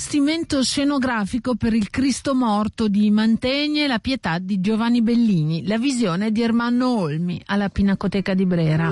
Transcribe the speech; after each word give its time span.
allestimento 0.00 0.62
scenografico 0.64 1.56
per 1.56 1.74
il 1.74 1.90
Cristo 1.90 2.34
morto 2.34 2.88
di 2.88 3.10
Mantegna 3.10 3.84
e 3.84 3.86
la 3.86 3.98
pietà 3.98 4.38
di 4.38 4.58
Giovanni 4.58 5.02
Bellini, 5.02 5.66
la 5.66 5.76
visione 5.76 6.32
di 6.32 6.40
Ermanno 6.40 6.88
Olmi 7.00 7.38
alla 7.44 7.68
Pinacoteca 7.68 8.32
di 8.32 8.46
Brera. 8.46 8.90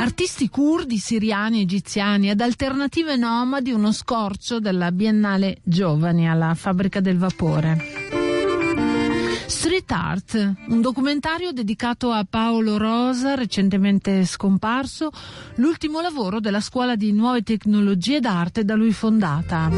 Artisti 0.00 0.48
curdi, 0.48 0.96
siriani, 0.96 1.60
egiziani 1.60 2.30
ad 2.30 2.40
alternative 2.40 3.16
nomadi, 3.16 3.72
uno 3.72 3.92
scorcio 3.92 4.58
della 4.58 4.90
Biennale 4.90 5.58
Giovani 5.62 6.26
alla 6.26 6.54
Fabbrica 6.54 7.00
del 7.00 7.18
Vapore. 7.18 8.25
Street 9.76 9.92
Art, 9.92 10.54
un 10.68 10.80
documentario 10.80 11.52
dedicato 11.52 12.10
a 12.10 12.24
Paolo 12.28 12.78
Rosa, 12.78 13.34
recentemente 13.34 14.24
scomparso, 14.24 15.10
l'ultimo 15.56 16.00
lavoro 16.00 16.40
della 16.40 16.60
scuola 16.60 16.96
di 16.96 17.12
nuove 17.12 17.42
tecnologie 17.42 18.20
d'arte 18.20 18.64
da 18.64 18.74
lui 18.74 18.92
fondata. 18.92 19.68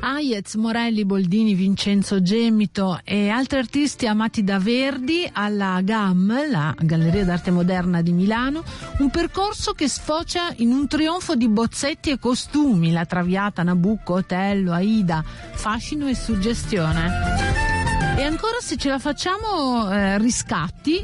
Hayez, 0.00 0.54
Morelli, 0.54 1.04
Boldini, 1.04 1.54
Vincenzo 1.54 2.22
Gemito 2.22 2.98
e 3.04 3.28
altri 3.28 3.58
artisti 3.58 4.06
amati 4.06 4.42
da 4.42 4.58
Verdi 4.58 5.28
alla 5.30 5.78
GAM, 5.82 6.50
la 6.50 6.74
Galleria 6.78 7.26
d'Arte 7.26 7.50
Moderna 7.50 8.00
di 8.00 8.12
Milano, 8.12 8.64
un 9.00 9.10
percorso 9.10 9.72
che 9.74 9.86
sfocia 9.86 10.50
in 10.56 10.70
un 10.70 10.88
trionfo 10.88 11.34
di 11.34 11.48
bozzetti 11.48 12.08
e 12.08 12.18
costumi, 12.18 12.90
la 12.90 13.04
Traviata, 13.04 13.62
Nabucco, 13.62 14.14
Otello, 14.14 14.72
Aida, 14.72 15.22
fascino 15.22 16.08
e 16.08 16.14
suggestione. 16.14 17.61
E 18.22 18.24
ancora 18.24 18.58
se 18.60 18.76
ce 18.76 18.88
la 18.88 19.00
facciamo 19.00 19.90
eh, 19.90 20.16
riscatti, 20.16 21.02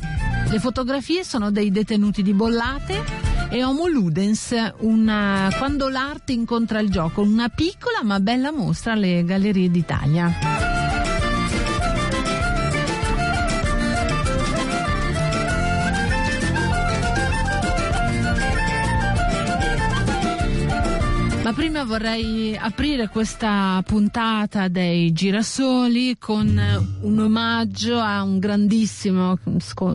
le 0.49 0.61
fotografie 0.61 1.25
sono 1.25 1.51
dei 1.51 1.73
detenuti 1.73 2.23
di 2.23 2.33
Bollate 2.33 3.03
e 3.51 3.65
Homo 3.65 3.89
Ludens, 3.89 4.55
una, 4.83 5.49
quando 5.59 5.89
l'arte 5.89 6.31
incontra 6.31 6.79
il 6.79 6.91
gioco, 6.91 7.23
una 7.23 7.49
piccola 7.49 8.05
ma 8.05 8.21
bella 8.21 8.53
mostra 8.53 8.93
alle 8.93 9.25
Gallerie 9.25 9.69
d'Italia. 9.69 10.78
Ma 21.49 21.55
prima 21.55 21.83
vorrei 21.83 22.55
aprire 22.59 23.09
questa 23.09 23.83
puntata 23.87 24.69
dei 24.69 25.13
girasoli 25.13 26.19
con 26.19 26.61
un 27.01 27.19
omaggio 27.19 27.99
a 27.99 28.23
un 28.23 28.39
grandissimo 28.39 29.39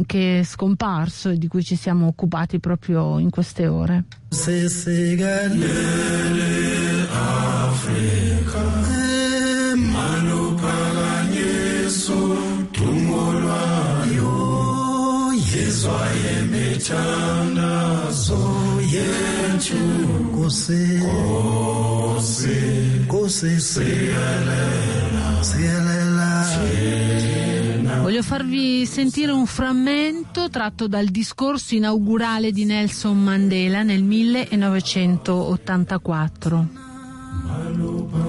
che 0.08 0.40
è 0.40 0.44
scomparso 0.44 1.30
e 1.30 1.38
di 1.38 1.48
cui 1.48 1.64
ci 1.64 1.76
siamo 1.76 2.08
occupati 2.08 2.60
proprio 2.60 3.20
in 3.20 3.30
queste 3.30 3.68
ore. 3.68 4.06
Yethu 18.94 19.43
Nkosi 19.43 19.43
Nkosi 19.54 20.98
Nkosi 23.06 23.60
siyalela 23.60 25.44
siyalela 25.44 26.48
Voglio 28.02 28.24
farvi 28.24 28.88
sentire 28.88 29.32
un 29.32 29.46
frammento 29.46 30.50
tratto 30.50 30.88
dal 30.88 31.06
discorso 31.06 31.76
inaugurale 31.76 32.52
di 32.52 32.66
Nelson 32.66 33.24
Mandela 33.24 33.84
nel 33.84 34.02
1984. 34.02 36.68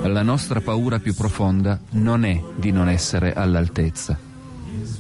La 0.03 0.23
nostra 0.23 0.61
paura 0.61 0.99
più 0.99 1.15
profonda 1.15 1.81
non 1.93 2.27
è 2.27 2.39
di 2.55 2.71
non 2.71 2.91
essere 2.91 3.33
all'altezza. 3.33 4.19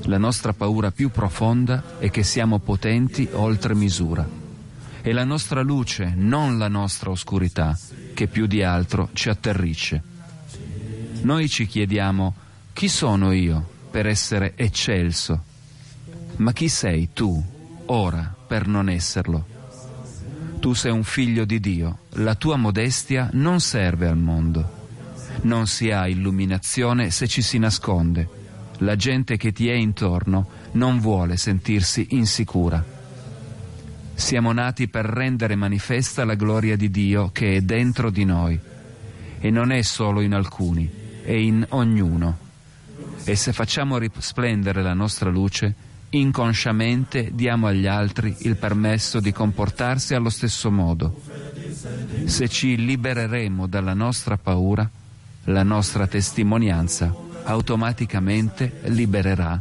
La 0.04 0.18
nostra 0.18 0.54
paura 0.54 0.90
più 0.90 1.10
profonda 1.10 1.98
è 1.98 2.08
che 2.10 2.22
siamo 2.22 2.60
potenti 2.60 3.28
oltre 3.32 3.74
misura. 3.74 4.43
È 5.04 5.12
la 5.12 5.24
nostra 5.24 5.60
luce, 5.60 6.14
non 6.16 6.56
la 6.56 6.68
nostra 6.68 7.10
oscurità, 7.10 7.78
che 8.14 8.26
più 8.26 8.46
di 8.46 8.62
altro 8.62 9.10
ci 9.12 9.28
atterrisce. 9.28 10.02
Noi 11.20 11.46
ci 11.50 11.66
chiediamo 11.66 12.34
chi 12.72 12.88
sono 12.88 13.30
io 13.32 13.68
per 13.90 14.06
essere 14.06 14.54
eccelso? 14.56 15.42
Ma 16.36 16.54
chi 16.54 16.70
sei 16.70 17.10
tu 17.12 17.44
ora 17.84 18.34
per 18.46 18.66
non 18.66 18.88
esserlo? 18.88 19.44
Tu 20.58 20.72
sei 20.72 20.92
un 20.92 21.04
figlio 21.04 21.44
di 21.44 21.60
Dio, 21.60 21.98
la 22.12 22.34
tua 22.34 22.56
modestia 22.56 23.28
non 23.34 23.60
serve 23.60 24.08
al 24.08 24.16
mondo. 24.16 24.88
Non 25.42 25.66
si 25.66 25.90
ha 25.90 26.08
illuminazione 26.08 27.10
se 27.10 27.28
ci 27.28 27.42
si 27.42 27.58
nasconde 27.58 28.42
la 28.78 28.96
gente 28.96 29.36
che 29.36 29.52
ti 29.52 29.68
è 29.68 29.74
intorno 29.74 30.48
non 30.72 30.98
vuole 30.98 31.36
sentirsi 31.36 32.06
insicura. 32.10 32.93
Siamo 34.14 34.52
nati 34.52 34.88
per 34.88 35.04
rendere 35.04 35.56
manifesta 35.56 36.24
la 36.24 36.34
gloria 36.34 36.76
di 36.76 36.90
Dio 36.90 37.30
che 37.32 37.56
è 37.56 37.60
dentro 37.60 38.10
di 38.10 38.24
noi 38.24 38.58
e 39.38 39.50
non 39.50 39.72
è 39.72 39.82
solo 39.82 40.20
in 40.20 40.32
alcuni, 40.32 40.90
è 41.22 41.32
in 41.32 41.66
ognuno. 41.70 42.38
E 43.24 43.36
se 43.36 43.52
facciamo 43.52 43.98
risplendere 43.98 44.82
la 44.82 44.94
nostra 44.94 45.30
luce, 45.30 45.74
inconsciamente 46.10 47.30
diamo 47.32 47.66
agli 47.66 47.86
altri 47.86 48.34
il 48.40 48.56
permesso 48.56 49.20
di 49.20 49.32
comportarsi 49.32 50.14
allo 50.14 50.30
stesso 50.30 50.70
modo. 50.70 51.20
Se 52.24 52.48
ci 52.48 52.76
libereremo 52.76 53.66
dalla 53.66 53.94
nostra 53.94 54.36
paura, 54.36 54.88
la 55.44 55.62
nostra 55.62 56.06
testimonianza 56.06 57.14
automaticamente 57.44 58.80
libererà 58.84 59.60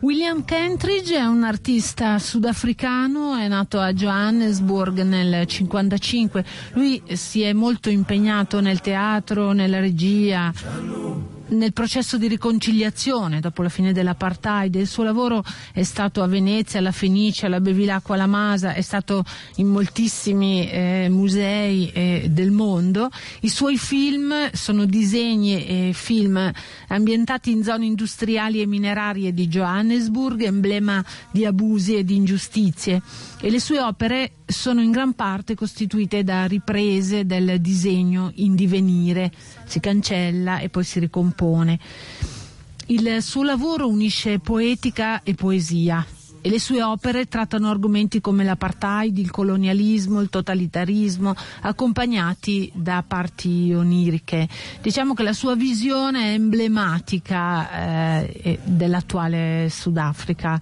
William 0.00 0.44
Kentridge 0.44 1.16
è 1.16 1.24
un 1.24 1.42
artista 1.42 2.18
sudafricano, 2.18 3.34
è 3.34 3.48
nato 3.48 3.80
a 3.80 3.92
Johannesburg 3.92 4.98
nel 4.98 5.26
1955. 5.26 6.44
Lui 6.74 7.02
si 7.14 7.40
è 7.42 7.52
molto 7.54 7.88
impegnato 7.88 8.60
nel 8.60 8.80
teatro, 8.80 9.52
nella 9.52 9.80
regia 9.80 10.52
nel 11.48 11.72
processo 11.72 12.18
di 12.18 12.28
riconciliazione 12.28 13.40
dopo 13.40 13.62
la 13.62 13.68
fine 13.68 13.92
dell'apartheid. 13.92 14.74
Il 14.74 14.86
suo 14.86 15.04
lavoro 15.04 15.44
è 15.72 15.82
stato 15.82 16.22
a 16.22 16.26
Venezia, 16.26 16.78
alla 16.78 16.92
Fenice, 16.92 17.46
alla 17.46 17.60
Bevilacqua, 17.60 18.14
alla 18.14 18.26
Masa, 18.26 18.72
è 18.74 18.80
stato 18.80 19.24
in 19.56 19.68
moltissimi 19.68 20.68
eh, 20.68 21.08
musei 21.10 21.90
eh, 21.92 22.26
del 22.30 22.50
mondo. 22.50 23.10
I 23.40 23.48
suoi 23.48 23.78
film 23.78 24.50
sono 24.52 24.84
disegni 24.84 25.66
e 25.66 25.90
film 25.94 26.50
ambientati 26.88 27.50
in 27.50 27.62
zone 27.62 27.86
industriali 27.86 28.60
e 28.60 28.66
minerarie 28.66 29.32
di 29.32 29.46
Johannesburg, 29.48 30.42
emblema 30.42 31.04
di 31.30 31.44
abusi 31.44 31.96
e 31.96 32.04
di 32.04 32.16
ingiustizie. 32.16 33.02
E 33.40 33.50
le 33.50 33.60
sue 33.60 33.80
opere 33.80 34.32
sono 34.46 34.80
in 34.80 34.90
gran 34.90 35.14
parte 35.14 35.54
costituite 35.54 36.22
da 36.22 36.46
riprese 36.46 37.26
del 37.26 37.60
disegno 37.60 38.30
in 38.36 38.54
divenire, 38.54 39.32
si 39.66 39.80
cancella 39.80 40.58
e 40.60 40.68
poi 40.68 40.84
si 40.84 40.98
ricompone. 40.98 41.78
Il 42.86 43.18
suo 43.20 43.42
lavoro 43.42 43.88
unisce 43.88 44.38
poetica 44.38 45.22
e 45.22 45.34
poesia 45.34 46.06
e 46.46 46.48
le 46.48 46.60
sue 46.60 46.80
opere 46.80 47.26
trattano 47.26 47.68
argomenti 47.68 48.20
come 48.20 48.44
l'apartheid, 48.44 49.18
il 49.18 49.32
colonialismo, 49.32 50.20
il 50.20 50.28
totalitarismo, 50.30 51.34
accompagnati 51.62 52.70
da 52.72 53.02
parti 53.04 53.72
oniriche. 53.74 54.46
Diciamo 54.80 55.12
che 55.12 55.24
la 55.24 55.32
sua 55.32 55.56
visione 55.56 56.26
è 56.26 56.32
emblematica 56.34 58.22
eh, 58.22 58.60
dell'attuale 58.62 59.66
Sudafrica. 59.68 60.60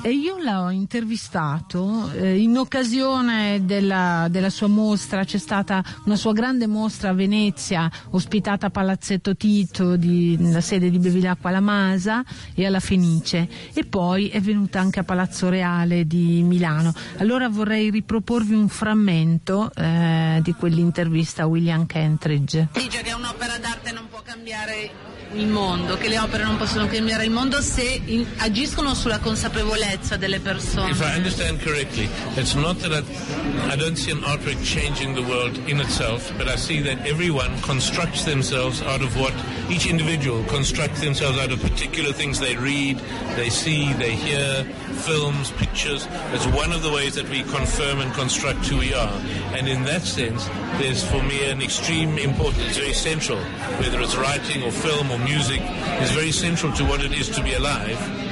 E 0.00 0.12
io 0.12 0.36
l'ho 0.38 0.70
intervistato 0.70 2.12
eh, 2.12 2.38
in 2.40 2.56
occasione 2.56 3.64
della, 3.64 4.28
della, 4.30 4.48
sua 4.48 4.68
mostra, 4.68 5.24
c'è 5.24 5.38
stata 5.38 5.82
una 6.04 6.14
sua 6.14 6.32
grande 6.32 6.68
mostra 6.68 7.10
a 7.10 7.12
Venezia, 7.14 7.90
ospitata 8.10 8.66
a 8.66 8.70
Palazzetto 8.70 9.34
Tito, 9.34 9.96
nella 9.96 10.60
sede 10.60 10.88
di 10.88 11.00
Bevilacqua 11.00 11.50
alla 11.50 11.58
Masa 11.58 12.22
e 12.54 12.64
alla 12.64 12.78
Fenice, 12.78 13.48
e 13.74 13.84
poi 13.84 14.28
è 14.28 14.40
venuta 14.40 14.78
anche 14.78 15.00
a 15.00 15.02
Palazzo 15.02 15.48
Reale 15.48 16.06
di 16.06 16.44
Milano. 16.44 16.94
Allora 17.16 17.48
vorrei 17.48 17.90
riproporvi 17.90 18.54
un 18.54 18.68
frammento 18.68 19.72
eh, 19.74 20.38
di 20.42 20.52
quell'intervista 20.52 21.42
a 21.42 21.46
William 21.46 21.86
Kentridge. 21.86 22.68
Dice 22.72 23.02
che 23.02 23.12
un'opera 23.12 23.58
d'arte 23.58 23.90
non 23.90 24.06
può 24.08 24.22
cambiare 24.22 25.16
il 25.32 25.48
mondo, 25.48 25.98
che 25.98 26.08
le 26.08 26.18
opere 26.18 26.44
non 26.44 26.56
possono 26.56 26.86
cambiare 26.86 27.24
il 27.24 27.30
mondo 27.30 27.60
se 27.60 28.00
in, 28.06 28.24
agiscono 28.38 28.94
sulla 28.94 29.18
consapevolezza 29.18 29.87
delle 29.96 30.40
persone. 30.40 30.90
If 30.90 31.02
I 31.02 31.14
understand 31.14 31.60
correctly, 31.60 32.08
it's 32.36 32.54
not 32.54 32.78
that 32.80 32.92
I, 32.92 33.72
I 33.72 33.76
don't 33.76 33.96
see 33.96 34.10
an 34.10 34.18
artwork 34.18 34.62
changing 34.64 35.14
the 35.14 35.22
world 35.22 35.56
in 35.68 35.80
itself, 35.80 36.32
but 36.36 36.48
I 36.48 36.56
see 36.56 36.80
that 36.80 37.06
everyone 37.06 37.58
constructs 37.62 38.24
themselves 38.24 38.82
out 38.82 39.02
of 39.02 39.18
what 39.18 39.32
each 39.70 39.86
individual 39.86 40.44
constructs 40.44 41.00
themselves 41.00 41.38
out 41.38 41.52
of 41.52 41.60
particular 41.62 42.12
things 42.12 42.38
they 42.38 42.56
read, 42.56 42.98
they 43.36 43.48
see, 43.48 43.92
they 43.94 44.14
hear, 44.14 44.64
films, 45.04 45.52
pictures. 45.52 46.06
It's 46.32 46.46
one 46.46 46.72
of 46.72 46.82
the 46.82 46.90
ways 46.90 47.14
that 47.14 47.28
we 47.28 47.42
confirm 47.44 48.00
and 48.00 48.12
construct 48.12 48.66
who 48.66 48.78
we 48.78 48.92
are. 48.94 49.12
And 49.54 49.68
in 49.68 49.84
that 49.84 50.02
sense, 50.02 50.46
there's 50.78 51.04
for 51.04 51.22
me 51.22 51.50
an 51.50 51.62
extreme 51.62 52.18
importance, 52.18 52.66
it's 52.66 52.78
very 52.78 52.92
central, 52.92 53.38
whether 53.80 54.00
it's 54.00 54.16
writing 54.16 54.62
or 54.62 54.70
film 54.70 55.10
or 55.10 55.18
music, 55.18 55.62
is 56.02 56.10
very 56.12 56.32
central 56.32 56.72
to 56.74 56.84
what 56.84 57.02
it 57.02 57.12
is 57.12 57.28
to 57.30 57.42
be 57.42 57.54
alive. 57.54 58.27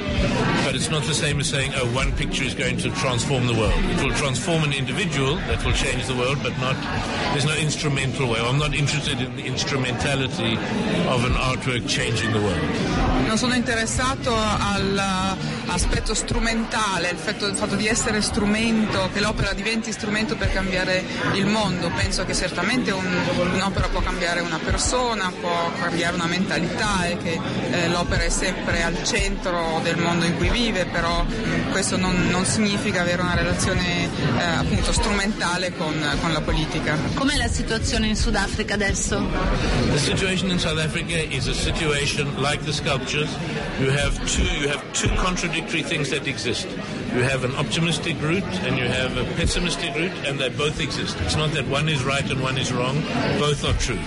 But 0.65 0.75
it's 0.75 0.91
not 0.91 1.05
the 1.05 1.15
same 1.15 1.39
as 1.39 1.49
saying, 1.49 1.73
oh, 1.77 1.87
one 1.95 2.11
picture 2.17 2.43
is 2.43 2.55
going 2.55 2.77
to 2.79 2.91
transform 2.91 3.47
the 3.47 3.55
world. 3.55 3.79
It 3.85 4.03
will 4.03 4.15
transform 4.15 4.65
an 4.65 4.73
individual, 4.73 5.37
that 5.47 5.65
will 5.65 5.73
change 5.73 6.07
the 6.07 6.17
world, 6.17 6.43
but 6.43 6.59
not, 6.59 6.75
there's 7.33 7.45
no 7.45 7.55
instrumental 7.55 8.27
way. 8.29 8.41
I'm 8.41 8.59
not 8.59 8.75
interested 8.75 9.21
in 9.21 9.37
the 9.37 9.47
instrumentality 9.47 10.59
of 11.07 11.25
an 11.25 11.35
artwork 11.35 11.87
changing 11.87 12.33
the 12.33 12.41
world. 12.41 13.27
Non 13.29 13.39
sono 13.39 13.55
interessato 13.55 14.35
all'aspetto 14.35 16.15
strumentale, 16.15 17.11
il 17.11 17.19
fatto, 17.19 17.47
il 17.47 17.55
fatto 17.55 17.77
di 17.77 17.87
essere 17.87 18.21
strumento, 18.21 19.09
che 19.13 19.21
l'opera 19.21 19.53
diventi 19.53 19.93
strumento 19.93 20.35
per 20.37 20.53
cambiare 20.53 21.05
il 21.35 21.47
mondo. 21.47 21.91
Penso 21.95 22.25
che 22.25 22.35
certamente 22.35 22.91
un, 22.91 23.07
un'opera 23.53 23.87
può 23.89 24.01
cambiare 24.01 24.41
una 24.41 24.59
persona, 24.59 25.33
può 25.41 25.71
cambiare 25.79 26.15
una 26.17 26.27
mentalità 26.27 27.07
e 27.07 27.17
che 27.19 27.39
eh, 27.71 27.89
l'opera 27.89 28.25
è 28.25 28.31
sempre 28.31 28.83
al 28.83 29.05
centro 29.05 29.81
del 29.85 29.97
mondo 29.97 30.06
in 30.13 30.37
cui 30.37 30.49
vive, 30.49 30.87
però 30.87 31.25
questo 31.71 31.97
non, 31.97 32.29
non 32.31 32.45
significa 32.45 33.03
avere 33.03 33.23
una 33.23 33.35
relazione 33.35 34.05
eh, 34.05 34.43
appunto 34.43 34.93
strumentale 34.93 35.73
con, 35.77 35.95
con 36.21 36.33
la 36.33 36.41
politica. 36.41 36.97
Com'è 37.15 37.37
la 37.37 37.49
situazione 37.49 38.07
in 38.07 38.17
Sudafrica 38.17 38.75
adesso? 38.75 39.27
The 39.93 39.99
situation 39.99 40.51
in 40.51 40.59
South 40.59 40.79
Africa 40.79 41.17
is 41.17 41.49
a 41.49 41.55
situation 41.55 42.33
like 42.41 42.65
the 42.65 42.73
sculptures. 42.73 43.31
You 43.81 43.91
have 43.91 44.15
two, 44.27 44.43
you 44.43 44.69
have 44.69 44.83
two 44.93 45.11
contradictory 45.17 45.83
things 45.83 46.11
that 46.11 46.27
exist. 46.27 46.67
You 47.17 47.23
have 47.23 47.45
an 47.45 47.57
optimistic 47.57 48.21
route 48.21 48.45
and 48.67 48.77
you 48.77 48.85
have 48.85 49.17
a 49.17 49.25
pessimistic 49.37 49.95
route, 49.95 50.13
and 50.29 50.39
they 50.39 50.51
both 50.51 50.79
exist. 50.81 51.17
It's 51.23 51.35
not 51.35 51.51
that 51.53 51.67
one 51.67 51.89
is 51.89 52.05
right 52.05 52.31
and 52.31 52.43
one 52.43 52.59
is 52.59 52.71
wrong, 52.71 53.03
both 53.39 53.65
are 53.65 53.73
true. 53.79 53.99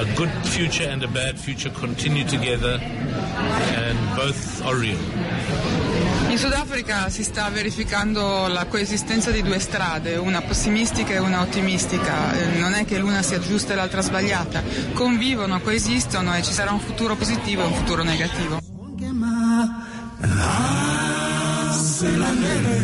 A 0.00 0.06
good 0.16 0.30
future 0.44 0.88
and 0.88 1.02
a 1.02 1.08
bad 1.08 1.38
future 1.38 1.68
continue 1.68 2.24
together, 2.24 2.80
and 2.80 3.98
both 4.16 4.62
are 4.64 4.74
real. 4.74 4.96
In 6.30 6.38
Sudafrica 6.38 7.10
si 7.10 7.22
sta 7.22 7.50
verificando 7.50 8.46
la 8.46 8.64
coesistenza 8.64 9.30
di 9.30 9.42
due 9.42 9.58
strade, 9.58 10.16
una 10.16 10.40
pessimistica 10.40 11.12
e 11.12 11.18
una 11.18 11.42
ottimistica. 11.42 12.32
Non 12.56 12.72
è 12.72 12.86
che 12.86 12.96
l'una 12.96 13.20
sia 13.20 13.40
giusta 13.40 13.74
e 13.74 13.76
l'altra 13.76 14.00
sbagliata. 14.00 14.62
Convivono, 14.94 15.60
coesistono 15.60 16.34
e 16.34 16.42
ci 16.42 16.54
sarà 16.54 16.72
un 16.72 16.80
futuro 16.80 17.14
positivo 17.14 17.60
e 17.60 17.66
un 17.66 17.74
futuro 17.74 18.02
negativo. 18.02 18.58
Silandele 22.02 22.78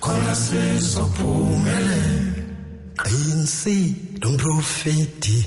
khona 0.00 0.34
sizophumele. 0.44 2.02
Qinisile 3.00 4.24
umprofeti 4.28 5.38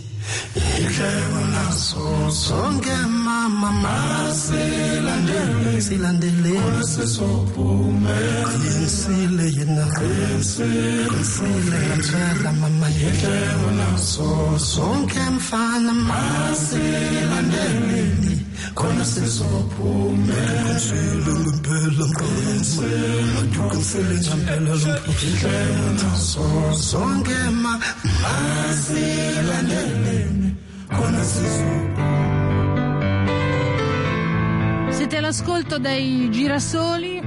indleko 0.56 1.42
naso 1.54 2.06
sonke 2.44 2.98
mama 3.26 3.72
masilandele 3.84 5.74
silandele. 5.88 6.54
Khona 6.62 6.84
sizophumele 6.94 8.40
qinisile 8.52 9.46
yena. 9.58 9.86
Qinisile 9.98 11.80
ngantshela 11.88 12.52
mama. 12.62 12.88
Indleko 13.08 13.70
naso 13.80 14.30
sonke 14.74 15.24
mfana 15.36 15.94
masilandele 16.10 18.02
qinisile 18.76 19.40
ngempela 21.42 22.06
lomprofeti 23.36 24.32
naso 26.02 26.46
sonke 26.74 27.40
ma 27.62 27.74
masilandele 28.22 30.18
khona 30.90 31.24
sizophumela 31.24 32.12
Siete 35.02 35.18
all'ascolto 35.18 35.80
dei 35.80 36.30
girasoli. 36.30 37.20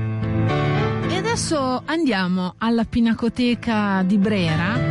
E 1.09 1.17
adesso 1.17 1.83
andiamo 1.85 2.55
alla 2.59 2.85
Pinacoteca 2.85 4.03
di 4.03 4.19
Brera 4.19 4.84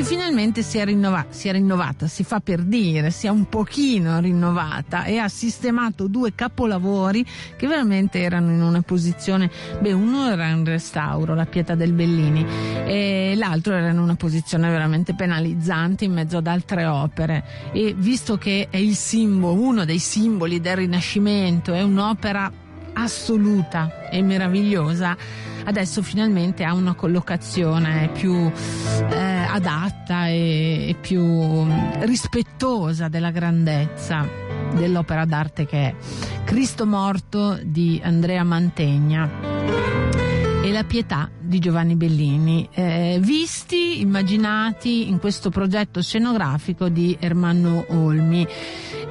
che 0.00 0.06
finalmente 0.06 0.62
si 0.62 0.78
è, 0.78 0.86
rinnova- 0.86 1.26
si 1.28 1.48
è 1.48 1.52
rinnovata, 1.52 2.06
si 2.06 2.24
fa 2.24 2.40
per 2.40 2.62
dire, 2.62 3.10
si 3.10 3.26
è 3.26 3.28
un 3.28 3.50
pochino 3.50 4.18
rinnovata 4.18 5.04
e 5.04 5.18
ha 5.18 5.28
sistemato 5.28 6.06
due 6.06 6.34
capolavori 6.34 7.22
che 7.54 7.66
veramente 7.66 8.18
erano 8.18 8.50
in 8.50 8.62
una 8.62 8.80
posizione, 8.80 9.50
beh 9.78 9.92
uno 9.92 10.30
era 10.30 10.48
in 10.48 10.64
restauro, 10.64 11.34
la 11.34 11.44
Pietà 11.44 11.74
del 11.74 11.92
Bellini 11.92 12.46
e 12.86 13.34
l'altro 13.36 13.74
era 13.74 13.90
in 13.90 13.98
una 13.98 14.14
posizione 14.14 14.70
veramente 14.70 15.14
penalizzante 15.14 16.06
in 16.06 16.14
mezzo 16.14 16.38
ad 16.38 16.46
altre 16.46 16.86
opere. 16.86 17.44
E 17.72 17.94
visto 17.94 18.38
che 18.38 18.68
è 18.70 18.78
il 18.78 18.94
simbolo, 18.94 19.60
uno 19.60 19.84
dei 19.84 19.98
simboli 19.98 20.60
del 20.60 20.76
Rinascimento, 20.76 21.74
è 21.74 21.82
un'opera 21.82 22.50
assoluta 22.92 24.08
e 24.10 24.22
meravigliosa, 24.22 25.16
adesso 25.64 26.02
finalmente 26.02 26.64
ha 26.64 26.74
una 26.74 26.94
collocazione 26.94 28.10
più 28.12 28.34
eh, 28.34 29.16
adatta 29.16 30.28
e, 30.28 30.88
e 30.88 30.96
più 31.00 31.22
mm, 31.22 32.02
rispettosa 32.02 33.08
della 33.08 33.30
grandezza 33.30 34.26
dell'opera 34.74 35.24
d'arte 35.24 35.66
che 35.66 35.88
è 35.88 35.94
Cristo 36.44 36.86
morto 36.86 37.58
di 37.62 38.00
Andrea 38.02 38.44
Mantegna 38.44 40.09
e 40.62 40.72
la 40.72 40.84
pietà 40.84 41.30
di 41.38 41.58
Giovanni 41.58 41.96
Bellini, 41.96 42.68
eh, 42.72 43.18
visti, 43.20 44.00
immaginati 44.00 45.08
in 45.08 45.18
questo 45.18 45.48
progetto 45.48 46.02
scenografico 46.02 46.90
di 46.90 47.16
Ermanno 47.18 47.86
Olmi. 47.88 48.46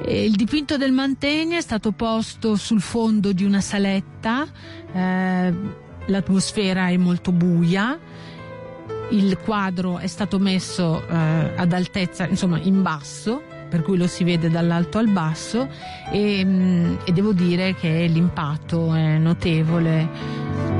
Eh, 0.04 0.24
il 0.24 0.36
dipinto 0.36 0.76
del 0.76 0.92
Mantegna 0.92 1.58
è 1.58 1.60
stato 1.60 1.90
posto 1.90 2.54
sul 2.54 2.80
fondo 2.80 3.32
di 3.32 3.44
una 3.44 3.60
saletta, 3.60 4.46
eh, 4.92 5.54
l'atmosfera 6.06 6.88
è 6.88 6.96
molto 6.96 7.32
buia, 7.32 7.98
il 9.10 9.36
quadro 9.38 9.98
è 9.98 10.06
stato 10.06 10.38
messo 10.38 11.04
eh, 11.04 11.52
ad 11.56 11.72
altezza, 11.72 12.28
insomma 12.28 12.60
in 12.60 12.80
basso, 12.80 13.42
per 13.68 13.82
cui 13.82 13.96
lo 13.96 14.06
si 14.06 14.22
vede 14.22 14.50
dall'alto 14.50 14.98
al 14.98 15.08
basso. 15.08 15.68
E, 16.12 16.44
mm, 16.44 16.94
e 17.04 17.12
devo 17.12 17.32
dire 17.32 17.74
che 17.74 18.06
l'impatto 18.06 18.94
è 18.94 19.18
notevole 19.18 20.79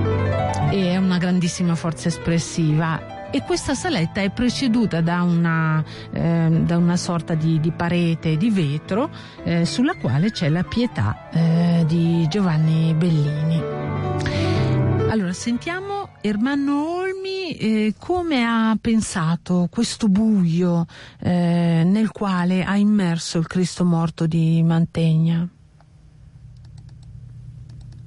e 0.70 0.92
è 0.92 0.96
una 0.96 1.18
grandissima 1.18 1.74
forza 1.74 2.08
espressiva. 2.08 3.28
E 3.32 3.42
questa 3.42 3.74
saletta 3.74 4.20
è 4.20 4.30
preceduta 4.30 5.00
da 5.00 5.22
una, 5.22 5.84
ehm, 6.12 6.64
da 6.64 6.76
una 6.76 6.96
sorta 6.96 7.34
di, 7.34 7.60
di 7.60 7.70
parete 7.70 8.36
di 8.36 8.50
vetro 8.50 9.10
eh, 9.44 9.64
sulla 9.64 9.94
quale 9.94 10.30
c'è 10.30 10.48
la 10.48 10.64
pietà 10.64 11.28
eh, 11.30 11.84
di 11.86 12.26
Giovanni 12.28 12.94
Bellini. 12.94 13.62
Allora, 15.10 15.32
sentiamo 15.32 16.10
Ermanno 16.20 16.98
Olmi 16.98 17.56
eh, 17.56 17.94
come 17.98 18.44
ha 18.44 18.76
pensato 18.80 19.66
questo 19.70 20.08
buio 20.08 20.86
eh, 21.20 21.82
nel 21.84 22.12
quale 22.12 22.62
ha 22.62 22.76
immerso 22.76 23.38
il 23.38 23.46
Cristo 23.48 23.84
morto 23.84 24.26
di 24.26 24.62
Mantegna. 24.62 25.48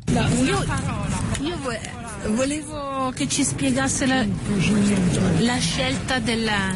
io, 0.07 0.63
io 1.41 1.57
vo- 1.57 2.02
volevo 2.29 3.11
che 3.15 3.27
ci 3.27 3.43
spiegasse 3.43 4.05
la, 4.05 4.25
la 5.39 5.57
scelta 5.57 6.19
della- 6.19 6.73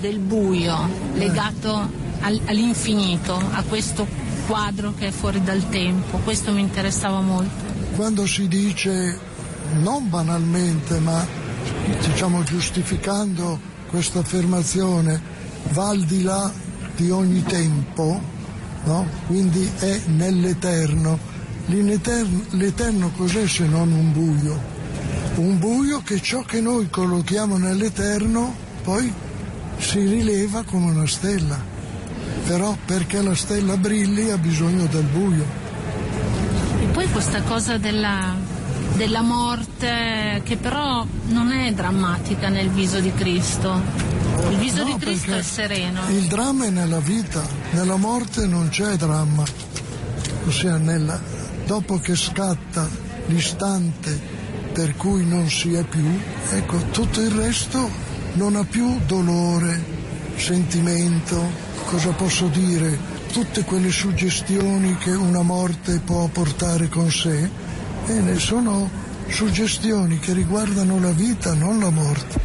del 0.00 0.18
buio 0.18 0.88
legato 1.14 1.90
al- 2.20 2.40
all'infinito, 2.46 3.34
a 3.52 3.62
questo 3.62 4.06
quadro 4.46 4.94
che 4.96 5.08
è 5.08 5.10
fuori 5.10 5.42
dal 5.42 5.68
tempo. 5.70 6.18
Questo 6.18 6.52
mi 6.52 6.60
interessava 6.60 7.20
molto. 7.20 7.72
quando 7.96 8.26
si 8.26 8.48
dice 8.48 9.18
non 9.80 10.08
banalmente 10.10 10.98
ma 10.98 11.24
diciamo 12.04 12.42
giustificando 12.42 13.58
questa 13.88 14.18
affermazione 14.18 15.20
va 15.70 15.88
al 15.88 16.00
di 16.02 16.22
là 16.22 16.50
di 16.96 17.10
ogni 17.10 17.42
tempo, 17.44 18.20
no? 18.84 19.06
quindi 19.26 19.68
è 19.78 20.00
nell'eterno. 20.06 21.18
L'eterno 21.66 23.10
cos'è 23.16 23.46
se 23.48 23.64
non 23.66 23.90
un 23.90 24.12
buio? 24.12 24.73
Un 25.36 25.58
buio 25.58 26.00
che 26.02 26.20
ciò 26.20 26.42
che 26.42 26.60
noi 26.60 26.88
collochiamo 26.88 27.56
nell'eterno 27.58 28.54
poi 28.82 29.12
si 29.78 30.06
rileva 30.06 30.62
come 30.64 30.90
una 30.90 31.06
stella. 31.06 31.72
però 32.46 32.76
perché 32.84 33.22
la 33.22 33.34
stella 33.34 33.76
brilli 33.76 34.30
ha 34.30 34.36
bisogno 34.38 34.84
del 34.86 35.04
buio. 35.04 35.44
E 36.82 36.86
poi 36.92 37.10
questa 37.10 37.40
cosa 37.42 37.78
della, 37.78 38.34
della 38.96 39.22
morte 39.22 40.42
che 40.44 40.56
però 40.56 41.06
non 41.28 41.50
è 41.52 41.72
drammatica 41.72 42.48
nel 42.50 42.68
viso 42.68 43.00
di 43.00 43.12
Cristo. 43.14 43.80
Il 44.50 44.56
viso 44.58 44.84
No, 44.84 44.92
di 44.92 44.98
Cristo 44.98 45.34
è 45.34 45.42
sereno. 45.42 46.00
Il 46.10 46.26
dramma 46.26 46.66
è 46.66 46.70
nella 46.70 47.00
vita, 47.00 47.42
nella 47.70 47.96
morte 47.96 48.46
non 48.46 48.68
c'è 48.68 48.94
dramma. 48.96 49.42
Ossia, 50.46 50.76
nella- 50.76 51.20
dopo 51.66 51.98
che 51.98 52.14
scatta 52.14 52.86
l'istante 53.28 54.33
per 54.74 54.96
cui 54.96 55.24
non 55.24 55.48
si 55.48 55.72
è 55.74 55.84
più, 55.84 56.04
ecco, 56.50 56.76
tutto 56.90 57.20
il 57.20 57.30
resto 57.30 57.88
non 58.34 58.56
ha 58.56 58.64
più 58.64 58.98
dolore, 59.06 59.80
sentimento, 60.36 61.40
cosa 61.86 62.10
posso 62.10 62.48
dire, 62.48 62.98
tutte 63.32 63.62
quelle 63.62 63.92
suggestioni 63.92 64.96
che 64.98 65.12
una 65.12 65.42
morte 65.42 66.00
può 66.04 66.26
portare 66.26 66.88
con 66.88 67.08
sé, 67.08 67.48
bene, 68.04 68.36
sono 68.40 68.90
suggestioni 69.28 70.18
che 70.18 70.32
riguardano 70.32 70.98
la 70.98 71.12
vita, 71.12 71.54
non 71.54 71.78
la 71.78 71.90
morte. 71.90 72.42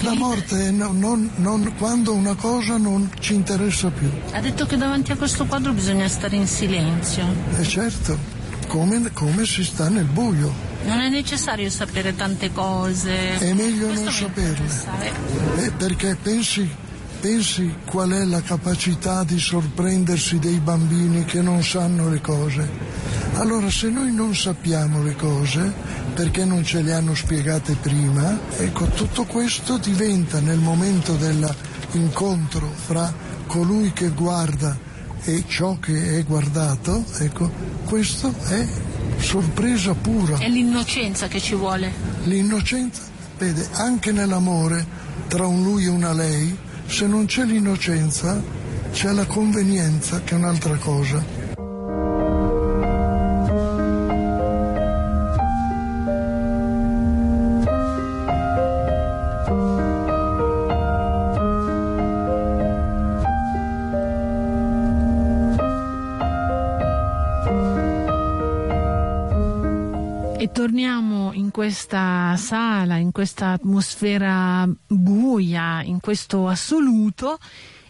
La 0.00 0.14
morte 0.14 0.66
è 0.66 0.70
no- 0.70 0.92
non- 0.92 1.30
non- 1.36 1.72
quando 1.78 2.12
una 2.14 2.34
cosa 2.34 2.76
non 2.78 3.08
ci 3.20 3.34
interessa 3.34 3.90
più. 3.90 4.10
ha 4.32 4.40
detto 4.40 4.66
che 4.66 4.76
davanti 4.76 5.12
a 5.12 5.16
questo 5.16 5.46
quadro 5.46 5.72
bisogna 5.72 6.08
stare 6.08 6.34
in 6.36 6.46
silenzio. 6.48 7.24
E 7.58 7.62
certo, 7.62 8.18
come, 8.66 9.10
come 9.12 9.46
si 9.46 9.62
sta 9.64 9.88
nel 9.88 10.04
buio. 10.04 10.70
Non 10.84 11.00
è 11.00 11.08
necessario 11.08 11.70
sapere 11.70 12.14
tante 12.14 12.52
cose. 12.52 13.38
È 13.38 13.52
meglio 13.52 13.86
Questo 13.86 14.04
non 14.04 14.12
saperle. 14.12 15.64
Eh, 15.64 15.70
perché 15.72 16.16
pensi, 16.20 16.68
pensi 17.20 17.74
qual 17.84 18.10
è 18.10 18.24
la 18.24 18.42
capacità 18.42 19.24
di 19.24 19.38
sorprendersi 19.38 20.38
dei 20.38 20.58
bambini 20.58 21.24
che 21.24 21.40
non 21.40 21.62
sanno 21.62 22.08
le 22.08 22.20
cose. 22.20 22.68
Allora 23.34 23.70
se 23.70 23.88
noi 23.88 24.12
non 24.12 24.34
sappiamo 24.34 25.02
le 25.02 25.16
cose, 25.16 25.72
perché 26.14 26.44
non 26.44 26.64
ce 26.64 26.82
le 26.82 26.92
hanno 26.92 27.14
spiegate 27.14 27.76
prima, 27.80 28.38
ecco, 28.58 28.86
tutto 28.86 29.24
questo 29.24 29.78
diventa 29.78 30.40
nel 30.40 30.58
momento 30.58 31.14
dell'incontro 31.14 32.70
fra 32.70 33.12
colui 33.46 33.92
che 33.92 34.10
guarda 34.10 34.76
e 35.24 35.44
ciò 35.46 35.78
che 35.78 36.18
è 36.18 36.24
guardato, 36.24 37.04
ecco, 37.18 37.50
questo 37.84 38.34
è 38.48 38.66
sorpresa 39.18 39.94
pura. 39.94 40.38
È 40.38 40.48
l'innocenza 40.48 41.28
che 41.28 41.40
ci 41.40 41.54
vuole. 41.54 41.92
L'innocenza, 42.24 43.02
vede, 43.38 43.66
anche 43.72 44.12
nell'amore 44.12 44.84
tra 45.28 45.46
un 45.46 45.62
lui 45.62 45.84
e 45.84 45.88
una 45.88 46.12
lei, 46.12 46.56
se 46.86 47.06
non 47.06 47.26
c'è 47.26 47.44
l'innocenza, 47.44 48.42
c'è 48.92 49.12
la 49.12 49.24
convenienza 49.26 50.20
che 50.22 50.34
è 50.34 50.38
un'altra 50.38 50.76
cosa. 50.76 51.41
Torniamo 70.52 71.32
in 71.32 71.50
questa 71.50 72.36
sala, 72.36 72.96
in 72.96 73.10
questa 73.10 73.52
atmosfera 73.52 74.68
buia, 74.86 75.82
in 75.82 75.98
questo 76.00 76.46
assoluto 76.46 77.38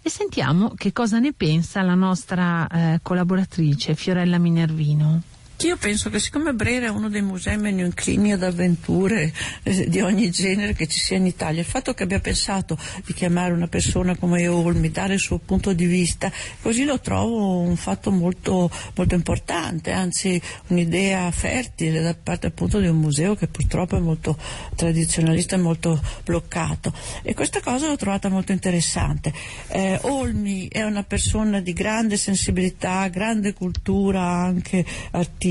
e 0.00 0.08
sentiamo 0.08 0.72
che 0.76 0.92
cosa 0.92 1.18
ne 1.18 1.32
pensa 1.32 1.82
la 1.82 1.94
nostra 1.94 2.66
eh, 2.68 3.00
collaboratrice 3.02 3.94
Fiorella 3.94 4.38
Minervino. 4.38 5.31
Io 5.64 5.76
penso 5.76 6.10
che 6.10 6.18
siccome 6.18 6.54
Brera 6.54 6.86
è 6.86 6.90
uno 6.90 7.08
dei 7.08 7.22
musei 7.22 7.56
meno 7.56 7.82
inclini 7.82 8.32
ad 8.32 8.42
avventure 8.42 9.32
eh, 9.62 9.88
di 9.88 10.00
ogni 10.00 10.28
genere 10.30 10.72
che 10.72 10.88
ci 10.88 10.98
sia 10.98 11.16
in 11.16 11.26
Italia, 11.26 11.60
il 11.60 11.66
fatto 11.66 11.94
che 11.94 12.02
abbia 12.02 12.18
pensato 12.18 12.76
di 13.04 13.12
chiamare 13.12 13.52
una 13.52 13.68
persona 13.68 14.16
come 14.16 14.48
Olmi, 14.48 14.90
dare 14.90 15.14
il 15.14 15.20
suo 15.20 15.38
punto 15.38 15.72
di 15.72 15.86
vista, 15.86 16.32
così 16.60 16.84
lo 16.84 16.98
trovo 16.98 17.60
un 17.60 17.76
fatto 17.76 18.10
molto, 18.10 18.68
molto 18.96 19.14
importante, 19.14 19.92
anzi 19.92 20.40
un'idea 20.68 21.30
fertile 21.30 22.00
da 22.00 22.14
parte 22.20 22.48
appunto 22.48 22.80
di 22.80 22.88
un 22.88 22.98
museo 22.98 23.36
che 23.36 23.46
purtroppo 23.46 23.96
è 23.96 24.00
molto 24.00 24.36
tradizionalista 24.74 25.54
e 25.54 25.60
molto 25.60 26.02
bloccato. 26.24 26.92
E 27.22 27.34
questa 27.34 27.60
cosa 27.60 27.86
l'ho 27.86 27.96
trovata 27.96 28.28
molto 28.28 28.50
interessante. 28.50 29.32
Eh, 29.68 29.96
Olmi 30.02 30.66
è 30.66 30.82
una 30.82 31.04
persona 31.04 31.60
di 31.60 31.72
grande 31.72 32.16
sensibilità, 32.16 33.06
grande 33.06 33.52
cultura 33.52 34.22
anche 34.22 34.84
artistica 35.12 35.50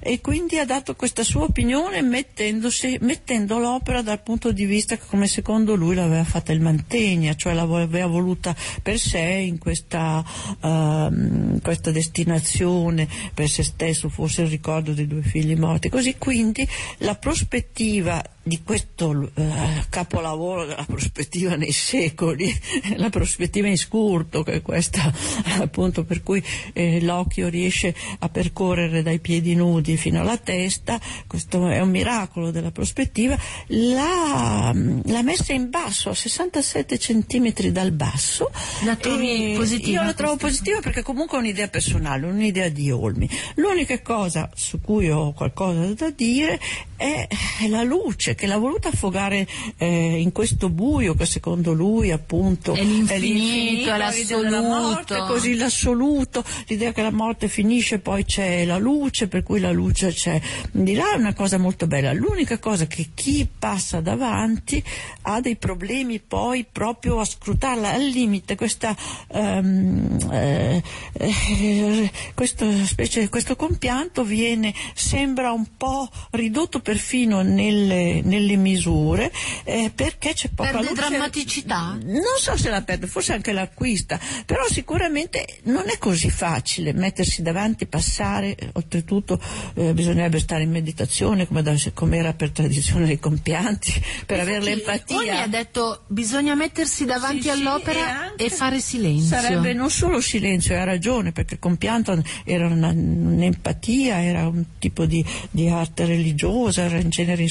e 0.00 0.20
quindi 0.20 0.58
ha 0.58 0.64
dato 0.64 0.94
questa 0.94 1.22
sua 1.22 1.44
opinione 1.44 2.02
mettendo 2.02 3.58
l'opera 3.58 4.02
dal 4.02 4.22
punto 4.22 4.52
di 4.52 4.64
vista 4.64 4.96
come 4.98 5.26
secondo 5.26 5.74
lui 5.74 5.94
l'aveva 5.94 6.24
fatta 6.24 6.52
il 6.52 6.60
Mantegna, 6.60 7.34
cioè 7.34 7.52
l'aveva 7.52 8.06
voluta 8.06 8.54
per 8.82 8.98
sé 8.98 9.18
in 9.18 9.58
questa, 9.58 10.24
ehm, 10.62 11.60
questa 11.60 11.90
destinazione 11.90 13.08
per 13.34 13.48
se 13.48 13.62
stesso, 13.62 14.08
forse 14.08 14.42
il 14.42 14.48
ricordo 14.48 14.92
dei 14.92 15.06
due 15.06 15.22
figli 15.22 15.56
morti. 15.56 15.88
Così 15.88 16.16
quindi 16.18 16.66
la 16.98 17.14
prospettiva 17.14 18.22
di 18.50 18.62
questo 18.64 19.30
eh, 19.34 19.84
capolavoro 19.88 20.66
della 20.66 20.84
prospettiva 20.84 21.54
nei 21.54 21.70
secoli, 21.70 22.52
la 22.98 23.08
prospettiva 23.08 23.68
in 23.68 23.78
scurto, 23.78 24.42
che 24.42 24.54
è 24.54 24.60
questa 24.62 25.12
appunto 25.62 26.02
per 26.02 26.24
cui 26.24 26.42
eh, 26.72 27.00
l'occhio 27.00 27.46
riesce 27.46 27.94
a 28.18 28.28
percorrere 28.28 29.04
dai 29.04 29.20
piedi 29.20 29.54
nudi 29.54 29.96
fino 29.96 30.20
alla 30.20 30.36
testa, 30.36 31.00
questo 31.28 31.68
è 31.68 31.78
un 31.78 31.90
miracolo 31.90 32.50
della 32.50 32.72
prospettiva, 32.72 33.38
l'ha, 33.68 34.74
l'ha 34.74 35.22
messa 35.22 35.52
in 35.52 35.70
basso 35.70 36.10
a 36.10 36.14
67 36.14 36.98
centimetri 36.98 37.70
dal 37.70 37.92
basso. 37.92 38.50
La 38.84 38.96
trovi 38.96 39.54
positiva 39.56 40.00
Io 40.00 40.06
la 40.06 40.14
trovo 40.14 40.34
positiva 40.34 40.80
perché 40.80 41.02
comunque 41.02 41.38
è 41.38 41.40
un'idea 41.40 41.68
personale, 41.68 42.26
un'idea 42.26 42.68
di 42.68 42.90
Olmi. 42.90 43.30
L'unica 43.54 44.02
cosa 44.02 44.50
su 44.56 44.80
cui 44.80 45.08
ho 45.08 45.32
qualcosa 45.34 45.94
da 45.94 46.10
dire 46.10 46.58
è 46.96 47.28
la 47.68 47.82
luce 47.82 48.34
che 48.40 48.46
l'ha 48.46 48.56
voluta 48.56 48.88
affogare 48.88 49.46
eh, 49.76 50.18
in 50.18 50.32
questo 50.32 50.70
buio 50.70 51.12
che 51.14 51.26
secondo 51.26 51.74
lui 51.74 52.10
appunto 52.10 52.72
È 52.72 52.82
l'infinito, 52.82 53.92
è 53.92 54.10
l'idea 54.10 54.40
della 54.40 54.62
morte, 54.62 55.12
l'assoluto. 55.12 55.32
così 55.32 55.54
l'assoluto, 55.56 56.44
l'idea 56.66 56.92
che 56.92 57.02
la 57.02 57.12
morte 57.12 57.48
finisce 57.48 57.98
poi 57.98 58.24
c'è 58.24 58.64
la 58.64 58.78
luce, 58.78 59.28
per 59.28 59.42
cui 59.42 59.60
la 59.60 59.72
luce 59.72 60.10
c'è 60.14 60.40
di 60.72 60.94
là 60.94 61.12
è 61.12 61.18
una 61.18 61.34
cosa 61.34 61.58
molto 61.58 61.86
bella. 61.86 62.14
L'unica 62.14 62.58
cosa 62.58 62.86
che 62.86 63.10
chi 63.12 63.46
passa 63.58 64.00
davanti 64.00 64.82
ha 65.22 65.42
dei 65.42 65.56
problemi 65.56 66.18
poi 66.18 66.64
proprio 66.64 67.20
a 67.20 67.26
scrutarla 67.26 67.92
al 67.92 68.04
limite 68.04 68.54
questa 68.54 68.96
ehm, 69.28 70.28
eh, 70.32 70.82
eh, 71.12 72.10
questo, 72.34 72.70
specie, 72.86 73.28
questo 73.28 73.54
compianto 73.54 74.24
viene 74.24 74.72
sembra 74.94 75.52
un 75.52 75.66
po' 75.76 76.08
ridotto 76.30 76.80
perfino 76.80 77.42
nelle, 77.42 78.19
nelle 78.22 78.56
misure 78.56 79.32
eh, 79.64 79.90
perché 79.94 80.32
c'è 80.34 80.48
poca 80.54 80.70
Perde 80.70 80.88
luce 80.90 80.94
drammaticità? 81.08 81.98
non 82.02 82.22
so 82.38 82.56
se 82.56 82.70
la 82.70 82.82
perde, 82.82 83.06
forse 83.06 83.32
anche 83.32 83.52
l'acquista, 83.52 84.18
però 84.46 84.62
sicuramente 84.68 85.44
non 85.64 85.88
è 85.88 85.98
così 85.98 86.30
facile 86.30 86.92
mettersi 86.92 87.42
davanti, 87.42 87.86
passare, 87.86 88.54
eh, 88.54 88.68
oltretutto 88.72 89.40
eh, 89.74 89.92
bisognerebbe 89.94 90.38
stare 90.38 90.62
in 90.64 90.70
meditazione 90.70 91.46
come, 91.46 91.62
da- 91.62 91.74
come 91.94 92.16
era 92.18 92.32
per 92.34 92.50
tradizione 92.50 93.06
dei 93.06 93.18
compianti, 93.18 93.92
per 94.26 94.40
avere 94.40 94.58
Olmi 94.58 94.68
l'empatia. 94.70 95.42
ha 95.42 95.46
detto 95.46 96.04
bisogna 96.08 96.54
mettersi 96.54 97.04
davanti 97.04 97.42
Sì, 97.42 97.42
sì, 97.42 97.50
all'opera 97.50 97.98
e 97.98 98.02
e, 98.02 98.08
anche 98.10 98.50
fare 98.50 98.80
silenzio. 98.80 99.36
Sarebbe 99.38 99.72
non 99.72 99.90
solo 99.90 100.20
silenzio, 100.20 100.76
ha 100.78 100.84
ragione, 100.84 101.32
perché 101.32 101.54
il 101.54 101.60
compianto 101.60 102.20
era 102.44 102.66
una- 102.66 102.88
un'empatia, 102.90 104.22
era 104.22 104.46
un 104.48 104.64
tipo 104.78 105.06
di, 105.06 105.24
di 105.50 105.68
arte 105.68 106.04
religiosa, 106.04 106.82
era 106.82 106.98
in 106.98 107.08
genere 107.10 107.42
in 107.42 107.48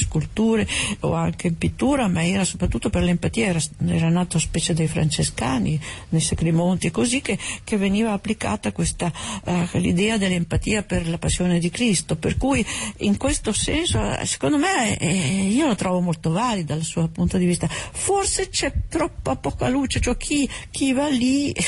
sculture 0.60 0.68
o 1.02 1.14
anche 1.14 1.48
in 1.48 1.58
pittura, 1.58 2.08
ma 2.08 2.26
era 2.26 2.44
soprattutto 2.44 2.90
per 2.90 3.04
l'empatia, 3.04 3.48
era, 3.48 3.60
era 3.88 4.10
nato 4.10 4.40
specie 4.40 4.74
dai 4.74 4.88
francescani, 4.88 5.80
nei 6.10 6.22
Seclimonti, 6.22 6.88
e 6.88 6.92
così 6.92 7.22
che, 7.22 7.38
che 7.64 7.78
veniva 7.78 8.12
applicata 8.12 8.72
questa, 8.72 9.12
eh, 9.46 9.68
l'idea 9.74 10.18
dell'empatia 10.18 10.84
per 10.84 11.08
la 11.08 11.18
passione 11.18 11.60
di 11.60 11.70
Cristo, 11.70 12.16
per 12.16 12.38
cui 12.38 12.66
in 12.98 13.18
questo 13.18 13.54
senso, 13.54 14.00
secondo 14.24 14.58
me, 14.58 14.98
eh, 14.98 15.50
io 15.50 15.68
la 15.68 15.76
trovo 15.76 16.00
molto 16.00 16.32
valida 16.32 16.74
dal 16.74 16.84
suo 16.84 17.08
punto 17.08 17.38
di 17.38 17.46
vista. 17.46 17.68
Forse 17.68 18.50
c'è 18.50 18.72
troppa 18.90 19.36
poca 19.36 19.70
luce, 19.70 20.00
cioè 20.00 20.18
chi, 20.18 20.50
chi 20.72 20.94
va 20.94 21.08
lì 21.08 21.52
eh, 21.52 21.64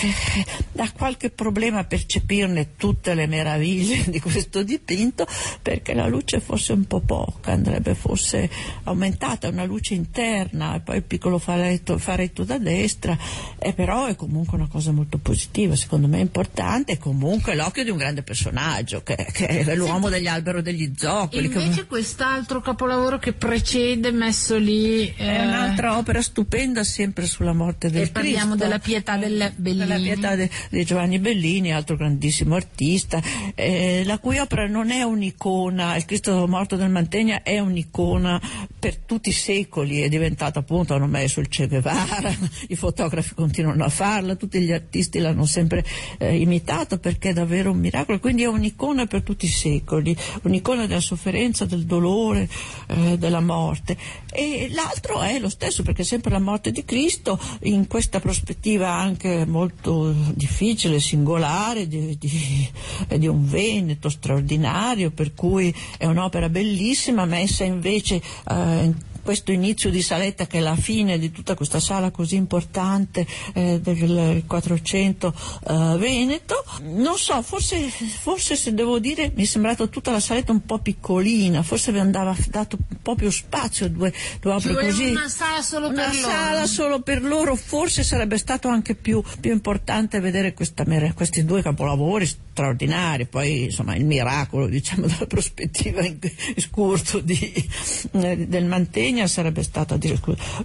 ha 0.78 0.92
qualche 0.92 1.30
problema 1.30 1.80
a 1.80 1.84
percepirne 1.84 2.76
tutte 2.76 3.14
le 3.14 3.28
meraviglie 3.28 4.06
di 4.10 4.20
questo 4.20 4.64
dipinto, 4.64 5.26
perché 5.62 5.94
la 5.94 6.08
luce 6.08 6.38
è 6.38 6.72
un 6.72 6.86
po' 6.86 7.02
poca, 7.02 7.52
andrebbe 7.52 7.96
forse 7.96 8.50
aumentata, 8.84 9.48
una 9.48 9.66
luce 9.66 9.94
interna 9.94 10.76
e 10.76 10.80
poi 10.82 10.98
il 10.98 11.04
piccolo 11.04 11.38
faretto, 11.38 11.98
faretto 11.98 12.44
da 12.44 12.58
destra, 12.58 13.18
eh, 13.60 13.74
però 13.74 14.06
è 14.06 14.16
comunque 14.16 14.58
una 14.58 14.68
cosa 14.68 14.92
molto 14.92 15.18
positiva, 15.18 15.76
secondo 15.76 16.08
me 16.08 16.18
è 16.18 16.22
importante, 16.22 16.94
e 16.94 16.98
comunque 16.98 17.56
l'occhio 17.56 17.84
di 17.84 17.90
un 17.90 17.98
grande 17.98 18.24
personaggio, 18.24 19.04
che, 19.04 19.16
che 19.32 19.48
è 19.48 19.76
l'uomo 19.76 20.10
degli 20.10 20.28
albero 20.28 20.62
degli 20.62 20.92
zoccoli. 20.96 21.46
Invece 21.46 21.82
che... 21.82 21.86
quest'altro 21.86 22.62
capolavoro 22.62 23.20
che 23.20 23.34
precede, 23.34 24.12
messo 24.12 24.58
lì... 24.58 25.08
Eh... 25.08 25.40
È 25.42 25.46
un'altra 25.46 25.98
opera 25.98 26.22
stupenda 26.22 26.84
sempre 26.84 27.26
sulla 27.26 27.54
morte 27.54 27.90
del 27.90 28.04
e 28.04 28.10
parliamo 28.10 28.56
Cristo. 28.56 28.64
della 28.64 28.80
pietà 28.80 29.18
del 29.18 29.52
Bellini. 29.56 29.86
Della 29.86 30.00
pietà 30.00 30.36
de, 30.36 30.50
di 30.70 30.86
Giovanni 30.86 31.20
Bellini, 31.20 31.74
altro 31.74 31.96
grandissimo 31.96 32.56
artista, 32.56 33.22
eh, 33.56 34.04
la 34.06 34.20
cui 34.20 34.38
opera 34.40 34.68
non 34.68 34.92
è 34.92 35.04
un'icona, 35.04 35.96
il 35.96 36.06
Cristo 36.06 36.48
morto 36.48 36.76
del 36.76 36.90
Mantegna 36.90 37.44
è 37.44 37.60
un'icona 37.60 38.40
per 38.82 38.98
tutti 38.98 39.30
i 39.30 39.32
secoli, 39.32 40.02
è 40.02 40.10
diventata 40.10 40.58
appunto, 40.58 40.96
hanno 40.96 41.06
messo 41.06 41.40
il 41.40 41.48
Che 41.48 41.68
Guevara, 41.68 42.36
i 42.70 42.76
fotografi 42.76 43.36
continuano 43.36 43.84
a 43.84 43.90
farla, 43.90 44.34
tutti 44.34 44.60
gli 44.60 44.72
artisti 44.72 45.20
l'hanno 45.20 45.46
sempre 45.46 45.86
eh, 46.18 46.36
imitato 46.36 46.98
perché 46.98 47.30
è 47.30 47.34
davvero 47.34 47.70
un 47.70 47.78
miracolo, 47.78 48.18
quindi 48.18 48.42
è 48.42 48.48
un'icona 48.48 49.06
per 49.06 49.22
tutti 49.22 49.46
i 49.46 49.50
secoli, 49.50 50.18
un'icona 50.42 50.88
della 50.88 51.00
sofferenza, 51.00 51.66
del 51.66 51.86
dolore, 51.86 52.50
eh, 52.88 53.20
della 53.20 53.40
morte. 53.40 53.96
E 54.32 54.68
l'altro 54.72 55.22
è 55.22 55.38
lo 55.38 55.50
stesso 55.50 55.84
perché 55.84 56.04
sempre 56.04 56.32
la 56.32 56.40
morte 56.40 56.72
di 56.72 56.84
Cristo 56.84 57.40
in 57.64 57.86
questa 57.86 58.20
prospettiva 58.20 58.90
anche 58.90 59.46
molto 59.46 60.12
difficile, 60.34 61.00
singolare, 61.00 61.88
di, 61.88 62.18
di, 62.18 62.68
di 63.16 63.28
un 63.28 63.48
Veneto 63.48 64.10
straordinario, 64.10 65.12
per 65.12 65.36
cui 65.36 65.72
è 66.00 66.08
un'opera 66.08 66.50
bellissima 66.50 67.26
messa 67.26 67.64
invece 67.64 68.16
eh, 68.16 68.70
and 68.72 68.96
questo 69.22 69.52
inizio 69.52 69.90
di 69.90 70.02
saletta 70.02 70.48
che 70.48 70.58
è 70.58 70.62
la 70.62 70.76
fine 70.76 71.18
di 71.18 71.32
tutta 71.32 71.56
questa 71.56 71.80
sala 71.80 72.12
così 72.12 72.36
importante 72.36 73.26
eh, 73.54 73.80
del 73.82 74.44
400 74.46 75.34
eh, 75.68 75.98
Veneto. 75.98 76.64
Non 76.82 77.18
so, 77.18 77.42
forse, 77.42 77.90
forse, 77.90 78.56
se 78.56 78.74
devo 78.74 79.00
dire 79.00 79.32
mi 79.36 79.44
è 79.44 79.46
sembrata 79.46 79.86
tutta 79.88 80.12
la 80.12 80.20
saletta 80.20 80.52
un 80.52 80.66
po' 80.66 80.80
piccolina, 80.80 81.64
forse 81.64 81.92
vi 81.92 82.00
andava 82.00 82.36
dato 82.50 82.78
un 82.78 82.98
po' 83.02 83.16
più 83.16 83.30
spazio 83.30 83.90
due, 83.90 84.14
due 84.40 84.54
opere 84.54 84.86
così. 84.86 85.10
Una 85.10 85.30
sala 85.30 85.62
solo 85.62 85.88
una 85.88 86.06
per 86.06 86.14
sala 86.14 86.54
loro. 86.54 86.68
solo 86.68 87.02
per 87.02 87.24
loro, 87.24 87.56
forse 87.56 88.04
sarebbe 88.04 88.38
stato 88.38 88.68
anche 88.68 88.96
più, 88.96 89.24
più 89.40 89.52
importante 89.52 90.20
vedere 90.20 90.54
questa, 90.54 90.86
questi 91.14 91.46
due 91.46 91.62
capolavori 91.62 92.26
straordinari, 92.26 93.28
poi 93.28 93.64
insomma 93.66 93.96
il 93.96 94.06
miracolo 94.06 94.68
diciamo 94.68 95.08
dalla 95.08 95.26
prospettiva 95.26 96.04
in, 96.06 96.18
in 96.22 96.62
scurto 96.62 97.20
di, 97.20 97.70
eh, 98.12 98.48
del 98.48 98.66
Mantegna 99.12 99.28
sarebbe 99.28 99.62
stata 99.64 99.98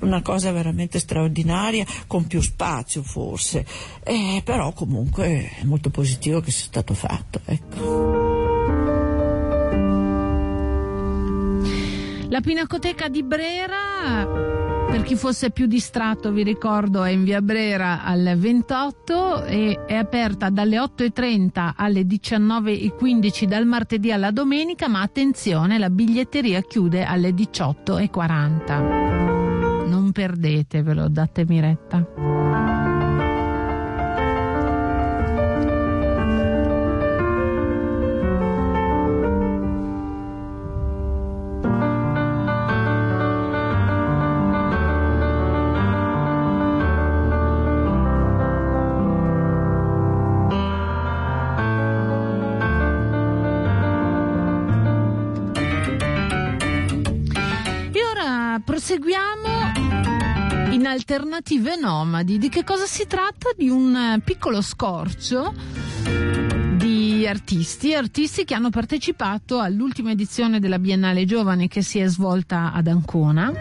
una 0.00 0.22
cosa 0.22 0.52
veramente 0.52 1.00
straordinaria 1.00 1.84
con 2.06 2.26
più 2.26 2.40
spazio 2.40 3.02
forse 3.02 3.66
eh, 4.04 4.40
però 4.44 4.72
comunque 4.72 5.50
è 5.60 5.64
molto 5.64 5.90
positivo 5.90 6.40
che 6.40 6.52
sia 6.52 6.66
stato 6.66 6.94
fatto 6.94 7.40
ecco. 7.44 8.14
la 12.28 12.40
Pinacoteca 12.40 13.08
di 13.08 13.22
Brera 13.24 14.55
per 14.96 15.04
chi 15.04 15.14
fosse 15.14 15.50
più 15.50 15.66
distratto 15.66 16.32
vi 16.32 16.42
ricordo 16.42 17.04
è 17.04 17.10
in 17.10 17.22
via 17.22 17.42
Brera 17.42 18.02
al 18.02 18.34
28 18.38 19.44
e 19.44 19.84
è 19.86 19.94
aperta 19.94 20.48
dalle 20.48 20.78
8.30 20.78 21.72
alle 21.76 22.00
19.15 22.00 23.44
dal 23.44 23.66
martedì 23.66 24.10
alla 24.10 24.30
domenica 24.30 24.88
ma 24.88 25.02
attenzione 25.02 25.76
la 25.76 25.90
biglietteria 25.90 26.62
chiude 26.62 27.04
alle 27.04 27.32
18.40 27.32 29.86
non 29.86 30.12
perdetevelo 30.12 31.10
datemi 31.10 31.60
retta 31.60 32.75
alternative 60.96 61.76
nomadi. 61.76 62.38
Di 62.38 62.48
che 62.48 62.64
cosa 62.64 62.86
si 62.86 63.06
tratta? 63.06 63.50
Di 63.54 63.68
un 63.68 64.20
piccolo 64.24 64.62
scorcio 64.62 65.54
di 66.76 67.26
artisti, 67.26 67.94
artisti 67.94 68.44
che 68.44 68.54
hanno 68.54 68.70
partecipato 68.70 69.60
all'ultima 69.60 70.10
edizione 70.10 70.58
della 70.58 70.78
Biennale 70.78 71.24
Giovane 71.24 71.68
che 71.68 71.82
si 71.82 71.98
è 71.98 72.06
svolta 72.06 72.72
ad 72.72 72.86
Ancona. 72.86 73.52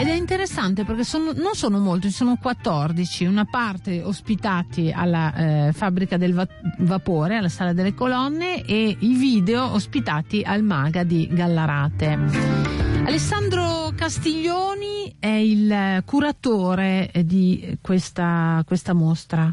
Ed 0.00 0.06
è 0.06 0.14
interessante 0.14 0.84
perché 0.84 1.04
sono, 1.04 1.32
non 1.32 1.54
sono 1.54 1.78
molti, 1.78 2.10
sono 2.10 2.36
14, 2.40 3.24
una 3.24 3.44
parte 3.44 4.02
ospitati 4.02 4.92
alla 4.94 5.34
eh, 5.68 5.72
fabbrica 5.72 6.16
del 6.16 6.32
va- 6.32 6.48
vapore, 6.78 7.36
alla 7.36 7.50
sala 7.50 7.72
delle 7.72 7.94
colonne 7.94 8.64
e 8.64 8.96
i 8.98 9.14
video 9.14 9.72
ospitati 9.72 10.42
al 10.42 10.62
Maga 10.62 11.02
di 11.02 11.28
Gallarate. 11.30 12.79
Alessandro 13.10 13.90
Castiglioni 13.96 15.16
è 15.18 15.26
il 15.26 16.00
curatore 16.04 17.10
di 17.24 17.76
questa, 17.80 18.62
questa 18.64 18.92
mostra. 18.92 19.52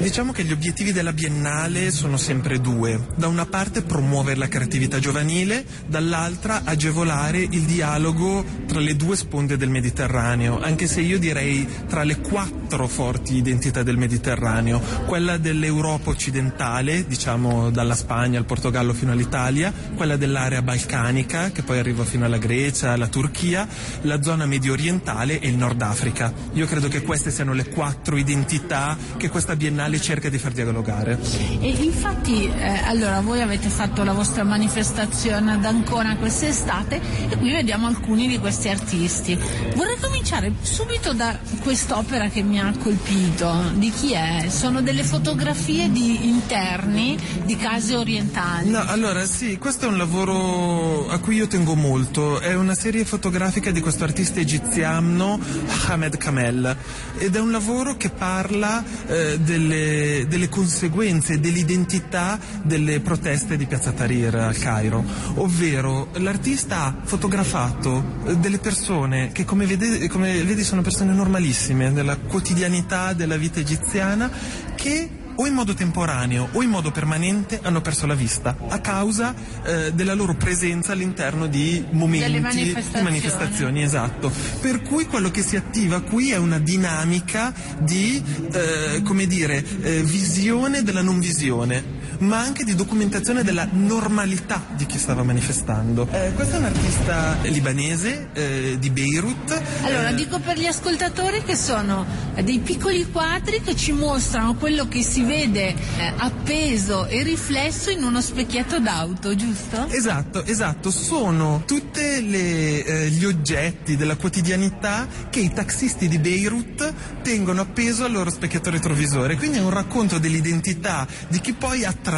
Diciamo 0.00 0.32
che 0.32 0.44
gli 0.44 0.52
obiettivi 0.52 0.92
della 0.92 1.12
Biennale 1.12 1.90
sono 1.90 2.16
sempre 2.16 2.58
due. 2.58 3.08
Da 3.16 3.26
una 3.26 3.44
parte 3.44 3.82
promuovere 3.82 4.38
la 4.38 4.48
creatività 4.48 4.98
giovanile, 4.98 5.62
dall'altra 5.86 6.62
agevolare 6.64 7.40
il 7.40 7.64
dialogo 7.64 8.42
tra 8.66 8.80
le 8.80 8.96
due 8.96 9.14
sponde 9.14 9.58
del 9.58 9.68
Mediterraneo, 9.68 10.58
anche 10.58 10.86
se 10.86 11.02
io 11.02 11.18
direi 11.18 11.68
tra 11.86 12.02
le 12.02 12.18
quattro 12.18 12.88
forti 12.88 13.36
identità 13.36 13.82
del 13.82 13.98
Mediterraneo, 13.98 14.80
quella 15.04 15.36
dell'Europa 15.36 16.08
occidentale, 16.08 17.06
diciamo 17.06 17.68
dalla 17.68 17.94
Spagna 17.94 18.38
al 18.38 18.46
Portogallo 18.46 18.94
fino 18.94 19.12
all'Italia, 19.12 19.70
quella 19.94 20.16
dell'area 20.16 20.62
balcanica, 20.62 21.50
che 21.50 21.62
poi 21.62 21.78
arriva 21.78 22.04
fino 22.04 22.24
alla 22.24 22.38
Grecia, 22.38 22.92
alla 22.92 23.08
Turchia, 23.08 23.68
la 24.02 24.22
zona 24.22 24.46
medio 24.46 24.72
orientale 24.72 25.40
e 25.40 25.48
il 25.48 25.56
Nord 25.56 25.82
Africa. 25.82 26.32
Io 26.54 26.64
credo 26.64 26.88
che 26.88 27.02
queste 27.02 27.30
siano 27.30 27.52
le 27.52 27.68
quattro 27.68 28.16
identità 28.16 28.96
che 29.18 29.28
questa 29.28 29.56
Biennale 29.56 29.88
le 29.90 30.00
cerca 30.00 30.28
di 30.30 30.38
far 30.38 30.52
dialogare. 30.52 31.18
E 31.60 31.68
infatti, 31.68 32.46
eh, 32.46 32.80
allora, 32.84 33.20
voi 33.20 33.42
avete 33.42 33.68
fatto 33.68 34.04
la 34.04 34.12
vostra 34.12 34.44
manifestazione 34.44 35.52
ad 35.52 35.64
Ancona 35.64 36.16
quest'estate 36.16 37.00
e 37.28 37.36
qui 37.36 37.50
vediamo 37.50 37.86
alcuni 37.86 38.28
di 38.28 38.38
questi 38.38 38.68
artisti. 38.68 39.38
Vorrei 39.74 39.98
cominciare 40.00 40.52
subito 40.62 41.12
da 41.12 41.38
quest'opera 41.62 42.28
che 42.28 42.42
mi 42.42 42.58
ha 42.60 42.72
colpito. 42.82 43.70
Di 43.74 43.90
chi 43.90 44.12
è? 44.12 44.46
Sono 44.48 44.80
delle 44.80 45.02
fotografie 45.02 45.90
di 45.90 46.28
interni 46.28 47.18
di 47.44 47.56
case 47.56 47.96
orientali. 47.96 48.70
No, 48.70 48.82
allora 48.86 49.26
sì, 49.26 49.58
questo 49.58 49.86
è 49.86 49.88
un 49.88 49.98
lavoro 49.98 51.08
a 51.08 51.18
cui 51.18 51.36
io 51.36 51.48
tengo 51.48 51.74
molto. 51.74 52.38
È 52.40 52.54
una 52.54 52.74
serie 52.74 53.04
fotografica 53.04 53.70
di 53.70 53.80
questo 53.80 54.04
artista 54.04 54.38
egiziano 54.40 55.38
Hamed 55.86 56.16
Kamel 56.16 56.76
ed 57.18 57.34
è 57.34 57.40
un 57.40 57.50
lavoro 57.50 57.96
che 57.96 58.10
parla 58.10 58.82
eh, 59.06 59.38
delle 59.70 60.26
delle, 60.26 60.48
conseguenze 60.48 61.38
dell'identità 61.38 62.38
delle 62.62 63.00
proteste 63.00 63.56
di 63.56 63.66
Piazza 63.66 63.92
Tahrir 63.92 64.34
al 64.34 64.56
Cairo, 64.56 65.04
ovvero 65.34 66.08
l'artista 66.14 66.86
ha 66.86 66.96
fotografato 67.02 68.22
eh, 68.26 68.36
delle 68.36 68.58
persone 68.58 69.30
che 69.32 69.44
come 69.44 69.66
vedi, 69.66 70.08
come 70.08 70.42
vedi 70.42 70.64
sono 70.64 70.82
persone 70.82 71.12
normalissime 71.12 71.90
nella 71.90 72.16
quotidianità 72.16 73.12
della 73.12 73.36
vita 73.36 73.60
egiziana 73.60 74.30
che 74.74 75.19
o 75.36 75.46
in 75.46 75.54
modo 75.54 75.74
temporaneo 75.74 76.48
o 76.52 76.62
in 76.62 76.70
modo 76.70 76.90
permanente 76.90 77.60
hanno 77.62 77.80
perso 77.80 78.06
la 78.06 78.14
vista 78.14 78.56
a 78.68 78.80
causa 78.80 79.34
eh, 79.64 79.92
della 79.92 80.14
loro 80.14 80.34
presenza 80.34 80.92
all'interno 80.92 81.46
di 81.46 81.84
momenti 81.90 82.38
manifestazioni. 82.38 82.98
di 82.98 83.02
manifestazioni, 83.02 83.82
esatto. 83.82 84.32
Per 84.60 84.82
cui 84.82 85.06
quello 85.06 85.30
che 85.30 85.42
si 85.42 85.56
attiva 85.56 86.00
qui 86.00 86.30
è 86.30 86.36
una 86.36 86.58
dinamica 86.58 87.52
di, 87.80 88.22
eh, 88.52 89.02
come 89.04 89.26
dire, 89.26 89.64
eh, 89.82 90.02
visione 90.02 90.82
della 90.82 91.02
non 91.02 91.18
visione 91.18 91.99
ma 92.20 92.40
anche 92.40 92.64
di 92.64 92.74
documentazione 92.74 93.42
della 93.42 93.66
normalità 93.70 94.64
di 94.74 94.86
chi 94.86 94.98
stava 94.98 95.22
manifestando. 95.22 96.08
Eh, 96.10 96.32
questa 96.34 96.56
è 96.56 96.58
un'artista 96.58 97.36
libanese 97.42 98.28
eh, 98.32 98.76
di 98.78 98.90
Beirut. 98.90 99.62
Allora, 99.82 100.12
dico 100.12 100.38
per 100.38 100.58
gli 100.58 100.66
ascoltatori 100.66 101.42
che 101.42 101.56
sono 101.56 102.04
dei 102.42 102.58
piccoli 102.58 103.10
quadri 103.10 103.60
che 103.60 103.74
ci 103.74 103.92
mostrano 103.92 104.54
quello 104.54 104.88
che 104.88 105.02
si 105.02 105.22
vede 105.22 105.68
eh, 105.68 106.12
appeso 106.16 107.06
e 107.06 107.22
riflesso 107.22 107.90
in 107.90 108.02
uno 108.02 108.20
specchietto 108.20 108.80
d'auto, 108.80 109.34
giusto? 109.34 109.88
Esatto, 109.88 110.44
esatto, 110.44 110.90
sono 110.90 111.62
tutti 111.66 112.00
eh, 112.00 113.08
gli 113.10 113.24
oggetti 113.24 113.96
della 113.96 114.16
quotidianità 114.16 115.06
che 115.30 115.40
i 115.40 115.52
taxisti 115.52 116.08
di 116.08 116.18
Beirut 116.18 116.92
tengono 117.22 117.62
appeso 117.62 118.04
al 118.04 118.12
loro 118.12 118.30
specchietto 118.30 118.70
retrovisore, 118.70 119.36
quindi 119.36 119.58
è 119.58 119.60
un 119.60 119.70
racconto 119.70 120.18
dell'identità 120.18 121.06
di 121.28 121.40
chi 121.40 121.52
poi 121.52 121.84
attraversa 121.84 122.09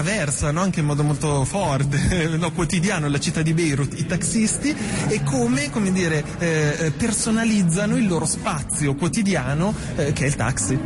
no, 0.51 0.61
anche 0.61 0.81
in 0.81 0.87
modo 0.87 1.03
molto 1.03 1.45
forte, 1.45 2.29
no, 2.39 2.51
quotidiano 2.53 3.09
la 3.09 3.21
città 3.21 3.43
di 3.43 3.53
Beirut, 3.53 3.99
i 3.99 4.07
taxisti 4.07 4.75
e 5.09 5.23
come, 5.23 5.71
come 5.71 5.93
dire, 5.93 6.25
eh, 6.39 6.93
personalizzano 6.97 7.97
il 7.97 8.07
loro 8.07 8.25
spazio 8.25 8.95
quotidiano 8.95 9.75
eh, 9.97 10.13
che 10.13 10.25
è 10.25 10.27
il 10.27 10.37
taxi. 10.37 10.79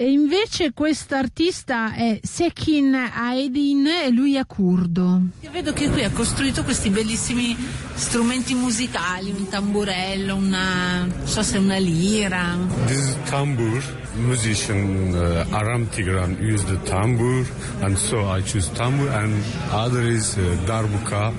E 0.00 0.10
invece 0.10 0.72
quest'artista 0.72 1.92
è 1.92 2.20
Sekin 2.22 2.94
Aedin 2.94 3.86
e 3.86 4.08
lui 4.08 4.34
è 4.36 4.46
curdo. 4.46 5.20
Io 5.40 5.50
vedo 5.50 5.74
che 5.74 5.90
qui 5.90 6.02
ha 6.02 6.10
costruito 6.10 6.64
questi 6.64 6.88
bellissimi 6.88 7.54
strumenti 7.92 8.54
musicali, 8.54 9.30
un 9.30 9.46
tamburello, 9.50 10.36
una 10.36 11.04
non 11.04 11.26
so 11.26 11.42
se 11.42 11.58
una 11.58 11.76
lira. 11.76 12.56
This 12.86 13.08
is 13.08 13.16
tambur. 13.28 13.84
Musician 14.14 15.12
uh, 15.12 15.54
Aram 15.54 15.86
Tigran 15.90 16.34
used 16.40 16.66
the 16.68 16.78
tambur, 16.88 17.46
and 17.82 17.94
so 17.98 18.26
I 18.34 18.40
choose 18.40 18.70
tambur. 18.70 19.10
And 19.10 19.34
other 19.70 20.00
is 20.00 20.38
uh, 20.38 20.56
darbuka. 20.64 21.30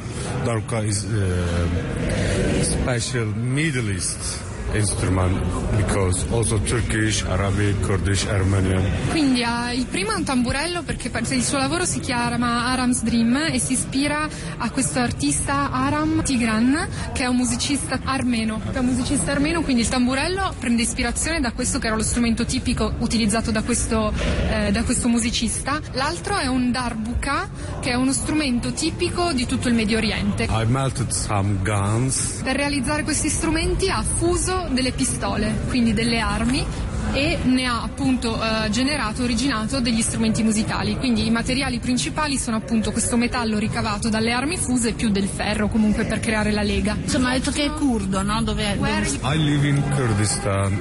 Darbuka 0.45 0.85
is 0.85 1.03
uh, 1.05 2.63
special 2.63 3.25
Middle 3.25 3.89
East 3.89 4.50
instrument 4.73 5.39
because 5.75 6.25
also 6.31 6.59
Turkish, 6.59 7.23
Arabic, 7.23 7.79
Kurdish, 7.81 8.25
Armenian. 8.25 8.83
Quindi 9.09 9.43
il 9.73 9.85
primo 9.85 10.11
è 10.11 10.15
un 10.15 10.23
tamburello 10.23 10.83
perché 10.83 11.11
il 11.29 11.43
suo 11.43 11.57
lavoro 11.57 11.85
si 11.85 11.99
chiama 11.99 12.65
Aram's 12.67 13.01
Dream 13.03 13.35
e 13.51 13.59
si 13.59 13.73
ispira 13.73 14.27
a 14.57 14.69
questo 14.71 14.99
artista 14.99 15.71
Aram 15.71 16.23
Tigran 16.23 16.87
che 17.13 17.23
è 17.23 17.27
un 17.27 17.35
musicista 17.35 17.99
armeno. 18.03 18.61
È 18.71 18.77
un 18.77 18.85
musicista 18.85 19.31
armeno, 19.31 19.61
quindi 19.61 19.81
il 19.81 19.89
tamburello 19.89 20.53
prende 20.59 20.81
ispirazione 20.81 21.39
da 21.39 21.51
questo 21.51 21.79
che 21.79 21.87
era 21.87 21.95
lo 21.95 22.03
strumento 22.03 22.45
tipico 22.45 22.93
utilizzato 22.99 23.51
da 23.51 23.63
questo, 23.63 24.13
eh, 24.49 24.71
da 24.71 24.83
questo 24.83 25.07
musicista. 25.07 25.79
L'altro 25.93 26.37
è 26.37 26.47
un 26.47 26.71
darbuka 26.71 27.49
che 27.79 27.91
è 27.91 27.95
uno 27.95 28.13
strumento 28.13 28.71
tipico 28.71 29.33
di 29.33 29.45
tutto 29.45 29.67
il 29.67 29.73
Medio 29.73 29.97
Oriente. 29.97 30.43
I 30.43 30.65
melted 30.65 31.09
some 31.09 31.57
guns. 31.63 32.41
Per 32.43 32.55
realizzare 32.55 33.03
questi 33.03 33.29
strumenti 33.29 33.89
ha 33.89 34.03
fuso 34.03 34.60
delle 34.69 34.91
pistole, 34.91 35.61
quindi 35.67 35.93
delle 35.93 36.19
armi 36.19 36.65
e 37.13 37.39
ne 37.43 37.65
ha 37.65 37.81
appunto 37.81 38.39
eh, 38.41 38.69
generato, 38.69 39.23
originato 39.23 39.79
degli 39.79 40.01
strumenti 40.01 40.43
musicali. 40.43 40.95
Quindi 40.97 41.25
i 41.25 41.31
materiali 41.31 41.79
principali 41.79 42.37
sono 42.37 42.57
appunto 42.57 42.91
questo 42.91 43.17
metallo 43.17 43.57
ricavato 43.57 44.09
dalle 44.09 44.31
armi 44.31 44.57
fuse 44.57 44.93
più 44.93 45.09
del 45.09 45.27
ferro 45.27 45.67
comunque 45.67 46.05
per 46.05 46.19
creare 46.19 46.51
la 46.51 46.63
lega. 46.63 46.95
Insomma, 47.01 47.31
ha 47.31 47.33
detto 47.33 47.51
che 47.51 47.65
è 47.65 47.71
curdo, 47.71 48.21
no? 48.21 48.41
Dove, 48.41 48.75
dove... 48.75 49.07
I 49.23 49.43
live 49.43 49.67
in 49.67 49.81
Kurdistan, 49.95 50.79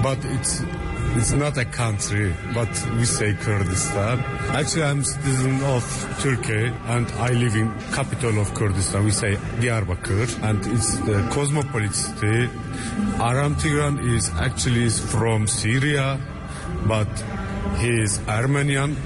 but 0.00 0.24
it's 0.24 0.62
It's 1.14 1.32
not 1.32 1.56
a 1.56 1.64
country, 1.64 2.34
but 2.52 2.68
we 2.96 3.04
say 3.04 3.34
Kurdistan. 3.34 4.18
Actually, 4.50 4.82
I'm 4.82 5.04
citizen 5.04 5.62
of 5.64 5.84
Turkey, 6.20 6.72
and 6.86 7.06
I 7.12 7.30
live 7.30 7.54
in 7.54 7.72
capital 7.92 8.38
of 8.40 8.52
Kurdistan. 8.54 9.04
We 9.04 9.10
say 9.12 9.36
Diyarbakir, 9.60 10.42
and 10.42 10.66
it's 10.66 10.96
the 10.98 11.26
cosmopolitan 11.32 11.92
city. 11.92 12.50
Aram 13.20 13.54
Tigran 13.56 14.02
is 14.14 14.30
actually 14.34 14.88
from 14.90 15.46
Syria, 15.46 16.18
but 16.86 17.08
he 17.78 17.88
is 17.88 18.20
Armenian, 18.28 18.96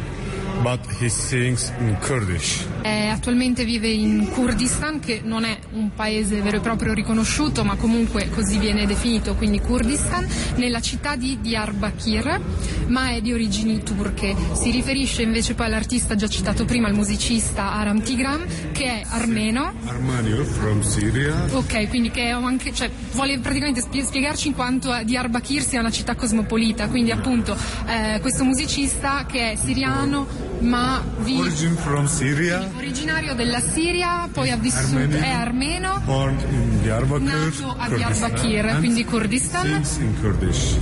but 0.64 0.80
he 0.98 1.08
sings 1.08 1.70
in 1.80 1.96
Kurdish. 1.96 2.64
Eh, 2.82 3.08
attualmente 3.08 3.64
vive 3.64 3.88
in 3.88 4.28
Kurdistan, 4.30 5.00
che 5.00 5.20
non 5.22 5.44
è 5.44 5.58
un 5.72 5.90
paese 5.94 6.40
vero 6.40 6.56
e 6.56 6.60
proprio 6.60 6.94
riconosciuto, 6.94 7.64
ma 7.64 7.76
comunque 7.76 8.28
così 8.30 8.58
viene 8.58 8.86
definito, 8.86 9.34
quindi 9.34 9.60
Kurdistan, 9.60 10.26
nella 10.56 10.80
città 10.80 11.16
di 11.16 11.38
Diyarbakir, 11.40 12.40
ma 12.86 13.10
è 13.10 13.20
di 13.20 13.32
origini 13.32 13.82
turche. 13.82 14.34
Si 14.54 14.70
riferisce 14.70 15.22
invece 15.22 15.54
poi 15.54 15.66
all'artista 15.66 16.14
già 16.14 16.26
citato 16.26 16.64
prima, 16.64 16.88
il 16.88 16.94
musicista 16.94 17.72
Aram 17.72 18.02
Tigran, 18.02 18.46
che 18.72 18.84
è 18.84 19.02
armeno. 19.08 19.72
Armenio 19.84 20.44
from 20.44 20.80
Syria. 20.80 21.46
Ok, 21.52 21.88
quindi 21.88 22.10
che 22.10 22.28
è 22.28 22.30
anche, 22.30 22.72
cioè, 22.72 22.90
vuole 23.12 23.38
praticamente 23.38 23.80
spie- 23.80 24.04
spiegarci 24.04 24.48
in 24.48 24.54
quanto 24.54 24.96
Diyarbakir 25.04 25.62
sia 25.62 25.80
una 25.80 25.90
città 25.90 26.14
cosmopolita, 26.14 26.88
quindi 26.88 27.10
appunto 27.10 27.56
eh, 27.86 28.20
questo 28.20 28.44
musicista 28.44 29.26
che 29.26 29.52
è 29.52 29.56
siriano 29.56 30.48
ma 30.61 31.03
vi... 31.18 31.38
Origin 31.38 31.75
from 31.77 32.07
Syria. 32.07 32.68
originario 32.77 33.35
della 33.35 33.61
Siria, 33.61 34.29
poi 34.33 34.51
ha 34.51 34.57
vissuto, 34.57 34.96
Armenian. 34.96 35.23
è 35.23 35.31
armeno, 35.31 36.01
Born 36.05 36.38
in 36.51 36.83
Diyarbakir. 36.83 37.29
nato 37.29 37.75
a 37.77 37.88
Diyarbakir, 37.88 38.77
quindi 38.79 39.05
Kurdistan. 39.05 39.83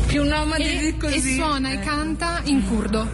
Più 0.07 0.25
nomadi 0.25 0.63
e, 0.65 0.79
di 0.79 0.87
e 0.89 0.97
così. 0.97 1.35
suona 1.35 1.73
e 1.73 1.81
canta 1.81 2.41
in 2.45 2.67
curdo. 2.67 3.09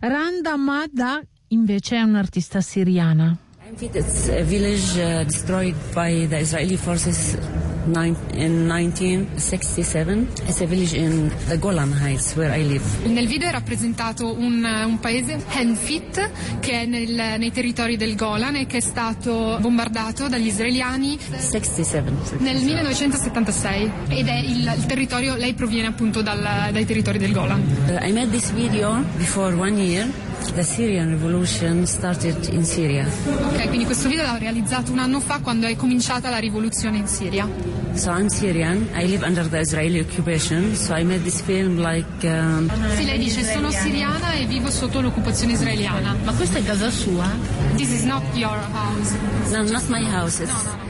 Randa 0.00 0.56
Mada 0.56 1.20
invece 1.48 1.96
è 1.96 2.02
un'artista 2.02 2.60
siriana. 2.60 3.36
It's 3.78 4.28
a 4.28 4.42
village 4.42 4.96
uh, 5.00 5.24
destroyed 5.24 5.76
by 5.94 6.26
the 6.26 6.38
Israeli 6.40 6.76
forces 6.76 7.36
in 7.86 8.66
1967. 8.66 10.28
It's 10.46 10.60
a 10.60 10.66
village 10.66 10.94
in 10.94 11.30
the 11.48 11.58
Golan 11.58 11.92
Heights 11.92 12.34
where 12.36 12.54
I 12.56 12.66
live. 12.66 12.84
Nel 13.04 13.26
video 13.26 13.48
è 13.48 13.50
rappresentato 13.52 14.32
un, 14.36 14.62
un 14.64 14.98
paese, 15.00 15.42
Henfit, 15.48 16.30
che 16.60 16.82
è 16.82 16.86
nel- 16.86 17.36
nei 17.38 17.50
territori 17.52 17.96
del 17.96 18.14
Golan 18.16 18.56
e 18.56 18.66
che 18.66 18.78
è 18.78 18.80
stato 18.80 19.58
bombardato 19.60 20.28
dagli 20.28 20.46
israeliani 20.46 21.18
67. 21.18 22.12
nel 22.38 22.56
1976 22.62 23.90
ed 24.08 24.26
è 24.28 24.38
il, 24.38 24.72
il 24.76 24.86
territorio, 24.86 25.34
lei 25.36 25.54
proviene 25.54 25.88
appunto 25.88 26.22
dal- 26.22 26.68
dai 26.72 26.84
territori 26.84 27.18
del 27.18 27.32
Golan. 27.32 27.60
Uh, 27.86 28.04
I 28.06 28.12
made 28.12 28.30
this 28.30 28.50
video 28.52 29.02
before 29.16 29.54
one 29.54 29.80
year. 29.80 30.08
The 30.54 30.64
Syrian 30.64 31.10
revolution 31.10 31.86
started 31.86 32.48
in 32.52 32.64
Syria. 32.64 33.06
Ok, 33.06 33.68
quindi 33.68 33.84
questo 33.84 34.08
video 34.08 34.26
l'ho 34.26 34.36
realizzato 34.36 34.90
un 34.90 34.98
anno 34.98 35.20
fa 35.20 35.38
quando 35.40 35.66
è 35.66 35.76
cominciata 35.76 36.28
la 36.28 36.38
rivoluzione 36.38 36.98
in 36.98 37.06
Siria. 37.06 37.48
So 37.94 38.10
I'm 38.10 38.26
Syrian. 38.26 38.88
I 38.94 39.06
live 39.06 39.24
under 39.24 39.48
the 39.48 39.60
Israeli 39.60 40.00
occupation. 40.00 40.74
So 40.74 40.94
I 40.94 41.04
made 41.04 41.22
this 41.22 41.40
film 41.40 41.78
like 41.78 42.26
um, 42.26 42.70
Sì, 42.96 43.04
lei 43.04 43.18
dice 43.18 43.44
sono 43.44 43.70
siriana 43.70 44.32
e 44.32 44.46
vivo 44.46 44.70
sotto 44.70 45.00
l'occupazione 45.00 45.52
israeliana. 45.52 46.16
Ma 46.24 46.32
questa 46.32 46.58
è 46.58 46.64
casa 46.64 46.90
sua? 46.90 47.30
This 47.76 47.90
is 47.92 48.02
not 48.02 48.22
your 48.34 48.58
house. 48.72 49.14
no, 49.50 49.62
not 49.62 49.88
my 49.88 50.04
house. 50.04 50.42
It's 50.42 50.52
this 50.52 50.62
village 50.64 50.89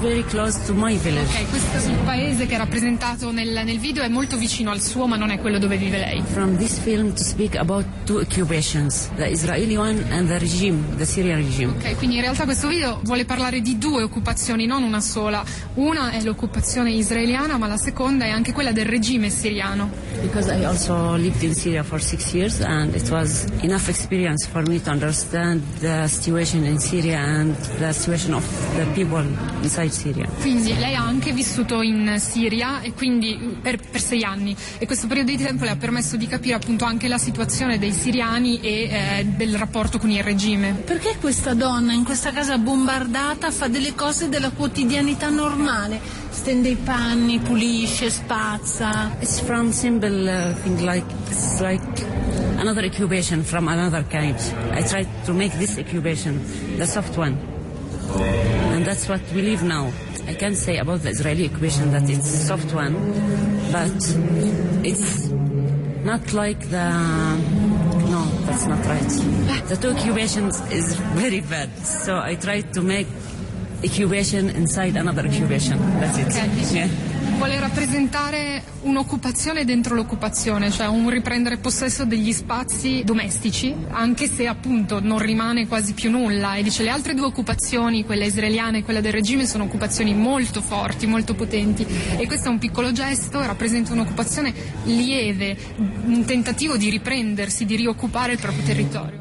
very 0.00 0.22
close 0.24 0.58
to 0.66 0.74
my 0.74 0.96
village. 0.98 1.26
Ok, 1.26 1.48
questo 1.50 1.92
paese 2.04 2.46
che 2.46 2.54
è 2.54 2.58
rappresentato 2.58 3.30
nel, 3.30 3.62
nel 3.64 3.78
video 3.78 4.02
è 4.02 4.08
molto 4.08 4.36
vicino 4.36 4.70
al 4.70 4.80
suo, 4.80 5.06
ma 5.06 5.16
non 5.16 5.30
è 5.30 5.38
quello 5.38 5.58
dove 5.58 5.76
vive 5.76 5.98
lei. 5.98 6.22
From 6.32 6.56
this 6.56 6.78
film 6.78 7.12
to 7.14 7.22
speak 7.22 7.56
about 7.56 7.84
two 8.04 8.20
occupations, 8.20 9.08
the 9.16 9.26
Israeli 9.26 9.76
one 9.76 10.04
and 10.10 10.28
the 10.28 10.38
regime, 10.38 10.96
the 10.96 11.04
Syrian 11.04 11.38
regime. 11.38 11.72
Ok, 11.72 11.96
quindi 11.96 12.16
in 12.16 12.22
realtà 12.22 12.44
questo 12.44 12.68
video 12.68 13.00
vuole 13.04 13.24
parlare 13.24 13.60
di 13.60 13.78
due 13.78 14.02
occupazioni, 14.02 14.66
non 14.66 14.82
una 14.82 15.00
sola. 15.00 15.42
Una 15.74 16.10
è 16.10 16.22
l'occupazione 16.22 16.90
israeliana, 16.90 17.56
ma 17.56 17.66
la 17.66 17.76
seconda 17.78 18.24
è 18.24 18.30
anche 18.30 18.52
quella 18.52 18.72
del 18.72 18.86
regime 18.86 19.30
siriano. 19.30 19.90
Because 20.20 20.52
I 20.54 20.64
also 20.64 21.16
lived 21.16 21.42
in 21.42 21.54
Syria 21.54 21.82
for 21.82 22.00
six 22.02 22.32
years 22.34 22.60
and 22.60 22.94
it 22.94 23.08
was 23.10 23.46
enough 23.62 23.88
experience 23.88 24.46
for 24.46 24.66
me 24.68 24.80
to 24.82 24.90
understand 24.90 25.62
the 25.80 26.06
situation 26.06 26.64
in 26.64 26.78
Syria 26.78 27.18
and 27.18 27.54
the 27.78 27.92
situation 27.92 28.34
of 28.34 28.44
the 28.76 28.84
people 28.94 29.24
inside 29.60 29.90
Syria. 29.90 30.28
Quindi 30.40 30.76
lei 30.76 30.94
ha 30.94 31.04
anche 31.04 31.32
vissuto 31.32 31.82
in 31.82 32.16
Siria 32.18 32.80
e 32.80 32.92
quindi 32.92 33.56
per, 33.60 33.78
per 33.78 34.00
sei 34.00 34.22
anni 34.24 34.56
e 34.78 34.86
questo 34.86 35.06
periodo 35.06 35.30
di 35.30 35.36
tempo 35.36 35.64
le 35.64 35.70
ha 35.70 35.76
permesso 35.76 36.16
di 36.16 36.26
capire 36.26 36.54
appunto 36.54 36.84
anche 36.84 37.08
la 37.08 37.18
situazione 37.18 37.78
dei 37.78 37.92
siriani 37.92 38.60
e 38.60 38.70
eh, 38.70 39.24
del 39.24 39.56
rapporto 39.56 39.98
con 39.98 40.10
il 40.10 40.22
regime. 40.22 40.72
Perché 40.72 41.16
questa 41.20 41.54
donna 41.54 41.92
in 41.92 42.04
questa 42.04 42.32
casa 42.32 42.58
bombardata 42.58 43.50
fa 43.50 43.68
delle 43.68 43.94
cose 43.94 44.28
della 44.28 44.50
quotidianità 44.50 45.28
normale? 45.28 46.00
Stende 46.30 46.68
i 46.68 46.76
panni, 46.76 47.40
pulisce, 47.40 48.10
spazza. 48.10 49.16
It's 49.20 49.40
from 49.40 49.70
simple 49.70 50.28
uh, 50.28 50.54
thing 50.62 50.78
like 50.80 51.04
it's 51.28 51.60
like 51.60 51.82
another 52.58 52.84
occupation 52.84 53.42
from 53.42 53.68
another 53.68 54.04
kind. 54.08 54.36
I 54.72 54.82
tried 54.82 55.08
to 55.24 55.32
make 55.32 55.56
this 55.58 55.76
occupation 55.78 56.40
the 56.76 56.86
soft 56.86 57.16
one, 57.16 57.36
that's 58.88 59.06
what 59.06 59.20
we 59.34 59.42
live 59.42 59.62
now. 59.62 59.92
I 60.26 60.32
can't 60.32 60.56
say 60.56 60.78
about 60.78 61.00
the 61.00 61.10
Israeli 61.10 61.44
occupation 61.44 61.92
that 61.92 62.08
it's 62.08 62.32
a 62.32 62.38
soft 62.50 62.72
one, 62.72 62.94
but 63.70 63.92
it's 64.82 65.28
not 66.10 66.32
like 66.32 66.60
the 66.70 66.88
no, 68.14 68.22
that's 68.46 68.64
not 68.64 68.82
right. 68.86 69.12
The 69.68 69.76
two 69.76 69.90
occupations 69.90 70.58
is 70.72 70.96
very 71.22 71.40
bad. 71.40 71.68
So 71.84 72.18
I 72.18 72.36
tried 72.36 72.72
to 72.72 72.80
make 72.80 73.08
incubation 73.84 74.48
inside 74.48 74.96
another 74.96 75.26
incubation. 75.26 75.76
That's 76.00 76.16
it. 76.16 76.72
Yeah. 76.74 77.07
Vuole 77.36 77.60
rappresentare 77.60 78.62
un'occupazione 78.82 79.64
dentro 79.64 79.94
l'occupazione, 79.94 80.70
cioè 80.70 80.86
un 80.86 81.08
riprendere 81.08 81.58
possesso 81.58 82.04
degli 82.04 82.32
spazi 82.32 83.02
domestici, 83.04 83.74
anche 83.90 84.26
se 84.26 84.46
appunto 84.46 85.00
non 85.00 85.18
rimane 85.18 85.66
quasi 85.66 85.92
più 85.92 86.10
nulla. 86.10 86.56
E 86.56 86.62
dice 86.62 86.82
le 86.82 86.90
altre 86.90 87.14
due 87.14 87.26
occupazioni, 87.26 88.04
quella 88.04 88.24
israeliana 88.24 88.78
e 88.78 88.82
quella 88.82 89.00
del 89.00 89.12
regime, 89.12 89.46
sono 89.46 89.64
occupazioni 89.64 90.14
molto 90.14 90.60
forti, 90.60 91.06
molto 91.06 91.34
potenti. 91.34 91.86
E 92.16 92.26
questo 92.26 92.48
è 92.48 92.50
un 92.50 92.58
piccolo 92.58 92.90
gesto, 92.92 93.40
rappresenta 93.40 93.92
un'occupazione 93.92 94.52
lieve, 94.84 95.56
un 95.76 96.24
tentativo 96.26 96.76
di 96.76 96.90
riprendersi, 96.90 97.64
di 97.64 97.76
rioccupare 97.76 98.32
il 98.32 98.38
proprio 98.38 98.64
territorio. 98.64 99.20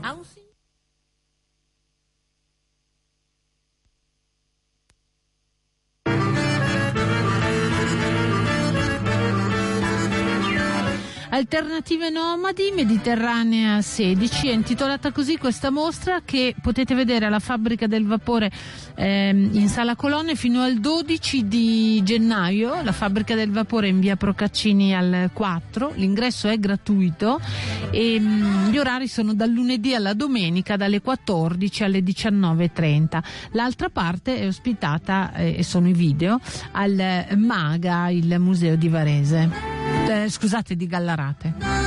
Alternative 11.37 12.09
Nomadi 12.09 12.71
Mediterranea 12.73 13.79
16 13.79 14.47
è 14.47 14.53
intitolata 14.53 15.11
così 15.11 15.37
questa 15.37 15.69
mostra 15.69 16.21
che 16.25 16.55
potete 16.59 16.95
vedere 16.95 17.27
alla 17.27 17.37
fabbrica 17.37 17.85
del 17.85 18.07
vapore 18.07 18.49
ehm, 18.95 19.51
in 19.53 19.67
sala 19.67 19.95
colonne 19.95 20.33
fino 20.33 20.63
al 20.63 20.79
12 20.79 21.47
di 21.47 22.01
gennaio. 22.03 22.81
La 22.81 22.91
fabbrica 22.91 23.35
del 23.35 23.51
vapore 23.51 23.87
in 23.87 23.99
via 23.99 24.15
Procaccini 24.15 24.95
al 24.95 25.29
4 25.31 25.91
l'ingresso 25.97 26.47
è 26.47 26.57
gratuito 26.57 27.39
e 27.91 28.19
mm, 28.19 28.69
gli 28.69 28.79
orari 28.79 29.07
sono 29.07 29.35
dal 29.35 29.51
lunedì 29.51 29.93
alla 29.93 30.15
domenica 30.15 30.75
dalle 30.75 31.01
14 31.01 31.83
alle 31.83 31.99
19.30 31.99 33.23
l'altra 33.51 33.89
parte 33.89 34.39
è 34.39 34.47
ospitata 34.47 35.33
eh, 35.35 35.57
e 35.59 35.63
sono 35.63 35.87
i 35.87 35.93
video 35.93 36.39
al 36.71 37.27
MAGA 37.35 38.09
il 38.09 38.37
museo 38.39 38.75
di 38.75 38.89
Varese 38.89 39.66
eh, 40.09 40.29
scusate 40.29 40.75
di 40.75 40.87
Gallarate 40.87 41.77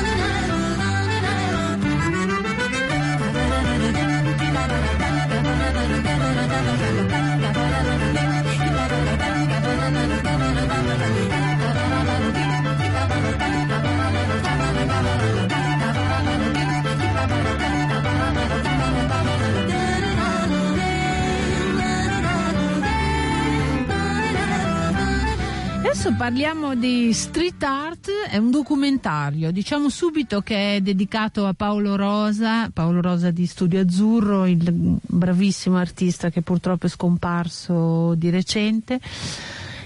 Adesso 25.90 26.14
parliamo 26.14 26.76
di 26.76 27.12
street 27.12 27.61
art, 27.64 28.11
è 28.31 28.37
un 28.37 28.53
documentario, 28.53 29.50
diciamo 29.50 29.88
subito 29.88 30.40
che 30.40 30.76
è 30.76 30.81
dedicato 30.81 31.46
a 31.46 31.53
Paolo 31.53 31.96
Rosa, 31.96 32.70
Paolo 32.72 33.00
Rosa 33.00 33.33
di 33.33 33.44
Studio 33.44 33.81
Azzurro, 33.81 34.46
il 34.46 34.62
bravissimo 35.00 35.76
artista 35.79 36.31
che 36.31 36.42
purtroppo 36.42 36.87
è 36.87 36.88
scomparso 36.88 38.14
di 38.14 38.31
recente. 38.31 39.00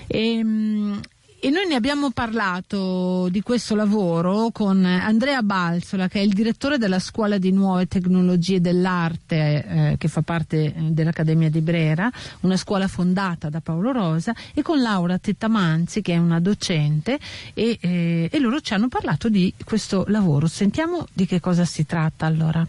E, 0.07 0.45
mm, 0.45 0.99
e 1.45 1.51
noi 1.51 1.67
ne 1.67 1.75
abbiamo 1.75 2.11
parlato 2.11 3.29
di 3.29 3.43
questo 3.43 3.75
lavoro 3.75 4.49
con 4.51 4.83
Andrea 4.83 5.43
Balzola, 5.43 6.09
che 6.09 6.21
è 6.21 6.23
il 6.23 6.33
direttore 6.33 6.79
della 6.79 6.99
Scuola 6.99 7.37
di 7.37 7.53
Nuove 7.53 7.87
Tecnologie 7.87 8.63
dell'Arte, 8.63 9.37
eh, 9.37 9.97
che 9.99 10.09
fa 10.09 10.23
parte 10.23 10.65
eh, 10.65 10.73
dell'Accademia 10.75 11.51
di 11.51 11.61
Brera, 11.61 12.11
una 12.41 12.57
scuola 12.57 12.89
fondata 12.89 13.51
da 13.51 13.61
Paolo 13.61 13.93
Rosa, 13.93 14.35
e 14.55 14.63
con 14.63 14.81
Laura 14.81 15.19
Tettamanzi, 15.19 16.01
che 16.01 16.15
è 16.15 16.17
una 16.17 16.41
docente, 16.41 17.19
e, 17.53 17.77
eh, 17.79 18.31
e 18.33 18.39
loro 18.39 18.63
ci 18.63 18.73
hanno 18.73 18.89
parlato 18.89 19.29
di 19.29 19.53
questo 19.67 20.07
lavoro. 20.09 20.47
Sentiamo 20.47 21.05
di 21.13 21.27
che 21.27 21.41
cosa 21.41 21.67
si 21.67 21.85
tratta 21.85 22.25
allora. 22.25 22.67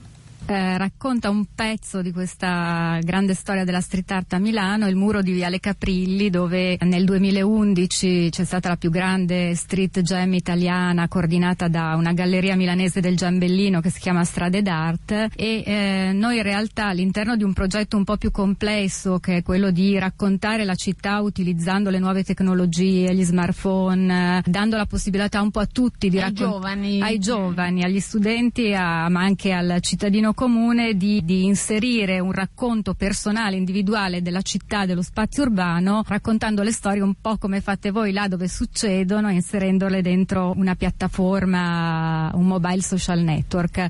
Eh, 0.47 0.77
racconta 0.77 1.31
un 1.31 1.45
pezzo 1.55 2.03
di 2.03 2.11
questa 2.11 2.99
grande 3.01 3.33
storia 3.33 3.63
della 3.63 3.81
street 3.81 4.11
art 4.11 4.33
a 4.33 4.37
Milano, 4.37 4.87
il 4.87 4.95
muro 4.95 5.23
di 5.23 5.31
Viale 5.31 5.59
Caprilli, 5.59 6.29
dove 6.29 6.77
nel 6.81 7.03
2011 7.03 8.27
c'è 8.29 8.43
stata 8.43 8.69
la 8.69 8.75
più 8.77 8.91
grande 8.91 9.55
street 9.55 10.01
jam 10.01 10.31
italiana 10.35 11.07
coordinata 11.07 11.67
da 11.67 11.95
una 11.95 12.13
galleria 12.13 12.55
milanese 12.55 13.01
del 13.01 13.15
Giambellino 13.15 13.81
che 13.81 13.89
si 13.89 13.99
chiama 13.99 14.23
Strade 14.23 14.61
d'Art 14.61 15.29
e 15.35 15.63
eh, 15.65 16.11
noi 16.13 16.37
in 16.37 16.43
realtà 16.43 16.89
all'interno 16.89 17.35
di 17.35 17.43
un 17.43 17.53
progetto 17.53 17.97
un 17.97 18.03
po' 18.03 18.17
più 18.17 18.29
complesso 18.29 19.17
che 19.17 19.37
è 19.37 19.41
quello 19.41 19.71
di 19.71 19.97
raccontare 19.97 20.63
la 20.63 20.75
città 20.75 21.21
utilizzando 21.21 21.89
le 21.89 21.97
nuove 21.97 22.23
tecnologie, 22.23 23.15
gli 23.15 23.23
smartphone, 23.23 24.41
eh, 24.45 24.49
dando 24.49 24.77
la 24.77 24.85
possibilità 24.85 25.41
un 25.41 25.49
po' 25.49 25.61
a 25.61 25.65
tutti 25.65 26.07
di 26.07 26.17
Ai 26.19 26.29
raccon- 26.29 26.51
giovani. 26.51 27.01
ai 27.01 27.17
giovani, 27.17 27.81
agli 27.83 27.99
studenti, 27.99 28.75
a- 28.75 29.09
ma 29.09 29.21
anche 29.21 29.51
al 29.51 29.77
cittadino 29.81 30.33
comune 30.35 30.95
di, 30.95 31.25
di 31.25 31.45
inserire 31.45 32.19
un 32.19 32.31
racconto 32.31 32.93
personale, 32.93 33.55
individuale 33.55 34.21
della 34.21 34.43
città, 34.43 34.85
dello 34.85 35.01
spazio 35.01 35.43
urbano, 35.43 36.03
raccontando 36.05 36.61
le 36.61 36.71
storie 36.71 37.01
un 37.01 37.15
po' 37.19 37.37
come 37.37 37.61
fate 37.61 37.89
voi 37.89 38.11
là 38.11 38.27
dove 38.27 38.47
succedono, 38.47 39.31
inserendole 39.31 40.03
dentro 40.03 40.53
una 40.55 40.75
piattaforma, 40.75 42.29
un 42.35 42.45
mobile 42.45 42.81
social 42.81 43.21
network 43.21 43.87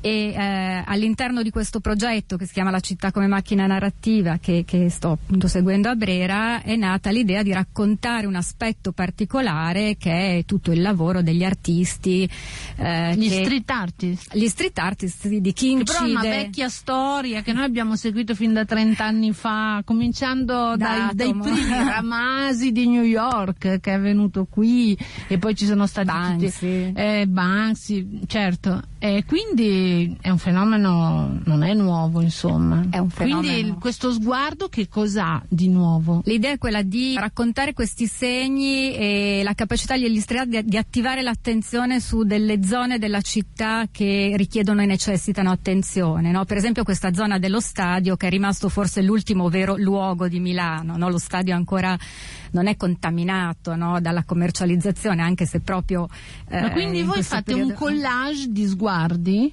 e 0.00 0.32
eh, 0.34 0.82
all'interno 0.86 1.42
di 1.42 1.50
questo 1.50 1.80
progetto 1.80 2.36
che 2.36 2.46
si 2.46 2.52
chiama 2.52 2.70
La 2.70 2.80
città 2.80 3.10
come 3.12 3.26
macchina 3.26 3.66
narrativa 3.66 4.38
che, 4.40 4.64
che 4.66 4.88
sto 4.88 5.10
appunto 5.12 5.46
seguendo 5.48 5.88
a 5.88 5.94
Brera 5.94 6.62
è 6.62 6.74
nata 6.76 7.10
l'idea 7.10 7.42
di 7.42 7.52
raccontare 7.52 8.26
un 8.26 8.34
aspetto 8.34 8.92
particolare 8.92 9.96
che 9.98 10.38
è 10.38 10.44
tutto 10.44 10.72
il 10.72 10.80
lavoro 10.80 11.22
degli 11.22 11.44
artisti 11.44 12.28
eh, 12.76 13.14
Gli 13.16 13.28
che- 13.28 13.44
street 13.44 13.70
artist. 13.70 14.34
gli 14.34 14.46
street 14.48 14.78
artist 14.78 15.28
di 15.28 15.52
chi 15.52 15.76
Che 15.76 15.84
però 15.84 15.98
è 15.98 16.02
una 16.02 16.10
incide 16.24 16.28
vecchia 16.30 16.68
storia 16.68 17.42
che 17.42 17.52
noi 17.52 17.64
abbiamo 17.64 17.96
seguito 17.96 18.34
fin 18.34 18.52
da 18.52 18.64
30 18.64 19.04
anni 19.04 19.32
fa, 19.32 19.82
cominciando 19.84 20.76
dai, 20.76 21.10
dai 21.14 21.28
Atomo. 21.28 21.42
primi 21.42 21.68
Ramasi 21.84 22.72
di 22.72 22.86
New 22.86 23.02
York 23.02 23.80
che 23.80 23.94
è 23.94 24.00
venuto 24.00 24.46
qui 24.48 24.96
e 25.28 25.38
poi 25.38 25.54
ci 25.54 25.66
sono 25.66 25.86
stati 25.86 26.06
Banksy. 26.06 26.48
tutti 26.48 26.92
eh, 27.00 27.26
Banksy, 27.28 28.20
certo. 28.26 28.82
E 28.98 29.24
quindi 29.26 29.89
è 30.20 30.28
un 30.30 30.38
fenomeno, 30.38 31.38
non 31.44 31.62
è 31.62 31.74
nuovo 31.74 32.20
insomma. 32.20 32.84
È 32.90 32.98
un 32.98 33.10
Quindi 33.10 33.46
fenomeno. 33.46 33.68
il- 33.68 33.74
questo 33.78 34.12
sguardo 34.12 34.68
che 34.68 34.88
cos'ha 34.88 35.42
di 35.48 35.68
nuovo? 35.68 36.22
L'idea 36.24 36.52
è 36.52 36.58
quella 36.58 36.82
di 36.82 37.14
raccontare 37.16 37.72
questi 37.72 38.06
segni 38.06 38.94
e 38.94 39.40
la 39.44 39.54
capacità 39.54 39.96
degli 39.96 40.22
art 40.26 40.44
di, 40.46 40.64
di 40.64 40.76
attivare 40.76 41.22
l'attenzione 41.22 42.00
su 42.00 42.22
delle 42.24 42.64
zone 42.64 42.98
della 42.98 43.20
città 43.20 43.86
che 43.90 44.32
richiedono 44.36 44.82
e 44.82 44.86
necessitano 44.86 45.50
attenzione. 45.50 46.30
no? 46.30 46.44
Per 46.44 46.56
esempio 46.56 46.84
questa 46.84 47.12
zona 47.12 47.38
dello 47.38 47.60
stadio 47.60 48.16
che 48.16 48.26
è 48.26 48.30
rimasto 48.30 48.68
forse 48.68 49.02
l'ultimo 49.02 49.48
vero 49.48 49.76
luogo 49.76 50.28
di 50.28 50.40
Milano. 50.40 50.96
no? 50.96 51.08
Lo 51.08 51.18
stadio 51.18 51.54
ancora 51.54 51.96
non 52.52 52.66
è 52.66 52.76
contaminato 52.76 53.76
no? 53.76 54.00
dalla 54.00 54.24
commercializzazione, 54.24 55.22
anche 55.22 55.46
se 55.46 55.60
proprio... 55.60 56.08
Ma 56.50 56.68
eh, 56.68 56.70
quindi 56.72 56.98
in 57.00 57.06
voi 57.06 57.22
fate 57.22 57.52
un 57.52 57.68
periodo- 57.68 57.84
collage 57.84 58.46
di 58.50 58.66
sguardi? 58.66 59.52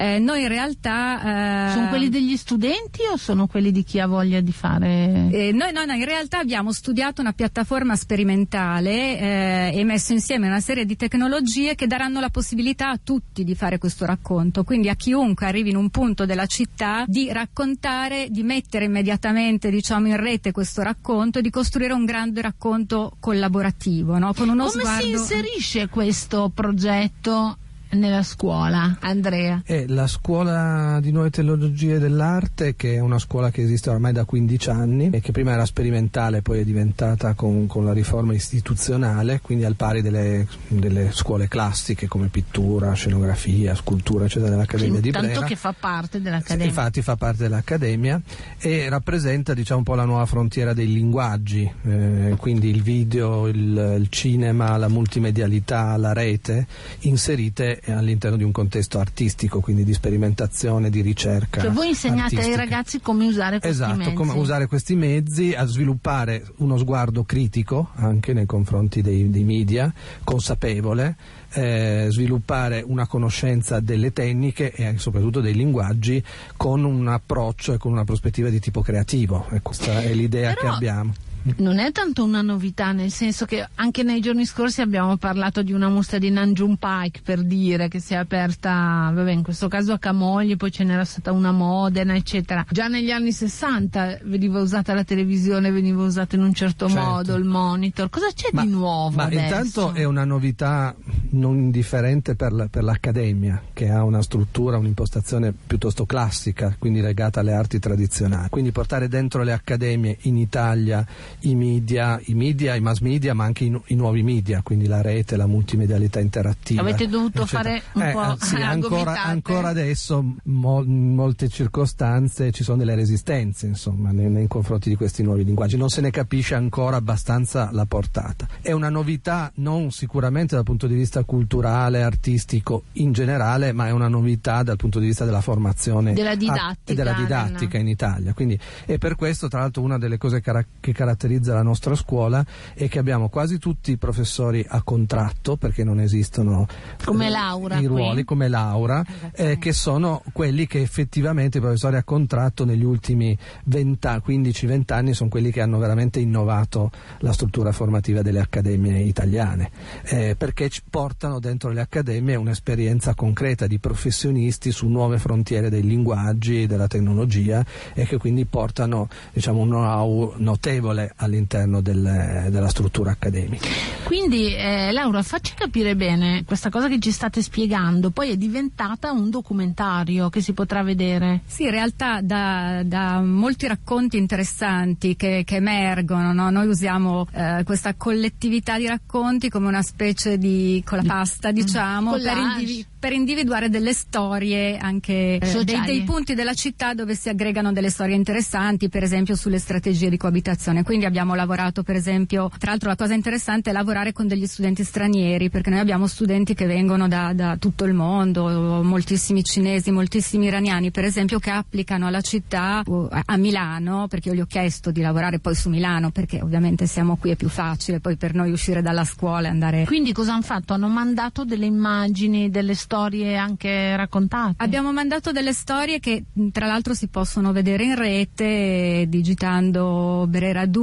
Eh, 0.00 0.18
noi 0.18 0.40
in 0.40 0.48
realtà... 0.48 1.68
eh, 1.68 1.72
Sono 1.72 1.88
quelli 1.88 2.08
degli 2.08 2.34
studenti 2.38 3.02
o 3.12 3.18
sono 3.18 3.46
quelli 3.46 3.70
di 3.70 3.84
chi 3.84 4.00
ha 4.00 4.06
voglia 4.06 4.40
di 4.40 4.50
fare? 4.50 5.28
Eh, 5.30 5.52
noi 5.52 5.72
no, 5.74 5.84
no, 5.84 5.92
in 5.92 6.06
realtà 6.06 6.38
abbiamo 6.38 6.72
studiato 6.72 7.20
una 7.20 7.34
piattaforma 7.34 7.94
sperimentale 7.96 9.18
eh, 9.18 9.78
e 9.78 9.84
messo 9.84 10.14
insieme 10.14 10.46
una 10.46 10.60
serie 10.60 10.86
di 10.86 10.96
tecnologie 10.96 11.74
che 11.74 11.86
daranno 11.86 12.18
la 12.18 12.30
possibilità 12.30 12.88
a 12.88 12.98
tutti 13.02 13.44
di 13.44 13.54
fare 13.54 13.76
questo 13.76 14.06
racconto, 14.06 14.64
quindi 14.64 14.88
a 14.88 14.94
chiunque 14.94 15.44
arrivi 15.44 15.68
in 15.68 15.76
un 15.76 15.90
punto 15.90 16.24
della 16.24 16.46
città 16.46 17.04
di 17.06 17.30
raccontare, 17.30 18.28
di 18.30 18.42
mettere 18.42 18.86
immediatamente 18.86 19.68
diciamo, 19.68 20.06
in 20.06 20.16
rete 20.16 20.50
questo 20.50 20.80
racconto 20.80 21.40
e 21.40 21.42
di 21.42 21.50
costruire 21.50 21.92
un 21.92 22.06
grande 22.06 22.40
racconto 22.40 23.16
collaborativo, 23.20 24.16
no? 24.16 24.32
con 24.32 24.48
uno 24.48 24.64
Come 24.64 24.80
sguardo... 24.80 25.04
si 25.04 25.10
inserisce 25.10 25.88
questo 25.90 26.50
progetto 26.54 27.58
nella 27.92 28.22
scuola, 28.22 28.98
Andrea? 29.00 29.62
È 29.64 29.86
la 29.86 30.06
scuola 30.06 30.98
di 31.00 31.10
nuove 31.10 31.30
tecnologie 31.30 31.98
dell'arte, 31.98 32.76
che 32.76 32.94
è 32.94 33.00
una 33.00 33.18
scuola 33.18 33.50
che 33.50 33.62
esiste 33.62 33.90
ormai 33.90 34.12
da 34.12 34.24
15 34.24 34.70
anni 34.70 35.10
e 35.12 35.20
che 35.20 35.32
prima 35.32 35.52
era 35.52 35.64
sperimentale, 35.64 36.42
poi 36.42 36.60
è 36.60 36.64
diventata 36.64 37.34
con, 37.34 37.66
con 37.66 37.84
la 37.84 37.92
riforma 37.92 38.32
istituzionale, 38.34 39.40
quindi 39.42 39.64
al 39.64 39.74
pari 39.74 40.02
delle, 40.02 40.46
delle 40.68 41.10
scuole 41.12 41.48
classiche 41.48 42.06
come 42.06 42.28
pittura, 42.28 42.92
scenografia, 42.92 43.74
scultura, 43.74 44.26
eccetera, 44.26 44.50
dell'Accademia 44.50 45.00
di 45.00 45.10
Tanto 45.10 45.28
Brera. 45.28 45.46
che 45.46 45.56
fa 45.56 45.74
parte 45.78 46.18
Sì, 46.18 46.22
dell'Accademia. 46.22 46.66
Infatti 46.66 47.02
fa 47.02 47.16
parte 47.16 47.42
dell'Accademia 47.42 48.20
e 48.58 48.88
rappresenta 48.88 49.54
diciamo, 49.54 49.78
un 49.78 49.84
po' 49.84 49.94
la 49.94 50.04
nuova 50.04 50.26
frontiera 50.26 50.72
dei 50.72 50.92
linguaggi, 50.92 51.70
eh, 51.84 52.34
quindi 52.36 52.68
il 52.68 52.82
video, 52.82 53.48
il, 53.48 53.96
il 53.98 54.06
cinema, 54.10 54.76
la 54.76 54.88
multimedialità, 54.88 55.96
la 55.96 56.12
rete 56.12 56.66
inserite 57.00 57.79
sempre 57.82 57.94
all'interno 57.94 58.36
di 58.36 58.44
un 58.44 58.52
contesto 58.52 58.98
artistico, 58.98 59.60
quindi 59.60 59.84
di 59.84 59.92
sperimentazione, 59.92 60.90
di 60.90 61.00
ricerca. 61.00 61.62
Cioè 61.62 61.70
voi 61.70 61.88
insegnate 61.88 62.36
artistica. 62.36 62.48
ai 62.48 62.56
ragazzi 62.56 63.00
come 63.00 63.26
usare 63.26 63.58
questi 63.58 63.68
Esatto, 63.82 63.96
mezzi. 63.96 64.12
come 64.14 64.32
usare 64.34 64.66
questi 64.66 64.94
mezzi, 64.96 65.54
a 65.54 65.64
sviluppare 65.64 66.44
uno 66.58 66.76
sguardo 66.78 67.24
critico 67.24 67.90
anche 67.94 68.32
nei 68.32 68.46
confronti 68.46 69.02
dei, 69.02 69.30
dei 69.30 69.44
media, 69.44 69.92
consapevole, 70.24 71.16
eh, 71.52 72.06
sviluppare 72.10 72.82
una 72.86 73.06
conoscenza 73.06 73.80
delle 73.80 74.12
tecniche 74.12 74.72
e 74.72 74.94
soprattutto 74.98 75.40
dei 75.40 75.54
linguaggi 75.54 76.22
con 76.56 76.84
un 76.84 77.08
approccio 77.08 77.72
e 77.74 77.78
con 77.78 77.92
una 77.92 78.04
prospettiva 78.04 78.48
di 78.48 78.60
tipo 78.60 78.82
creativo. 78.82 79.46
E 79.50 79.60
questa 79.62 80.00
è 80.02 80.12
l'idea 80.12 80.52
Però- 80.54 80.60
che 80.70 80.74
abbiamo. 80.74 81.12
Non 81.56 81.78
è 81.78 81.90
tanto 81.90 82.22
una 82.22 82.42
novità, 82.42 82.92
nel 82.92 83.10
senso 83.10 83.46
che 83.46 83.66
anche 83.76 84.02
nei 84.02 84.20
giorni 84.20 84.44
scorsi 84.44 84.82
abbiamo 84.82 85.16
parlato 85.16 85.62
di 85.62 85.72
una 85.72 85.88
mostra 85.88 86.18
di 86.18 86.28
Nanjum 86.30 86.76
Pike 86.76 87.20
per 87.24 87.42
dire 87.42 87.88
che 87.88 87.98
si 87.98 88.12
è 88.12 88.16
aperta, 88.18 89.10
vabbè, 89.14 89.30
in 89.30 89.42
questo 89.42 89.66
caso 89.68 89.92
a 89.94 89.98
Camogli, 89.98 90.56
poi 90.56 90.70
ce 90.70 90.84
n'era 90.84 91.04
stata 91.04 91.32
una 91.32 91.48
a 91.48 91.52
Modena, 91.52 92.14
eccetera. 92.14 92.66
Già 92.70 92.88
negli 92.88 93.10
anni 93.10 93.32
60 93.32 94.18
veniva 94.24 94.60
usata 94.60 94.92
la 94.92 95.02
televisione, 95.02 95.70
veniva 95.70 96.02
usata 96.02 96.36
in 96.36 96.42
un 96.42 96.52
certo, 96.52 96.88
Certo. 96.88 97.04
modo, 97.08 97.34
il 97.36 97.44
monitor. 97.44 98.10
Cosa 98.10 98.28
c'è 98.34 98.48
di 98.52 98.68
nuovo 98.68 99.16
Ma 99.16 99.24
adesso? 99.24 99.42
intanto 99.42 99.92
è 99.94 100.04
una 100.04 100.24
novità 100.24 100.94
non 101.30 101.56
indifferente 101.56 102.34
per, 102.34 102.52
la- 102.52 102.68
per 102.68 102.82
l'Accademia, 102.84 103.62
che 103.72 103.88
ha 103.88 104.04
una 104.04 104.20
struttura, 104.22 104.76
un'impostazione 104.76 105.52
piuttosto 105.66 106.04
classica, 106.04 106.74
quindi 106.78 107.00
legata 107.00 107.40
alle 107.40 107.54
arti 107.54 107.78
tradizionali. 107.78 108.48
Quindi 108.50 108.72
portare 108.72 109.08
dentro 109.08 109.42
le 109.42 109.52
accademie 109.52 110.18
in 110.22 110.36
Italia 110.36 111.04
i 111.40 111.54
media, 111.54 112.20
i 112.24 112.34
media, 112.34 112.74
i 112.74 112.80
mass 112.80 113.00
media, 113.00 113.34
ma 113.34 113.44
anche 113.44 113.64
i, 113.64 113.70
nu- 113.70 113.82
i 113.86 113.94
nuovi 113.94 114.22
media, 114.22 114.62
quindi 114.62 114.86
la 114.86 115.00
rete, 115.02 115.36
la 115.36 115.46
multimedialità 115.46 116.20
interattiva. 116.20 116.80
Avete 116.82 117.06
dovuto 117.08 117.42
eccetera. 117.42 117.62
fare 117.62 117.82
un 117.94 118.02
Eh, 118.02 118.12
po' 118.12 118.32
eh, 118.32 118.36
sì, 118.40 118.54
a 118.60 118.68
ancora, 118.68 119.22
ancora 119.22 119.68
adesso 119.68 120.34
mo- 120.44 120.82
in 120.82 121.14
molte 121.14 121.48
circostanze 121.48 122.50
ci 122.52 122.62
sono 122.62 122.78
delle 122.78 122.94
resistenze 122.94 123.66
insomma, 123.66 124.10
nei, 124.10 124.28
nei 124.28 124.46
confronti 124.48 124.88
di 124.88 124.96
questi 124.96 125.22
nuovi 125.22 125.44
linguaggi, 125.44 125.76
non 125.76 125.88
se 125.88 126.00
ne 126.00 126.10
capisce 126.10 126.54
ancora 126.54 126.96
abbastanza 126.96 127.70
la 127.72 127.86
portata. 127.86 128.46
È 128.60 128.72
una 128.72 128.88
novità 128.90 129.50
non 129.56 129.90
sicuramente 129.90 130.54
dal 130.54 130.64
punto 130.64 130.86
di 130.86 130.94
vista 130.94 131.24
culturale, 131.24 132.02
artistico 132.02 132.84
in 132.94 133.12
generale, 133.12 133.72
ma 133.72 133.86
è 133.86 133.90
una 133.90 134.08
novità 134.08 134.62
dal 134.62 134.76
punto 134.76 134.98
di 134.98 135.06
vista 135.06 135.24
della 135.24 135.40
formazione 135.40 136.12
Della 136.12 136.30
a- 136.30 136.34
didattica, 136.36 136.92
e 136.92 136.94
della 136.94 137.12
del- 137.12 137.22
didattica 137.22 137.78
in 137.78 137.88
Italia. 137.88 138.32
Quindi, 138.34 138.58
e 138.86 138.98
per 138.98 139.14
questo, 139.16 139.48
tra 139.48 139.60
l'altro, 139.60 139.82
una 139.82 139.98
delle 139.98 140.18
cose 140.18 140.40
cara- 140.40 140.64
che 140.80 140.92
caratterizza 140.92 141.19
la 141.28 141.62
nostra 141.62 141.94
scuola 141.94 142.44
è 142.74 142.88
che 142.88 142.98
abbiamo 142.98 143.28
quasi 143.28 143.58
tutti 143.58 143.92
i 143.92 143.96
professori 143.96 144.64
a 144.68 144.82
contratto, 144.82 145.56
perché 145.56 145.84
non 145.84 146.00
esistono 146.00 146.66
Come 147.04 147.26
eh, 147.26 147.30
Laura 147.30 147.76
i 147.76 147.86
qui. 147.86 147.86
ruoli 147.86 148.24
come 148.24 148.48
Laura, 148.48 149.04
eh, 149.32 149.58
che 149.58 149.72
sono 149.72 150.22
quelli 150.32 150.66
che 150.66 150.80
effettivamente 150.80 151.58
i 151.58 151.60
professori 151.60 151.96
a 151.96 152.02
contratto 152.02 152.64
negli 152.64 152.84
ultimi 152.84 153.36
15-20 153.68 154.92
anni 154.92 155.14
sono 155.14 155.28
quelli 155.28 155.50
che 155.50 155.60
hanno 155.60 155.78
veramente 155.78 156.20
innovato 156.20 156.90
la 157.20 157.32
struttura 157.32 157.72
formativa 157.72 158.22
delle 158.22 158.40
accademie 158.40 159.00
italiane, 159.00 159.70
eh, 160.04 160.34
perché 160.36 160.70
portano 160.88 161.38
dentro 161.38 161.70
le 161.70 161.80
accademie 161.80 162.36
un'esperienza 162.36 163.14
concreta 163.14 163.66
di 163.66 163.78
professionisti 163.78 164.70
su 164.70 164.88
nuove 164.88 165.18
frontiere 165.18 165.70
dei 165.70 165.82
linguaggi, 165.82 166.66
della 166.66 166.86
tecnologia 166.86 167.64
e 167.94 168.04
che 168.04 168.16
quindi 168.18 168.44
portano 168.44 169.08
diciamo, 169.32 169.60
un 169.60 169.68
know-how 169.68 170.34
notevole 170.36 171.09
all'interno 171.16 171.80
del- 171.80 172.48
della 172.50 172.68
struttura 172.68 173.10
accademica. 173.12 173.66
Quindi 174.04 174.54
eh, 174.54 174.90
Laura, 174.92 175.22
facci 175.22 175.54
capire 175.54 175.94
bene 175.96 176.44
questa 176.44 176.68
cosa 176.70 176.88
che 176.88 176.98
ci 176.98 177.10
state 177.10 177.42
spiegando, 177.42 178.10
poi 178.10 178.30
è 178.30 178.36
diventata 178.36 179.10
un 179.12 179.30
documentario 179.30 180.28
che 180.30 180.40
si 180.40 180.52
potrà 180.52 180.82
vedere. 180.82 181.40
Sì, 181.46 181.64
in 181.64 181.70
realtà 181.70 182.20
da, 182.22 182.82
da 182.84 183.20
molti 183.20 183.66
racconti 183.66 184.16
interessanti 184.16 185.16
che, 185.16 185.42
che 185.44 185.56
emergono, 185.56 186.32
no? 186.32 186.50
noi 186.50 186.66
usiamo 186.66 187.26
eh, 187.32 187.62
questa 187.64 187.94
collettività 187.94 188.78
di 188.78 188.86
racconti 188.86 189.48
come 189.48 189.68
una 189.68 189.82
specie 189.82 190.38
di 190.38 190.82
colapasta, 190.84 191.52
diciamo, 191.52 192.12
per, 192.12 192.20
Collage. 192.20 192.60
indivi- 192.60 192.86
per 192.98 193.12
individuare 193.12 193.68
delle 193.68 193.92
storie 193.92 194.76
anche 194.76 195.38
eh, 195.38 195.64
dei, 195.64 195.80
dei 195.84 196.02
punti 196.02 196.34
della 196.34 196.54
città 196.54 196.94
dove 196.94 197.14
si 197.14 197.28
aggregano 197.28 197.72
delle 197.72 197.90
storie 197.90 198.14
interessanti, 198.14 198.88
per 198.88 199.02
esempio 199.02 199.36
sulle 199.36 199.58
strategie 199.58 200.08
di 200.10 200.16
coabitazione. 200.16 200.82
Quindi 200.82 200.99
abbiamo 201.04 201.34
lavorato, 201.34 201.82
per 201.82 201.96
esempio, 201.96 202.50
tra 202.58 202.70
l'altro 202.70 202.88
la 202.88 202.96
cosa 202.96 203.14
interessante 203.14 203.70
è 203.70 203.72
lavorare 203.72 204.12
con 204.12 204.26
degli 204.26 204.46
studenti 204.46 204.84
stranieri, 204.84 205.50
perché 205.50 205.70
noi 205.70 205.78
abbiamo 205.78 206.06
studenti 206.06 206.54
che 206.54 206.66
vengono 206.66 207.08
da, 207.08 207.32
da 207.32 207.56
tutto 207.56 207.84
il 207.84 207.94
mondo, 207.94 208.82
moltissimi 208.82 209.42
cinesi, 209.42 209.90
moltissimi 209.90 210.46
iraniani, 210.46 210.90
per 210.90 211.04
esempio, 211.04 211.38
che 211.38 211.50
applicano 211.50 212.06
alla 212.06 212.20
città 212.20 212.82
a 212.84 213.36
Milano, 213.36 214.06
perché 214.08 214.30
io 214.30 214.34
gli 214.34 214.40
ho 214.40 214.46
chiesto 214.46 214.90
di 214.90 215.00
lavorare 215.00 215.38
poi 215.38 215.54
su 215.54 215.68
Milano, 215.68 216.10
perché 216.10 216.40
ovviamente 216.40 216.86
siamo 216.86 217.16
qui 217.16 217.30
è 217.30 217.36
più 217.36 217.48
facile 217.48 218.00
poi 218.00 218.16
per 218.16 218.34
noi 218.34 218.50
uscire 218.50 218.82
dalla 218.82 219.04
scuola 219.04 219.48
e 219.48 219.50
andare 219.50 219.84
Quindi 219.84 220.12
cosa 220.12 220.32
hanno 220.32 220.42
fatto? 220.42 220.72
Hanno 220.74 220.88
mandato 220.88 221.44
delle 221.44 221.66
immagini, 221.66 222.50
delle 222.50 222.74
storie 222.74 223.36
anche 223.36 223.96
raccontate? 223.96 224.54
Abbiamo 224.58 224.92
mandato 224.92 225.32
delle 225.32 225.52
storie 225.52 226.00
che 226.00 226.24
tra 226.52 226.66
l'altro 226.66 226.94
si 226.94 227.08
possono 227.08 227.52
vedere 227.52 227.84
in 227.84 227.94
rete 227.94 229.06
digitando 229.08 230.26
Brera 230.28 230.66
2, 230.66 230.80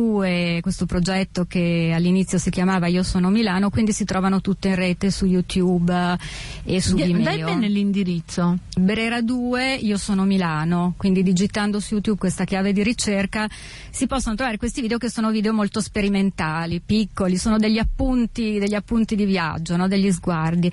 questo 0.61 0.85
progetto 0.85 1.45
che 1.45 1.91
all'inizio 1.93 2.37
si 2.37 2.49
chiamava 2.49 2.87
Io 2.87 3.03
sono 3.03 3.29
Milano, 3.29 3.69
quindi 3.69 3.91
si 3.91 4.05
trovano 4.05 4.41
tutte 4.41 4.69
in 4.69 4.75
rete 4.75 5.11
su 5.11 5.25
YouTube 5.25 6.17
eh, 6.63 6.75
e 6.75 6.81
su 6.81 6.95
Vimeo. 6.95 7.23
Dai 7.23 7.43
bene 7.43 7.67
l'indirizzo. 7.67 8.57
Brera 8.77 9.21
2, 9.21 9.75
io 9.75 9.97
sono 9.97 10.23
Milano, 10.23 10.93
quindi 10.97 11.23
digitando 11.23 11.79
su 11.79 11.95
YouTube 11.95 12.17
questa 12.17 12.45
chiave 12.45 12.73
di 12.73 12.83
ricerca 12.83 13.47
si 13.89 14.07
possono 14.07 14.35
trovare 14.35 14.57
questi 14.57 14.81
video 14.81 14.97
che 14.97 15.09
sono 15.09 15.31
video 15.31 15.53
molto 15.53 15.81
sperimentali, 15.81 16.79
piccoli, 16.79 17.37
sono 17.37 17.57
degli 17.57 17.77
appunti, 17.77 18.59
degli 18.59 18.75
appunti 18.75 19.15
di 19.15 19.25
viaggio, 19.25 19.75
no? 19.75 19.87
degli 19.87 20.11
sguardi. 20.11 20.71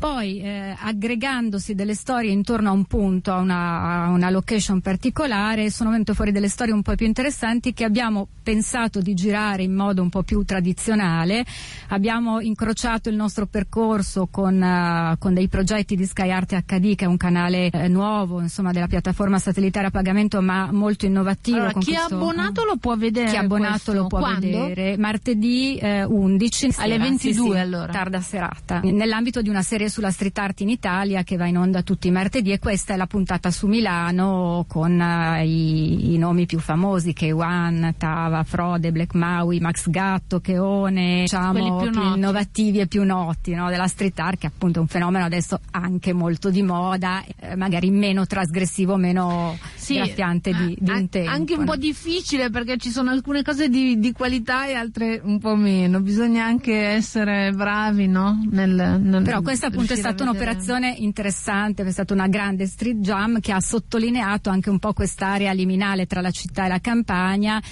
Poi 0.00 0.40
eh, 0.40 0.74
aggregandosi 0.80 1.74
delle 1.74 1.94
storie 1.94 2.30
intorno 2.32 2.70
a 2.70 2.72
un 2.72 2.84
punto, 2.86 3.32
a 3.32 3.36
una, 3.36 4.04
a 4.04 4.08
una 4.08 4.30
location 4.30 4.80
particolare, 4.80 5.68
sono 5.70 5.90
venute 5.90 6.14
fuori 6.14 6.32
delle 6.32 6.48
storie 6.48 6.72
un 6.72 6.80
po' 6.80 6.94
più 6.94 7.04
interessanti 7.04 7.74
che 7.74 7.84
abbiamo 7.84 8.26
pensato 8.42 9.02
di 9.02 9.12
girare 9.12 9.62
in 9.62 9.74
modo 9.74 10.00
un 10.00 10.08
po' 10.08 10.22
più 10.22 10.42
tradizionale. 10.42 11.44
Abbiamo 11.88 12.40
incrociato 12.40 13.10
il 13.10 13.14
nostro 13.16 13.44
percorso 13.44 14.26
con, 14.30 14.62
eh, 14.62 15.16
con 15.18 15.34
dei 15.34 15.48
progetti 15.48 15.96
di 15.96 16.06
Sky 16.06 16.30
Arte 16.30 16.64
HD, 16.66 16.94
che 16.94 17.04
è 17.04 17.08
un 17.08 17.18
canale 17.18 17.68
eh, 17.68 17.88
nuovo, 17.88 18.40
insomma, 18.40 18.72
della 18.72 18.86
piattaforma 18.86 19.38
satellitare 19.38 19.88
a 19.88 19.90
pagamento, 19.90 20.40
ma 20.40 20.72
molto 20.72 21.04
innovativo. 21.04 21.58
Allora, 21.58 21.72
chi 21.78 21.92
è 21.92 21.96
questo- 21.96 22.14
abbonato 22.14 22.64
lo 22.64 22.76
può 22.78 22.96
vedere. 22.96 23.28
chi 23.28 23.34
è 23.36 23.38
abbonato 23.40 23.70
questo. 23.72 23.92
lo 23.92 24.06
può 24.06 24.18
Quando? 24.20 24.40
vedere 24.46 24.96
martedì 24.96 25.76
eh, 25.76 26.04
11 26.04 26.64
Alle 26.78 26.92
sera, 26.94 27.02
22 27.04 27.32
sì, 27.34 27.50
sì, 27.52 27.58
allora. 27.58 27.92
tarda 27.92 28.20
serata 28.22 28.80
nell'ambito 28.82 29.42
di 29.42 29.50
una 29.50 29.60
serie 29.60 29.88
sulla 29.90 30.10
street 30.10 30.38
art 30.38 30.60
in 30.60 30.70
Italia 30.70 31.22
che 31.24 31.36
va 31.36 31.46
in 31.46 31.58
onda 31.58 31.82
tutti 31.82 32.08
i 32.08 32.10
martedì 32.10 32.52
e 32.52 32.58
questa 32.58 32.94
è 32.94 32.96
la 32.96 33.06
puntata 33.06 33.50
su 33.50 33.66
Milano 33.66 34.64
con 34.68 34.98
eh, 35.00 35.44
i, 35.46 36.14
i 36.14 36.18
nomi 36.18 36.46
più 36.46 36.58
famosi 36.58 37.14
K1, 37.16 37.94
Tava, 37.98 38.42
Frode, 38.44 38.92
Black 38.92 39.14
Maui, 39.14 39.60
Max 39.60 39.88
Gatto, 39.90 40.40
Cheone 40.40 41.20
diciamo 41.22 41.76
più 41.82 41.90
noti. 41.90 42.14
innovativi 42.16 42.78
e 42.80 42.86
più 42.86 43.04
noti 43.04 43.52
no, 43.54 43.68
della 43.68 43.86
street 43.88 44.18
art 44.18 44.38
che 44.38 44.46
appunto 44.46 44.78
è 44.78 44.82
un 44.82 44.88
fenomeno 44.88 45.24
adesso 45.24 45.60
anche 45.72 46.12
molto 46.12 46.48
di 46.50 46.62
moda 46.62 47.22
eh, 47.40 47.56
magari 47.56 47.90
meno 47.90 48.24
trasgressivo 48.26 48.96
meno 48.96 49.58
Sì, 49.74 49.94
graffiante 49.94 50.52
di, 50.54 50.76
di 50.78 50.90
a- 50.90 50.94
un 50.96 51.08
tempo 51.08 51.30
Anche 51.30 51.54
un 51.54 51.60
no? 51.60 51.64
po' 51.66 51.76
difficile 51.76 52.50
perché 52.50 52.76
ci 52.78 52.90
sono 52.90 53.10
alcune 53.10 53.42
cose 53.42 53.68
di, 53.68 53.98
di 53.98 54.12
qualità 54.12 54.66
e 54.66 54.74
altre 54.74 55.20
un 55.22 55.38
po' 55.38 55.56
meno. 55.56 56.00
Bisogna 56.00 56.44
anche 56.44 56.74
essere 56.74 57.50
bravi, 57.52 58.06
no? 58.06 58.40
Nel, 58.50 58.98
nel 59.00 59.22
Però 59.22 59.40
questa 59.42 59.70
appunto 59.80 59.92
è 59.94 59.96
stata 59.96 60.22
un'operazione 60.22 60.94
interessante, 60.98 61.82
è 61.82 61.90
stata 61.90 62.12
una 62.12 62.28
grande 62.28 62.66
street 62.66 62.98
jam 62.98 63.40
che 63.40 63.52
ha 63.52 63.60
sottolineato 63.60 64.50
anche 64.50 64.68
un 64.68 64.78
po' 64.78 64.92
quest'area 64.92 65.52
liminale 65.52 66.06
tra 66.06 66.20
la 66.20 66.30
città 66.30 66.66
e 66.66 66.68
la 66.68 66.80
campagna 66.80 67.62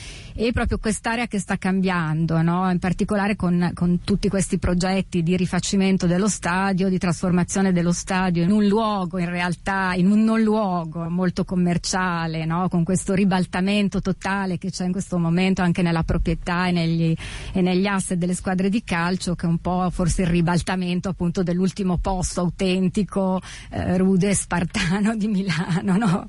e 0.41 0.53
proprio 0.53 0.79
quest'area 0.79 1.27
che 1.27 1.41
sta 1.41 1.57
cambiando, 1.57 2.41
no? 2.43 2.71
in 2.71 2.79
particolare 2.79 3.35
con, 3.35 3.73
con 3.75 4.03
tutti 4.05 4.29
questi 4.29 4.59
progetti 4.59 5.25
di 5.25 5.37
rifacimento 5.37 6.07
dello 6.07 6.29
stadio, 6.29 6.89
di 6.89 6.97
trasformazione 6.97 7.73
dello 7.73 7.91
stadio 7.91 8.45
in 8.45 8.53
un 8.53 8.65
luogo 8.65 9.19
in 9.19 9.29
realtà, 9.29 9.95
in 9.97 10.09
un 10.09 10.23
non 10.23 10.41
luogo 10.41 11.09
molto 11.11 11.45
commerciale, 11.45 12.45
no? 12.45 12.69
con 12.69 12.85
questo 12.85 13.15
ribaltamento 13.15 14.01
totale 14.01 14.59
che 14.59 14.71
c'è 14.71 14.85
in 14.85 14.93
questo 14.93 15.19
momento 15.19 15.63
anche 15.63 15.83
nella 15.83 16.05
proprietà 16.05 16.69
e 16.69 16.71
negli, 16.71 17.13
e 17.53 17.61
negli 17.61 17.87
asset 17.87 18.17
delle 18.17 18.35
squadre 18.35 18.69
di 18.69 18.85
calcio 18.85 19.35
che 19.35 19.45
è 19.45 19.49
un 19.49 19.59
po' 19.59 19.91
forse 19.91 20.23
il 20.23 20.29
ribaltamento 20.29 21.09
appunto 21.09 21.43
dell'ultimo 21.43 21.99
posto 21.99 22.43
autentico, 22.43 23.41
eh, 23.71 23.97
rude, 23.97 24.35
spartano 24.35 25.17
di 25.17 25.27
Milano, 25.27 25.97
no? 25.97 26.27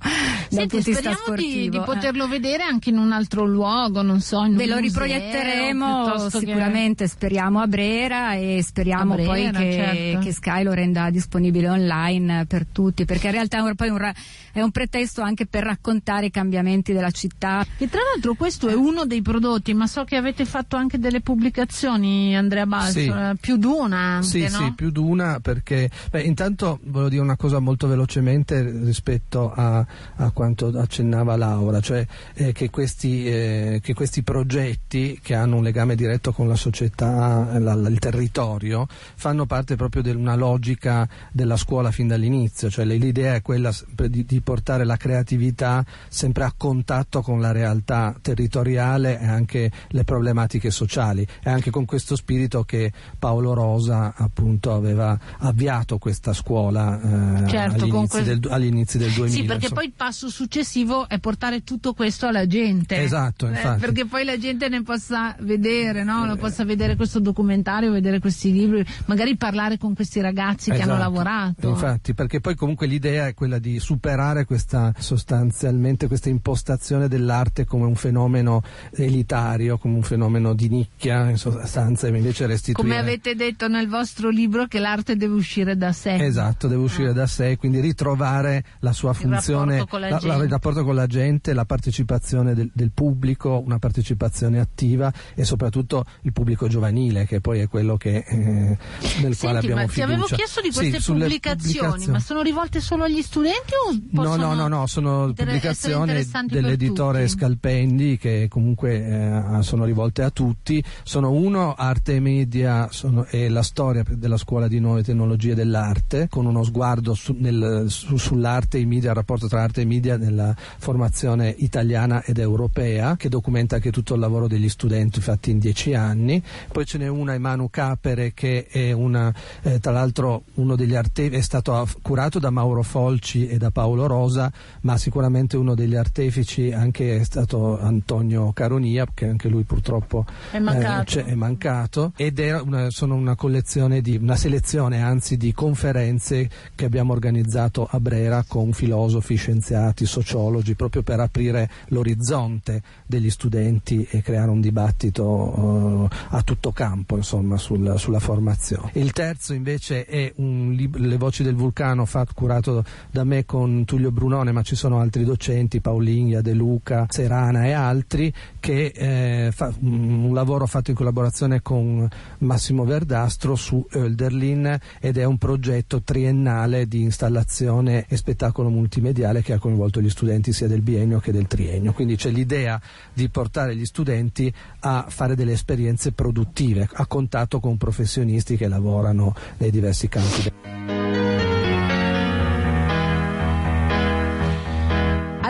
Senti, 0.49 0.81
speriamo 0.81 1.36
di, 1.36 1.69
di, 1.69 1.79
poterlo 1.79 2.27
vedere 2.27 2.63
anche 2.63 2.89
in 2.89 2.97
un 2.97 3.11
altro 3.11 3.45
luogo, 3.45 3.98
non 4.01 4.21
so, 4.21 4.43
in 4.43 4.55
Ve 4.55 4.65
lo 4.65 4.77
riproietteremo 4.77 6.29
sicuramente, 6.29 7.03
che... 7.05 7.09
speriamo 7.09 7.59
a 7.59 7.67
Brera 7.67 8.33
e 8.33 8.61
speriamo 8.63 9.15
Brera, 9.15 9.29
poi 9.29 9.51
che, 9.51 9.71
certo. 9.71 10.19
che, 10.19 10.31
Sky 10.33 10.63
lo 10.63 10.73
renda 10.73 11.09
disponibile 11.09 11.69
online 11.69 12.45
per 12.45 12.65
tutti, 12.71 13.05
perché 13.05 13.27
in 13.27 13.33
realtà 13.33 13.67
è, 13.67 13.75
poi 13.75 13.89
un, 13.89 14.11
è 14.51 14.61
un 14.61 14.71
pretesto 14.71 15.21
anche 15.21 15.45
per 15.45 15.63
raccontare 15.63 16.27
i 16.27 16.31
cambiamenti 16.31 16.93
della 16.93 17.11
città. 17.11 17.65
E 17.77 17.89
tra 17.89 18.01
l'altro 18.11 18.33
questo 18.33 18.67
è 18.67 18.73
uno 18.73 19.05
dei 19.05 19.21
prodotti, 19.21 19.73
ma 19.73 19.87
so 19.87 20.03
che 20.03 20.15
avete 20.15 20.45
fatto 20.45 20.75
anche 20.75 20.99
delle 20.99 21.21
pubblicazioni, 21.21 22.35
Andrea 22.35 22.65
Balso, 22.65 22.99
sì. 22.99 23.13
più 23.39 23.57
d'una 23.57 23.97
anche, 23.97 24.27
Sì, 24.27 24.41
no? 24.41 24.47
sì, 24.49 24.73
più 24.73 24.91
d'una 24.91 25.39
perché, 25.39 25.89
beh, 26.09 26.21
intanto 26.21 26.79
volevo 26.83 27.09
dire 27.09 27.21
una 27.21 27.35
cosa 27.35 27.59
molto 27.59 27.87
velocemente 27.87 28.61
rispetto 28.61 29.51
a, 29.53 29.85
a 30.15 30.31
quanto 30.31 30.67
accennava 30.67 31.35
Laura, 31.35 31.79
cioè 31.79 32.05
eh, 32.33 32.51
che, 32.51 32.69
questi, 32.69 33.27
eh, 33.27 33.79
che, 33.89 33.93
questi, 33.95 34.21
progetti 34.21 35.19
che 35.21 35.33
hanno 35.33 35.57
un 35.57 35.63
legame 35.63 35.95
diretto 35.95 36.31
con 36.31 36.47
la 36.47 36.55
società, 36.55 37.57
la, 37.57 37.73
il 37.73 37.97
territorio, 37.97 38.87
fanno 39.15 39.45
parte 39.45 39.75
proprio 39.75 40.03
di 40.03 40.11
una 40.11 40.35
logica 40.35 41.07
della 41.31 41.57
scuola 41.57 41.89
fin 41.91 42.07
dall'inizio, 42.07 42.69
cioè 42.69 42.85
l'idea 42.85 43.33
è 43.33 43.41
quella 43.41 43.73
di, 44.07 44.25
di 44.25 44.41
portare 44.41 44.83
la 44.83 44.97
creatività 44.97 45.83
sempre 46.07 46.43
a 46.43 46.53
contatto 46.55 47.21
con 47.21 47.39
la 47.39 47.51
realtà 47.51 48.15
territoriale 48.21 49.19
e 49.19 49.25
anche 49.25 49.71
le 49.87 50.03
problematiche 50.03 50.69
sociali. 50.69 51.25
È 51.41 51.49
anche 51.49 51.71
con 51.71 51.85
questo 51.85 52.15
spirito 52.15 52.63
che 52.63 52.91
Paolo 53.17 53.53
Rosa 53.53 54.13
appunto 54.15 54.73
aveva 54.73 55.17
avviato 55.39 55.97
questa 55.97 56.33
scuola 56.33 57.43
eh, 57.43 57.47
certo, 57.47 57.85
agli, 57.85 57.89
inizi 57.89 58.07
quel... 58.07 58.39
del, 58.39 58.51
agli, 58.51 58.65
inizi 58.65 58.97
del, 58.97 59.11
2000. 59.11 59.41
Sì, 59.41 59.47
perché 59.47 59.69
poi 59.69 59.85
il 59.85 59.93
passo 59.95 60.29
successivo 60.29 61.07
è 61.07 61.17
portare 61.19 61.63
tutto 61.63 61.93
questo 61.93 62.27
alla 62.27 62.45
gente. 62.45 63.01
Esatto, 63.01 63.47
eh, 63.47 63.51
infatti. 63.51 63.78
Perché 63.80 64.05
poi 64.05 64.23
la 64.23 64.38
gente 64.38 64.69
ne 64.69 64.84
possa 64.84 65.36
vedere, 65.39 66.03
no? 66.03 66.25
Lo 66.25 66.36
possa 66.36 66.63
vedere 66.65 66.95
questo 66.95 67.19
documentario, 67.19 67.91
vedere 67.91 68.19
questi 68.19 68.51
libri, 68.51 68.86
magari 69.05 69.36
parlare 69.38 69.77
con 69.77 69.93
questi 69.93 70.21
ragazzi 70.21 70.69
esatto, 70.69 70.77
che 70.77 70.89
hanno 70.89 70.99
lavorato. 70.99 71.69
Infatti, 71.69 72.13
perché 72.13 72.39
poi 72.39 72.55
comunque 72.55 72.88
l'idea 72.88 73.27
è 73.27 73.34
quella 73.34 73.59
di 73.59 73.80
superare 73.80 74.45
questa 74.45 74.93
sostanzialmente 74.97 76.07
questa 76.07 76.30
impostazione 76.30 77.07
dell'arte 77.07 77.65
come 77.65 77.86
un 77.86 77.95
fenomeno 77.95 78.61
elitario, 78.91 79.77
come 79.77 79.95
un 79.95 80.03
fenomeno 80.03 80.53
di 80.53 80.69
nicchia, 80.69 81.30
in 81.30 81.38
sostanza, 81.38 82.07
e 82.07 82.15
invece 82.15 82.45
restituire. 82.45 82.88
Come 82.88 82.99
avete 82.99 83.36
detto 83.36 83.67
nel 83.67 83.88
vostro 83.88 84.30
libro 84.30 84.67
che 84.67 84.80
l'arte 84.80 85.15
deve 85.15 85.36
uscire 85.36 85.77
da 85.77 85.91
sé. 85.91 86.15
Esatto, 86.15 86.67
deve 86.67 86.84
uscire 86.84 87.09
ah. 87.09 87.13
da 87.13 87.27
sé, 87.27 87.57
quindi 87.57 87.80
ritrovare 87.80 88.63
la 88.80 88.91
sua 88.91 89.11
il 89.11 89.15
funzione, 89.15 89.77
rapporto 89.77 89.97
la, 89.97 90.19
la, 90.21 90.43
il 90.43 90.49
rapporto 90.49 90.84
con 90.84 90.95
la 90.95 91.07
gente, 91.07 91.53
la 91.53 91.65
partecipazione 91.65 92.53
del, 92.53 92.69
del, 92.73 92.91
pubblico, 92.91 93.59
una 93.60 93.80
partecipazione 93.80 94.60
attiva 94.60 95.12
e 95.36 95.43
soprattutto 95.43 96.05
il 96.22 96.34
pubblico 96.34 96.68
giovanile, 96.68 97.26
che 97.26 97.41
poi 97.41 97.60
è 97.60 97.68
quello 97.68 97.97
che, 97.97 98.24
eh, 98.28 98.38
nel 98.38 98.78
Senti, 98.99 99.38
quale 99.38 99.57
abbiamo 99.60 99.82
ma 99.82 99.88
fiducia. 99.88 99.93
Ti 99.93 100.01
avevo 100.01 100.26
chiesto 100.26 100.62
di 100.62 100.72
queste 100.72 100.99
sì, 100.99 101.12
pubblicazioni, 101.12 101.78
pubblicazioni, 101.80 102.12
ma 102.12 102.20
sono 102.20 102.41
rivolte 102.41 102.80
solo 102.82 103.03
agli 103.03 103.22
studenti 103.22 103.74
o 103.88 103.97
No, 104.12 104.36
no, 104.36 104.53
no, 104.53 104.68
no 104.68 104.88
sono 104.88 105.32
pubblicazioni 105.34 106.26
dell'editore 106.47 107.28
Scalpendi 107.28 108.18
che 108.18 108.47
comunque 108.49 109.05
eh, 109.05 109.62
sono 109.62 109.86
rivolte 109.86 110.24
a 110.24 110.30
tutti. 110.30 110.84
Sono 111.03 111.32
uno, 111.32 111.76
arte 111.76 112.16
e 112.16 112.20
media 112.20 112.88
sono, 112.91 113.26
e 113.26 113.49
la 113.49 113.64
storia 113.64 114.03
della 114.07 114.38
scuola 114.38 114.68
di 114.68 114.80
nuove 114.80 115.03
tecnologie 115.03 115.55
dell'arte, 115.55 116.28
con 116.30 116.45
uno 116.45 116.64
sguardo 116.64 117.14
su, 117.14 117.36
nel, 117.38 117.86
su, 117.88 118.18
sull'arte 118.18 118.78
e 118.78 118.82
i 118.82 118.86
media, 118.86 119.10
il 119.10 119.16
rapporto 119.16 119.47
tra 119.47 119.64
arte 119.64 119.82
e 119.82 119.86
media 119.86 120.18
nella 120.18 120.55
formazione 120.55 121.53
italiana 121.57 122.24
ed 122.24 122.38
europea, 122.38 123.16
che 123.16 123.30
documenta 123.30 123.48
anche 123.49 123.91
tutto 123.91 124.13
il 124.13 124.19
lavoro 124.19 124.47
degli 124.47 124.69
studenti 124.69 125.19
fatti 125.21 125.51
in 125.51 125.59
dieci 125.59 125.93
anni. 125.93 126.41
Poi 126.71 126.85
ce 126.85 126.97
n'è 126.97 127.07
una, 127.07 127.33
Emanu 127.33 127.69
Capere, 127.69 128.33
che 128.33 128.67
è 128.67 128.91
una, 128.91 129.33
eh, 129.63 129.79
tra 129.79 129.91
l'altro 129.91 130.43
uno 130.55 130.75
degli 130.75 130.95
artefici, 130.95 131.37
è 131.37 131.41
stato 131.41 131.87
curato 132.01 132.39
da 132.39 132.49
Mauro 132.49 132.83
Folci 132.83 133.47
e 133.47 133.57
da 133.57 133.71
Paolo 133.71 134.07
Rosa, 134.07 134.51
ma 134.81 134.97
sicuramente 134.97 135.57
uno 135.57 135.75
degli 135.75 135.95
artefici 135.95 136.71
anche 136.71 137.17
è 137.19 137.23
stato 137.23 137.79
Antonio 137.79 138.51
Caronia, 138.53 139.07
che 139.13 139.27
anche 139.27 139.49
lui 139.49 139.63
purtroppo 139.63 140.25
è 140.51 140.59
mancato, 140.59 141.19
eh, 141.19 141.25
è 141.25 141.35
mancato 141.35 142.13
ed 142.15 142.39
è 142.39 142.59
una, 142.59 142.89
sono 142.89 143.15
una 143.15 143.35
collezione 143.35 144.01
di, 144.01 144.15
una 144.15 144.35
selezione 144.35 145.01
anzi 145.01 145.37
di 145.37 145.51
conferenze 145.53 146.49
che 146.75 146.85
abbiamo 146.85 147.13
organizzato 147.13 147.87
a 147.89 147.99
Brera 147.99 148.43
con 148.47 148.71
filosofi, 148.73 149.35
scienziati, 149.35 150.05
sociologi, 150.05 150.75
proprio 150.75 151.01
per 151.01 151.19
aprire 151.19 151.69
l'orizzonte 151.87 152.81
degli 153.05 153.29
studenti 153.29 153.38
e 153.47 154.21
creare 154.21 154.49
un 154.49 154.59
dibattito 154.59 155.23
uh, 155.23 156.07
a 156.29 156.41
tutto 156.41 156.71
campo 156.71 157.15
insomma, 157.15 157.57
sul, 157.57 157.93
sulla 157.97 158.19
formazione. 158.19 158.91
Il 158.93 159.11
terzo 159.11 159.53
invece 159.53 160.05
è 160.05 160.31
un 160.37 160.73
lib- 160.73 160.97
Le 160.97 161.17
voci 161.17 161.43
del 161.43 161.55
vulcano 161.55 162.05
fatto, 162.05 162.33
curato 162.33 162.83
da 163.11 163.23
me 163.23 163.45
con 163.45 163.85
Tullio 163.85 164.11
Brunone, 164.11 164.51
ma 164.51 164.61
ci 164.61 164.75
sono 164.75 164.99
altri 164.99 165.23
docenti, 165.23 165.79
Pauligna, 165.79 166.41
De 166.41 166.53
Luca, 166.53 167.05
Serana 167.09 167.65
e 167.65 167.71
altri, 167.71 168.33
che 168.59 168.91
eh, 168.93 169.51
fa 169.51 169.73
un 169.79 170.31
lavoro 170.33 170.65
fatto 170.65 170.89
in 170.89 170.95
collaborazione 170.95 171.61
con 171.61 172.07
Massimo 172.39 172.83
Verdastro 172.83 173.55
su 173.55 173.85
Hölderlin 173.91 174.77
ed 174.99 175.17
è 175.17 175.23
un 175.23 175.37
progetto 175.37 176.01
triennale 176.01 176.87
di 176.87 177.01
installazione 177.01 178.05
e 178.07 178.17
spettacolo 178.17 178.69
multimediale 178.69 179.41
che 179.41 179.53
ha 179.53 179.59
coinvolto 179.59 180.01
gli 180.01 180.09
studenti 180.09 180.51
sia 180.53 180.67
del 180.67 180.81
biennio 180.81 181.19
che 181.19 181.31
del 181.31 181.47
triennio. 181.47 181.93
Quindi 181.93 182.15
c'è 182.15 182.29
l'idea 182.29 182.79
di 183.13 183.28
portare 183.30 183.75
gli 183.75 183.86
studenti 183.86 184.51
a 184.82 185.05
fare 185.07 185.36
delle 185.36 185.53
esperienze 185.53 186.11
produttive 186.11 186.88
a 186.91 187.05
contatto 187.05 187.59
con 187.59 187.77
professionisti 187.77 188.57
che 188.57 188.67
lavorano 188.67 189.34
nei 189.57 189.71
diversi 189.71 190.07
campi. 190.07 190.51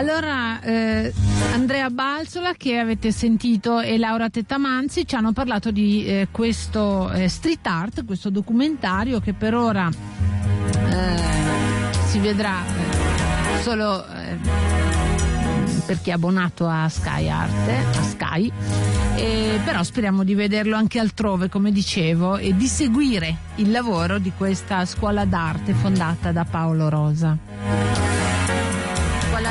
Allora, 0.00 0.62
eh, 0.62 1.12
Andrea 1.52 1.90
Balzola, 1.90 2.54
che 2.54 2.78
avete 2.78 3.12
sentito, 3.12 3.80
e 3.80 3.98
Laura 3.98 4.30
Tettamanzi 4.30 5.06
ci 5.06 5.14
hanno 5.14 5.32
parlato 5.32 5.70
di 5.70 6.06
eh, 6.06 6.28
questo 6.30 7.10
eh, 7.10 7.28
street 7.28 7.66
art, 7.66 8.06
questo 8.06 8.30
documentario 8.30 9.20
che 9.20 9.34
per 9.34 9.54
ora 9.54 9.90
eh, 9.90 11.92
si 12.06 12.18
vedrà 12.18 12.64
eh, 12.64 13.62
solo 13.62 14.02
eh, 14.06 15.09
per 15.90 16.00
chi 16.02 16.10
è 16.10 16.12
abbonato 16.12 16.68
a 16.68 16.88
Sky 16.88 17.28
Arte, 17.28 17.98
a 17.98 18.02
Sky, 18.04 18.52
però 19.64 19.82
speriamo 19.82 20.22
di 20.22 20.34
vederlo 20.36 20.76
anche 20.76 21.00
altrove, 21.00 21.48
come 21.48 21.72
dicevo, 21.72 22.36
e 22.36 22.54
di 22.54 22.68
seguire 22.68 23.36
il 23.56 23.72
lavoro 23.72 24.20
di 24.20 24.30
questa 24.36 24.84
scuola 24.84 25.24
d'arte 25.24 25.72
fondata 25.72 26.30
da 26.30 26.44
Paolo 26.44 26.88
Rosa. 26.88 27.36
Scuola 29.26 29.50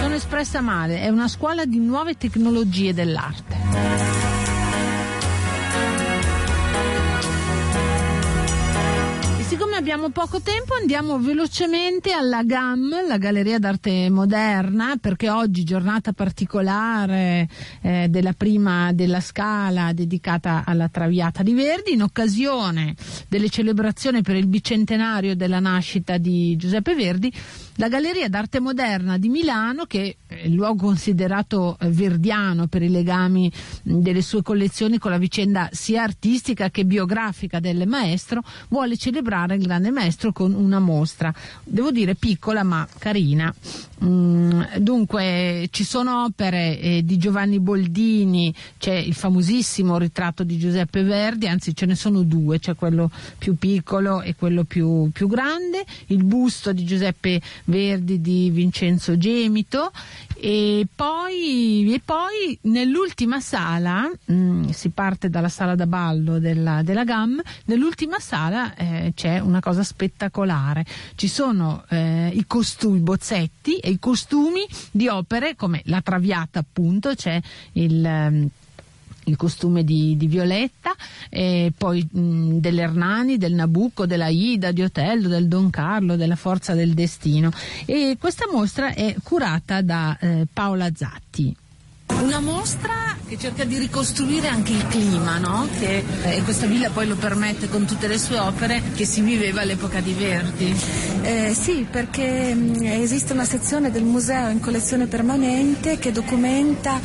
sono 0.00 0.14
espressa 0.16 0.60
male, 0.60 1.00
è 1.00 1.10
una 1.10 1.28
scuola 1.28 1.64
di 1.64 1.78
nuove 1.78 2.16
tecnologie 2.16 2.92
dell'arte. 2.92 4.02
Siccome 9.74 9.78
abbiamo 9.78 10.10
poco 10.10 10.40
tempo 10.40 10.74
andiamo 10.74 11.18
velocemente 11.18 12.12
alla 12.12 12.42
GAM, 12.44 13.06
la 13.06 13.18
Galleria 13.18 13.58
d'Arte 13.58 14.08
Moderna, 14.08 14.96
perché 15.00 15.28
oggi 15.28 15.64
giornata 15.64 16.12
particolare 16.12 17.48
eh, 17.82 18.06
della 18.08 18.32
prima 18.32 18.92
della 18.92 19.20
Scala 19.20 19.92
dedicata 19.92 20.62
alla 20.64 20.88
Traviata 20.88 21.42
di 21.42 21.54
Verdi, 21.54 21.92
in 21.92 22.02
occasione 22.02 22.94
delle 23.28 23.48
celebrazioni 23.48 24.22
per 24.22 24.36
il 24.36 24.46
bicentenario 24.46 25.34
della 25.34 25.60
nascita 25.60 26.18
di 26.18 26.56
Giuseppe 26.56 26.94
Verdi, 26.94 27.32
la 27.76 27.88
Galleria 27.88 28.28
d'Arte 28.28 28.60
Moderna 28.60 29.18
di 29.18 29.28
Milano, 29.28 29.84
che 29.86 30.18
è 30.26 30.42
il 30.44 30.52
luogo 30.52 30.86
considerato 30.86 31.76
verdiano 31.88 32.66
per 32.68 32.82
i 32.82 32.90
legami 32.90 33.50
delle 33.82 34.22
sue 34.22 34.42
collezioni 34.42 34.98
con 34.98 35.10
la 35.10 35.18
vicenda 35.18 35.68
sia 35.72 36.02
artistica 36.02 36.70
che 36.70 36.84
biografica 36.84 37.58
del 37.58 37.88
maestro, 37.88 38.42
vuole 38.68 38.96
celebrare 38.96 39.58
il 39.64 39.70
grande 39.70 39.90
maestro 39.90 40.32
con 40.32 40.52
una 40.52 40.78
mostra, 40.78 41.32
devo 41.64 41.90
dire 41.90 42.14
piccola 42.14 42.62
ma 42.62 42.86
carina. 42.98 43.52
Mm, 44.04 44.62
dunque 44.78 45.68
ci 45.70 45.84
sono 45.84 46.24
opere 46.24 46.78
eh, 46.78 47.04
di 47.04 47.16
Giovanni 47.16 47.58
Boldini, 47.58 48.54
c'è 48.76 48.94
il 48.94 49.14
famosissimo 49.14 49.96
ritratto 49.96 50.44
di 50.44 50.58
Giuseppe 50.58 51.02
Verdi, 51.02 51.48
anzi 51.48 51.74
ce 51.74 51.86
ne 51.86 51.94
sono 51.94 52.22
due, 52.22 52.58
c'è 52.58 52.74
quello 52.74 53.10
più 53.38 53.56
piccolo 53.56 54.20
e 54.20 54.34
quello 54.34 54.64
più, 54.64 55.10
più 55.10 55.26
grande, 55.26 55.84
il 56.06 56.22
busto 56.24 56.72
di 56.72 56.84
Giuseppe 56.84 57.40
Verdi 57.64 58.20
di 58.20 58.50
Vincenzo 58.50 59.16
Gemito 59.16 59.92
E 60.36 60.86
poi, 60.94 61.90
e 61.94 62.00
poi 62.04 62.58
nell'ultima 62.62 63.40
sala, 63.40 64.10
mm, 64.30 64.68
si 64.70 64.90
parte 64.90 65.30
dalla 65.30 65.48
sala 65.48 65.74
da 65.74 65.86
ballo 65.86 66.38
della, 66.38 66.82
della 66.82 67.04
GAM, 67.04 67.40
nell'ultima 67.66 68.18
sala 68.18 68.74
eh, 68.74 69.12
c'è 69.14 69.40
una 69.54 69.60
cosa 69.60 69.82
spettacolare. 69.82 70.84
Ci 71.14 71.28
sono 71.28 71.84
eh, 71.88 72.30
i 72.34 72.44
costumi, 72.46 72.98
i 72.98 73.02
bozzetti 73.02 73.76
e 73.78 73.90
i 73.90 73.98
costumi 73.98 74.66
di 74.90 75.08
opere 75.08 75.54
come 75.56 75.80
La 75.86 76.02
Traviata 76.02 76.58
appunto, 76.58 77.14
c'è 77.14 77.40
il... 77.72 78.04
Um, 78.04 78.48
il 79.26 79.36
costume 79.38 79.84
di, 79.84 80.18
di 80.18 80.26
Violetta, 80.26 80.94
poi 81.78 82.06
mh, 82.10 82.58
dell'Ernani, 82.58 83.38
del 83.38 83.54
Nabucco, 83.54 84.04
della 84.04 84.28
Ida, 84.28 84.70
di 84.70 84.82
Otello, 84.82 85.28
del 85.28 85.48
Don 85.48 85.70
Carlo, 85.70 86.16
della 86.16 86.36
Forza 86.36 86.74
del 86.74 86.92
Destino. 86.92 87.50
E 87.86 88.18
questa 88.20 88.44
mostra 88.52 88.92
è 88.92 89.16
curata 89.22 89.80
da 89.80 90.18
eh, 90.20 90.46
Paola 90.52 90.90
Zatti. 90.94 91.56
Una 92.20 92.40
mostra 92.40 93.16
che 93.26 93.38
cerca 93.38 93.64
di 93.64 93.78
ricostruire 93.78 94.48
anche 94.48 94.72
il 94.72 94.86
clima, 94.88 95.38
no? 95.38 95.66
Che 95.78 96.04
eh, 96.24 96.42
questa 96.42 96.66
villa 96.66 96.90
poi 96.90 97.06
lo 97.06 97.16
permette 97.16 97.68
con 97.68 97.86
tutte 97.86 98.06
le 98.06 98.18
sue 98.18 98.38
opere 98.38 98.82
che 98.94 99.04
si 99.04 99.22
viveva 99.22 99.62
all'epoca 99.62 100.00
di 100.00 100.12
Verdi. 100.12 100.74
Eh, 101.22 101.54
sì, 101.58 101.86
perché 101.90 102.54
mh, 102.54 102.82
esiste 102.82 103.32
una 103.32 103.44
sezione 103.44 103.90
del 103.90 104.04
museo 104.04 104.48
in 104.48 104.60
collezione 104.60 105.06
permanente 105.06 105.98
che 105.98 106.12
documenta 106.12 107.00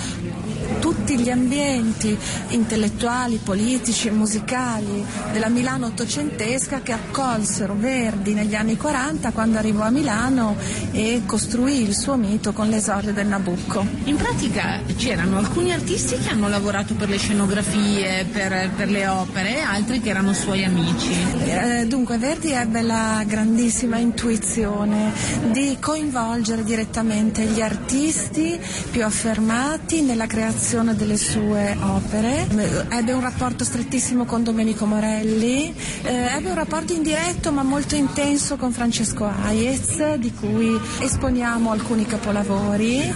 tutti 0.79 1.17
gli 1.17 1.29
ambienti 1.29 2.17
intellettuali, 2.49 3.39
politici 3.43 4.07
e 4.07 4.11
musicali 4.11 5.05
della 5.31 5.49
Milano 5.49 5.87
ottocentesca 5.87 6.81
che 6.81 6.91
accolsero 6.91 7.75
Verdi 7.75 8.33
negli 8.33 8.55
anni 8.55 8.77
40 8.77 9.31
quando 9.31 9.57
arrivò 9.57 9.83
a 9.83 9.89
Milano 9.89 10.55
e 10.91 11.23
costruì 11.25 11.81
il 11.81 11.95
suo 11.95 12.15
mito 12.15 12.53
con 12.53 12.69
l'esordio 12.69 13.13
del 13.13 13.27
Nabucco. 13.27 13.85
In 14.05 14.15
pratica 14.15 14.81
c'erano 14.95 15.37
alcuni 15.37 15.71
artisti 15.71 16.08
che 16.17 16.29
hanno 16.29 16.47
lavorato 16.49 16.93
per 16.95 17.09
le 17.09 17.17
scenografie, 17.17 18.25
per, 18.31 18.71
per 18.75 18.89
le 18.89 19.07
opere, 19.07 19.61
altri 19.61 19.99
che 20.01 20.09
erano 20.09 20.33
suoi 20.33 20.63
amici. 20.63 21.11
Eh, 21.45 21.85
dunque 21.87 22.17
Verdi 22.17 22.51
ebbe 22.51 22.81
la 22.81 23.23
grandissima 23.25 23.97
intuizione 23.97 25.11
di 25.51 25.77
coinvolgere 25.79 26.63
direttamente 26.63 27.43
gli 27.43 27.61
artisti 27.61 28.59
più 28.89 29.03
affermati 29.03 30.01
nella 30.01 30.25
creazione 30.25 30.95
delle 30.95 31.17
sue 31.17 31.77
opere. 31.79 32.47
Ebbe 32.89 33.11
un 33.11 33.21
rapporto 33.21 33.63
strettissimo 33.63 34.25
con 34.25 34.43
Domenico 34.43 34.85
Morelli, 34.85 35.73
eh, 36.03 36.35
ebbe 36.35 36.49
un 36.49 36.55
rapporto 36.55 36.93
indiretto 36.93 37.51
ma 37.51 37.63
molto 37.63 37.95
intenso 37.95 38.55
con 38.55 38.71
Francesco 38.71 39.25
Aiez, 39.25 40.15
di 40.15 40.33
cui 40.33 40.79
esponiamo 40.99 41.71
alcuni 41.71 42.05
capolavori. 42.05 42.99
Eh, 42.99 43.13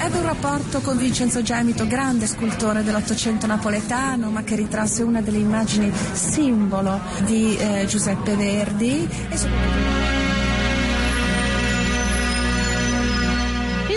ebbe 0.00 0.18
un 0.18 0.24
rapporto 0.24 0.80
con 0.80 0.96
Vincenzo 0.96 1.42
Gemito, 1.42 1.86
grande 1.86 2.21
scultore 2.26 2.82
dell'Ottocento 2.82 3.46
napoletano, 3.46 4.30
ma 4.30 4.42
che 4.42 4.56
ritrasse 4.56 5.02
una 5.02 5.20
delle 5.20 5.38
immagini 5.38 5.92
simbolo 6.12 7.00
di 7.24 7.56
eh, 7.56 7.86
Giuseppe 7.86 8.36
Verdi. 8.36 9.08
E 9.28 10.21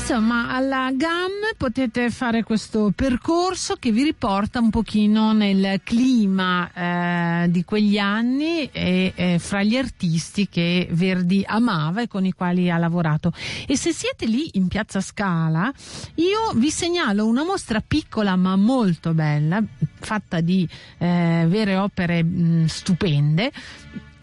Insomma, 0.08 0.50
alla 0.50 0.92
GAM 0.94 1.32
potete 1.58 2.12
fare 2.12 2.44
questo 2.44 2.94
percorso 2.96 3.74
che 3.80 3.92
vi 3.92 4.04
riporta 4.04 4.60
un 4.60 4.70
pochino 4.70 5.34
nel 5.34 5.82
clima 5.84 7.44
eh, 7.44 7.50
di 7.50 7.64
quegli 7.64 7.98
anni 7.98 8.70
e 8.72 9.14
eh, 9.16 9.40
fra 9.40 9.64
gli 9.64 9.76
artisti 9.76 10.48
che 10.48 10.88
Verdi 10.92 11.44
amava 11.44 12.04
e 12.04 12.08
con 12.08 12.24
i 12.24 12.34
quali 12.34 12.70
ha 12.70 12.78
lavorato. 12.78 13.34
E 13.66 13.76
se 13.76 13.94
siete 13.94 14.28
lì 14.28 14.48
in 14.54 14.68
Piazza 14.68 15.02
Scala, 15.02 15.74
io 16.16 16.52
vi 16.54 16.70
segnalo 16.70 17.26
una 17.26 17.44
mostra 17.44 17.82
piccola 17.82 18.36
ma 18.36 18.56
molto 18.56 19.16
bella, 19.16 19.60
fatta 20.00 20.40
di 20.40 20.70
eh, 21.00 21.46
vere 21.50 21.78
opere 21.78 22.24
mh, 22.24 22.66
stupende 22.68 23.52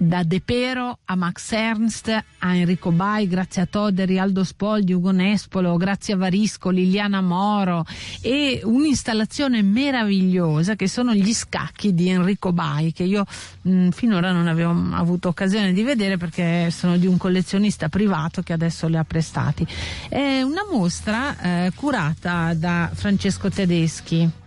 da 0.06 0.24
De 0.24 0.40
Pero 0.40 0.98
a 1.04 1.14
Max 1.14 1.52
Ernst, 1.52 2.08
a 2.38 2.56
Enrico 2.56 2.90
Bai, 2.90 3.28
grazie 3.28 3.62
a 3.62 3.66
Toderi, 3.66 4.18
Aldo 4.18 4.42
Spoldi, 4.42 4.92
Ugo 4.92 5.12
Nespolo, 5.12 5.76
grazie 5.76 6.14
a 6.14 6.16
Varisco, 6.16 6.70
Liliana 6.70 7.20
Moro 7.20 7.84
e 8.20 8.60
un'installazione 8.64 9.62
meravigliosa 9.62 10.74
che 10.74 10.88
sono 10.88 11.14
gli 11.14 11.32
scacchi 11.32 11.94
di 11.94 12.08
Enrico 12.08 12.52
Bai 12.52 12.92
che 12.92 13.04
io 13.04 13.24
mh, 13.62 13.90
finora 13.90 14.32
non 14.32 14.48
avevo 14.48 14.74
avuto 14.92 15.28
occasione 15.28 15.72
di 15.72 15.82
vedere 15.82 16.16
perché 16.16 16.70
sono 16.70 16.96
di 16.96 17.06
un 17.06 17.16
collezionista 17.16 17.88
privato 17.88 18.42
che 18.42 18.52
adesso 18.52 18.88
li 18.88 18.96
ha 18.96 19.04
prestati. 19.04 19.66
È 20.08 20.42
una 20.42 20.62
mostra 20.70 21.38
eh, 21.38 21.72
curata 21.74 22.54
da 22.54 22.90
Francesco 22.92 23.48
Tedeschi. 23.50 24.40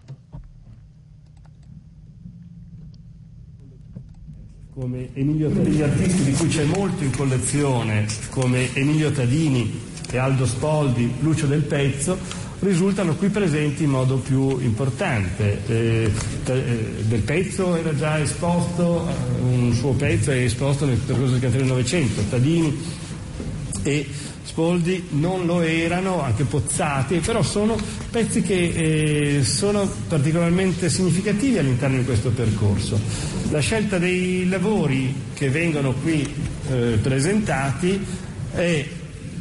Come 4.78 5.08
Emilio 5.14 5.50
Tadini, 5.50 5.82
artisti 5.84 6.24
di 6.24 6.34
cui 6.34 6.50
c'è 6.50 6.66
molto 6.66 7.02
in 7.02 7.12
collezione, 7.16 8.06
come 8.30 8.76
Emilio 8.76 9.10
Tadini 9.10 9.80
e 10.12 10.18
Aldo 10.18 10.46
Spoldi, 10.46 11.14
Lucio 11.22 11.46
del 11.46 11.62
Pezzo, 11.62 12.18
risultano 12.60 13.16
qui 13.16 13.30
presenti 13.30 13.84
in 13.84 13.92
modo 13.92 14.18
più 14.18 14.60
importante. 14.60 15.62
Eh, 15.68 16.12
eh, 16.46 16.80
del 17.04 17.22
Pezzo 17.22 17.78
era 17.78 17.96
già 17.96 18.20
esposto, 18.20 19.08
eh, 19.08 19.42
un 19.44 19.72
suo 19.72 19.94
pezzo 19.94 20.32
è 20.32 20.40
esposto 20.40 20.86
nel 20.86 20.98
percorso 20.98 21.32
del 21.32 21.40
cantiere 21.40 21.66
del 21.66 21.74
Novecento, 21.74 22.22
Tadini 22.30 22.78
e 23.82 24.06
Spoldi 24.56 25.08
non 25.10 25.46
lo 25.46 25.60
erano, 25.60 26.22
anche 26.22 26.46
Pozzati, 26.46 27.18
però 27.18 27.42
sono 27.42 27.76
pezzi 28.10 28.42
che 28.42 29.40
eh, 29.40 29.44
sono 29.44 29.86
particolarmente 30.08 30.90
significativi 30.90 31.58
all'interno 31.58 31.98
di 31.98 32.06
questo 32.06 32.30
percorso. 32.30 32.98
La 33.52 33.60
scelta 33.60 33.98
dei 33.98 34.48
lavori 34.48 35.14
che 35.34 35.50
vengono 35.50 35.92
qui 35.92 36.26
eh, 36.70 36.98
presentati 37.02 38.00
è 38.54 38.86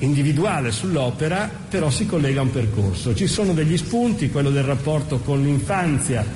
individuale 0.01 0.73
sull'opera, 0.73 1.49
però 1.69 1.91
si 1.91 2.07
collega 2.07 2.41
a 2.41 2.43
un 2.43 2.51
percorso. 2.51 3.15
Ci 3.15 3.29
sono 3.29 3.53
degli 3.53 3.77
spunti, 3.77 4.31
quello 4.31 4.51
del 4.51 4.65
rapporto 4.65 5.21
con 5.21 5.45
l'infanzia 5.45 6.27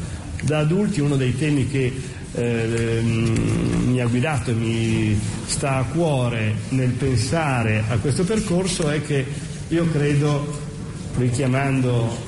da 0.42 0.58
adulti, 0.58 1.00
uno 1.00 1.16
dei 1.16 1.36
temi 1.36 1.68
che 1.68 1.92
eh, 2.32 3.00
mi 3.02 4.00
ha 4.00 4.06
guidato 4.06 4.50
e 4.50 4.54
mi 4.54 5.20
sta 5.46 5.76
a 5.76 5.84
cuore 5.84 6.54
nel 6.70 6.90
pensare 6.90 7.84
a 7.88 7.96
questo 7.98 8.24
percorso 8.24 8.88
è 8.90 9.02
che 9.02 9.24
io 9.68 9.90
credo, 9.90 10.60
richiamando, 11.16 12.26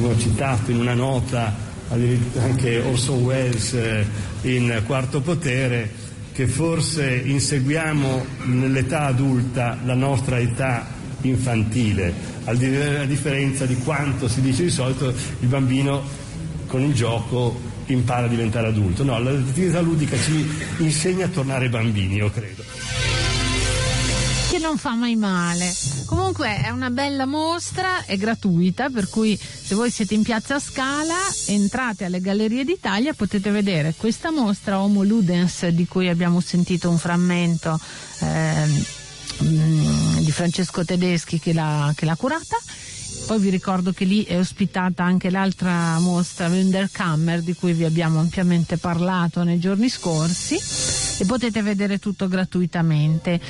ho 0.00 0.18
citato 0.18 0.70
in 0.70 0.78
una 0.78 0.94
nota 0.94 1.68
anche 1.90 2.78
Orson 2.78 3.22
Welles 3.22 3.72
eh, 3.72 4.06
in 4.42 4.82
Quarto 4.86 5.20
Potere, 5.20 5.90
che 6.32 6.46
forse 6.46 7.22
inseguiamo 7.24 8.24
nell'età 8.44 9.06
adulta 9.06 9.76
la 9.84 9.94
nostra 9.94 10.38
età 10.38 10.86
infantile, 11.22 12.12
a 12.44 12.54
differenza 12.54 13.66
di 13.66 13.76
quanto 13.78 14.28
si 14.28 14.40
dice 14.40 14.62
di 14.62 14.70
solito 14.70 15.08
il 15.08 15.48
bambino 15.48 16.02
con 16.70 16.82
il 16.82 16.94
gioco 16.94 17.60
impara 17.86 18.26
a 18.26 18.28
diventare 18.28 18.68
adulto. 18.68 19.02
No, 19.02 19.18
l'attività 19.18 19.80
ludica 19.80 20.16
ci 20.16 20.48
insegna 20.78 21.24
a 21.26 21.28
tornare 21.28 21.68
bambini, 21.68 22.14
io 22.14 22.30
credo. 22.30 22.62
Che 24.50 24.58
non 24.58 24.78
fa 24.78 24.94
mai 24.94 25.16
male. 25.16 25.74
Comunque 26.06 26.60
è 26.62 26.70
una 26.70 26.90
bella 26.90 27.26
mostra, 27.26 28.04
è 28.04 28.16
gratuita, 28.16 28.88
per 28.88 29.08
cui 29.08 29.36
se 29.36 29.74
voi 29.74 29.90
siete 29.90 30.14
in 30.14 30.22
piazza 30.22 30.60
Scala, 30.60 31.16
entrate 31.48 32.04
alle 32.04 32.20
Gallerie 32.20 32.64
d'Italia, 32.64 33.14
potete 33.14 33.50
vedere 33.50 33.94
questa 33.96 34.30
mostra 34.30 34.80
Homo 34.80 35.02
Ludens 35.02 35.66
di 35.68 35.86
cui 35.88 36.08
abbiamo 36.08 36.38
sentito 36.38 36.88
un 36.88 36.98
frammento 36.98 37.80
eh, 38.20 38.84
di 39.38 40.30
Francesco 40.30 40.84
Tedeschi 40.84 41.40
che 41.40 41.52
l'ha, 41.52 41.92
che 41.96 42.04
l'ha 42.04 42.16
curata 42.16 42.56
poi 43.30 43.38
vi 43.38 43.50
ricordo 43.50 43.92
che 43.92 44.04
lì 44.04 44.24
è 44.24 44.36
ospitata 44.36 45.04
anche 45.04 45.30
l'altra 45.30 46.00
mostra 46.00 46.48
Wunderkammer 46.48 47.42
di 47.42 47.54
cui 47.54 47.72
vi 47.74 47.84
abbiamo 47.84 48.18
ampiamente 48.18 48.76
parlato 48.76 49.44
nei 49.44 49.60
giorni 49.60 49.88
scorsi 49.88 50.56
e 51.22 51.24
potete 51.26 51.62
vedere 51.62 52.00
tutto 52.00 52.26
gratuitamente. 52.26 53.40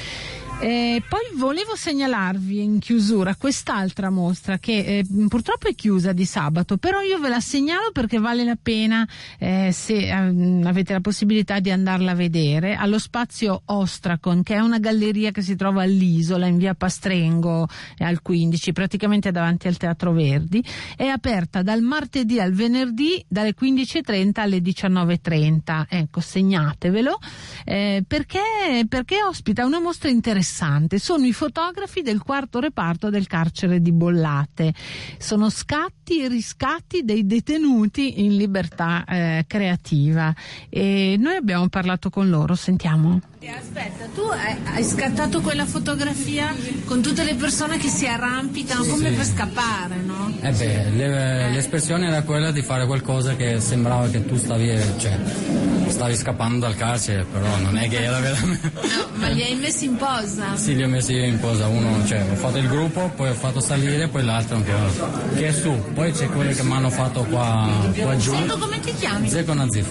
Eh, 0.63 1.03
poi 1.09 1.23
volevo 1.37 1.75
segnalarvi 1.75 2.63
in 2.63 2.81
chiusura 2.81 3.35
quest'altra 3.35 4.11
mostra 4.11 4.59
che 4.59 4.99
eh, 4.99 5.07
purtroppo 5.27 5.69
è 5.69 5.75
chiusa 5.75 6.13
di 6.13 6.27
sabato, 6.27 6.77
però 6.77 7.01
io 7.01 7.19
ve 7.19 7.31
la 7.31 7.41
segnalo 7.41 7.93
perché 7.93 8.19
vale 8.19 8.45
la 8.45 8.59
pena 8.61 9.09
eh, 9.39 9.71
se 9.73 9.95
eh, 9.95 10.13
avete 10.13 10.93
la 10.93 11.01
possibilità 11.01 11.61
di 11.61 11.71
andarla 11.71 12.11
a 12.11 12.15
vedere 12.15 12.75
allo 12.75 12.99
spazio 12.99 13.63
Ostracon, 13.65 14.43
che 14.43 14.57
è 14.57 14.59
una 14.59 14.79
galleria 14.79 15.31
che 15.31 15.41
si 15.41 15.57
trova 15.57 15.81
all'isola 15.81 16.47
in 16.47 16.59
via 16.59 16.75
Pastrengo 16.75 17.67
al 17.97 18.21
15, 18.21 18.73
praticamente 18.73 19.31
davanti 19.31 19.67
al 19.67 19.79
Teatro 19.79 20.13
Verdi. 20.13 20.63
È 20.95 21.07
aperta 21.07 21.63
dal 21.63 21.81
martedì 21.81 22.39
al 22.39 22.53
venerdì 22.53 23.25
dalle 23.27 23.55
15.30 23.59 24.41
alle 24.41 24.59
19.30. 24.59 25.87
Ecco, 25.89 26.21
segnatevelo 26.21 27.19
eh, 27.65 28.05
perché, 28.07 28.85
perché 28.87 29.23
ospita 29.25 29.65
una 29.65 29.81
mostra 29.81 30.11
interessante 30.11 30.49
interessante. 30.51 30.98
Sono 30.98 31.24
i 31.24 31.32
fotografi 31.32 32.03
del 32.03 32.20
quarto 32.20 32.59
reparto 32.59 33.09
del 33.09 33.26
carcere 33.26 33.80
di 33.80 33.92
Bollate. 33.92 34.74
Sono 35.18 35.48
scatti 35.48 36.22
e 36.22 36.28
riscatti 36.28 37.05
dei 37.05 37.24
detenuti 37.24 38.24
in 38.24 38.36
libertà 38.36 39.05
eh, 39.05 39.44
creativa. 39.46 40.34
E 40.68 41.16
noi 41.18 41.36
abbiamo 41.36 41.68
parlato 41.68 42.11
con 42.11 42.28
loro, 42.28 42.55
sentiamo. 42.55 43.20
Aspetta, 43.43 44.05
tu 44.14 44.20
hai, 44.20 44.84
scattato 44.84 45.41
quella 45.41 45.64
fotografia 45.64 46.55
con 46.84 47.01
tutte 47.01 47.24
le 47.24 47.34
persone 47.36 47.78
che 47.78 47.88
si 47.88 48.07
arrampicano 48.07 48.84
come 48.84 49.09
sì. 49.09 49.14
per 49.14 49.24
scappare, 49.24 49.97
no? 50.05 50.30
Eh 50.43 50.51
beh, 50.51 50.91
le, 50.91 51.51
l'espressione 51.51 52.09
era 52.09 52.20
quella 52.20 52.51
di 52.51 52.61
fare 52.61 52.84
qualcosa 52.84 53.36
che 53.36 53.59
sembrava 53.59 54.09
che 54.09 54.26
tu 54.26 54.36
stavi, 54.36 54.78
cioè, 54.99 55.18
stavi 55.88 56.16
scappando 56.16 56.66
dal 56.66 56.76
carcere, 56.76 57.24
però 57.24 57.57
non 57.61 57.78
è 57.78 57.88
che 57.88 58.03
era 58.03 58.20
veramente... 58.20 58.72
No, 58.74 59.09
ma 59.14 59.28
li 59.28 59.43
hai 59.43 59.55
messi 59.55 59.86
in 59.86 59.97
posa? 59.97 60.55
Sì, 60.57 60.76
li 60.76 60.82
ho 60.82 60.88
messi 60.88 61.14
io 61.14 61.24
in 61.24 61.41
posa, 61.41 61.66
uno, 61.66 62.07
cioè, 62.07 62.22
ho 62.30 62.34
fatto 62.34 62.59
il 62.59 62.68
gruppo, 62.68 63.11
poi 63.16 63.30
ho 63.30 63.34
fatto 63.34 63.61
salire, 63.61 64.09
poi 64.09 64.22
l'altro 64.22 64.57
ancora, 64.57 64.91
che 65.34 65.49
è 65.49 65.53
su, 65.53 65.82
poi 65.95 66.12
c'è 66.12 66.26
quello 66.28 66.53
che 66.53 66.62
mi 66.62 66.72
hanno 66.72 66.91
fatto 66.91 67.24
qua, 67.24 67.91
qua 67.97 68.16
giù. 68.18 68.32
Sento 68.32 68.59
come 68.59 68.80
ti 68.80 68.93
chiami? 68.95 69.30
Zeko 69.30 69.55
Nazif. 69.55 69.86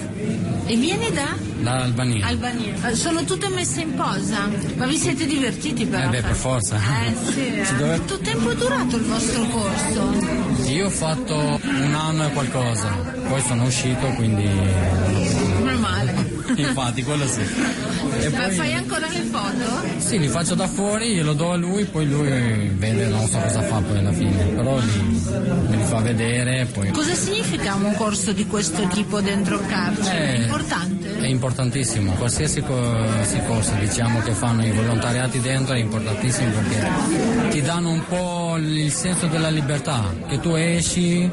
E 0.65 0.75
vieni 0.75 1.11
da? 1.11 1.35
Da 1.61 1.81
Albania. 1.81 2.27
Albania. 2.27 2.93
Sono 2.93 3.23
tutte 3.39 3.53
messe 3.53 3.81
in 3.81 3.95
posa, 3.95 4.49
ma 4.75 4.85
vi 4.85 4.97
siete 4.97 5.25
divertiti 5.25 5.85
però? 5.85 6.07
Eh 6.07 6.09
beh, 6.09 6.21
per 6.21 6.35
forza. 6.35 6.75
Eh 6.75 7.15
sì. 7.31 7.47
Eh. 7.59 7.75
Dove... 7.75 7.95
Quanto 7.95 8.19
tempo 8.19 8.49
è 8.49 8.55
durato 8.55 8.95
il 8.97 9.03
vostro 9.03 9.41
corso? 9.43 10.69
Io 10.69 10.85
ho 10.85 10.89
fatto 10.89 11.35
un 11.35 11.93
anno 11.93 12.27
e 12.27 12.31
qualcosa, 12.31 12.87
poi 13.27 13.41
sono 13.41 13.65
uscito, 13.65 14.07
quindi... 14.15 14.43
Meno 14.43 15.79
male. 15.79 16.28
Infatti, 16.55 17.03
quello 17.03 17.27
sì. 17.27 17.41
E 17.41 18.29
Ma 18.29 18.43
poi... 18.43 18.51
fai 18.55 18.73
ancora 18.73 19.07
le 19.07 19.21
foto? 19.21 19.87
Sì, 19.97 20.19
li 20.19 20.27
faccio 20.27 20.55
da 20.55 20.67
fuori, 20.67 21.13
glielo 21.13 21.33
do 21.33 21.51
a 21.51 21.55
lui, 21.55 21.85
poi 21.85 22.07
lui 22.07 22.29
vede, 22.75 23.07
non 23.07 23.27
so 23.27 23.37
cosa 23.39 23.61
fa 23.61 23.79
poi 23.79 23.97
alla 23.97 24.11
fine, 24.11 24.43
però 24.55 24.77
li, 24.77 25.21
me 25.69 25.75
li 25.75 25.83
fa 25.83 25.99
vedere. 25.99 26.65
Poi... 26.71 26.91
Cosa 26.91 27.13
significa 27.13 27.75
un 27.75 27.93
corso 27.95 28.31
di 28.31 28.45
questo 28.47 28.87
tipo 28.87 29.21
dentro 29.21 29.59
il 29.59 29.65
carcere? 29.67 30.35
È 30.35 30.37
importante? 30.39 31.17
È 31.19 31.27
importantissimo, 31.27 32.13
qualsiasi 32.13 32.61
corso 32.61 33.73
diciamo 33.79 34.21
che 34.21 34.31
fanno 34.31 34.65
i 34.65 34.71
volontariati 34.71 35.39
dentro 35.41 35.73
è 35.75 35.79
importantissimo 35.79 36.49
perché 36.51 37.49
ti 37.49 37.61
danno 37.61 37.91
un 37.91 38.05
po' 38.07 38.55
il 38.57 38.91
senso 38.91 39.27
della 39.27 39.49
libertà, 39.49 40.13
che 40.27 40.39
tu 40.39 40.53
esci, 40.55 41.29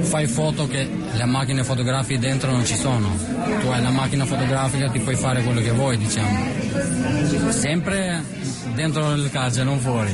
fai 0.00 0.26
foto 0.26 0.66
che 0.68 0.88
le 1.12 1.24
macchine 1.24 1.64
fotografiche 1.64 2.18
dentro 2.18 2.50
non 2.50 2.64
ci 2.64 2.76
sono, 2.76 3.16
tu 3.60 3.68
hai 3.68 3.82
la 3.82 3.90
macchina 3.90 4.24
fotografica, 4.24 4.51
ti 4.90 4.98
puoi 4.98 5.16
fare 5.16 5.42
quello 5.42 5.60
che 5.60 5.70
vuoi 5.70 5.96
diciamo, 5.96 6.28
sempre 7.50 8.22
dentro 8.74 9.12
il 9.12 9.30
carcere, 9.30 9.64
non 9.64 9.78
fuori. 9.78 10.12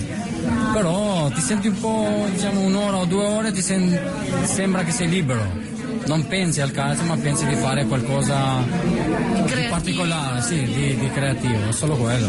Però 0.73 1.29
ti 1.31 1.41
senti 1.41 1.69
un 1.69 1.81
po', 1.81 2.27
diciamo 2.31 2.61
un'ora 2.61 2.99
o 2.99 3.05
due 3.05 3.25
ore, 3.25 3.53
ti 3.53 3.63
sen- 3.63 3.99
sembra 4.45 4.85
che 4.85 4.93
sei 4.93 5.09
libero 5.09 5.78
non 6.09 6.27
pensi 6.27 6.61
al 6.63 6.73
calcio 6.73 7.05
ma 7.05 7.17
pensi 7.17 7.47
di 7.47 7.55
fare 7.55 7.85
qualcosa 7.85 8.65
di 9.45 9.67
particolare, 9.69 10.41
sì, 10.41 10.65
di, 10.65 10.97
di, 10.97 11.11
creativo, 11.11 11.71
solo 11.71 11.97
quello. 11.97 12.29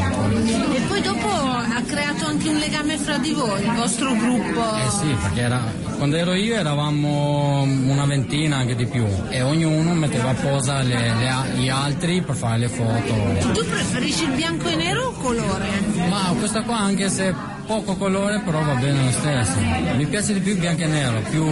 E 0.74 0.82
poi 0.82 1.02
dopo 1.02 1.28
ha 1.28 1.82
creato 1.86 2.26
anche 2.26 2.50
un 2.50 2.58
legame 2.58 2.98
fra 2.98 3.18
di 3.18 3.32
voi, 3.32 3.64
il 3.64 3.72
vostro 3.72 4.14
gruppo? 4.14 4.76
Eh 4.76 4.90
sì, 4.90 5.16
perché 5.22 5.40
era, 5.42 5.62
quando 5.98 6.18
ero 6.18 6.34
io 6.34 6.56
eravamo 6.56 7.62
una 7.62 8.06
ventina, 8.06 8.58
anche 8.58 8.76
di 8.76 8.86
più, 8.86 9.06
e 9.30 9.42
ognuno 9.42 9.94
metteva 9.94 10.32
a 10.32 10.34
posa 10.34 10.82
le, 10.82 11.14
le, 11.16 11.58
gli 11.58 11.70
altri 11.70 12.22
per 12.22 12.36
fare 12.36 12.58
le 12.60 12.68
foto. 12.68 13.54
Tu 13.54 13.66
preferisci 13.66 14.26
il 14.26 14.32
bianco 14.32 14.68
e 14.68 14.76
nero 14.76 15.08
o 15.08 15.12
colore? 15.14 15.68
Ma 16.10 16.34
questa 16.38 16.64
qua 16.64 16.78
anche 16.78 17.10
se 17.10 17.34
poco 17.70 17.96
colore 17.98 18.40
però 18.40 18.64
va 18.64 18.74
bene 18.74 19.04
lo 19.04 19.12
stesso. 19.12 19.60
Mi 19.96 20.08
piace 20.08 20.34
di 20.34 20.40
più 20.40 20.58
bianco 20.58 20.82
e 20.82 20.88
nero, 20.88 21.22
più, 21.30 21.46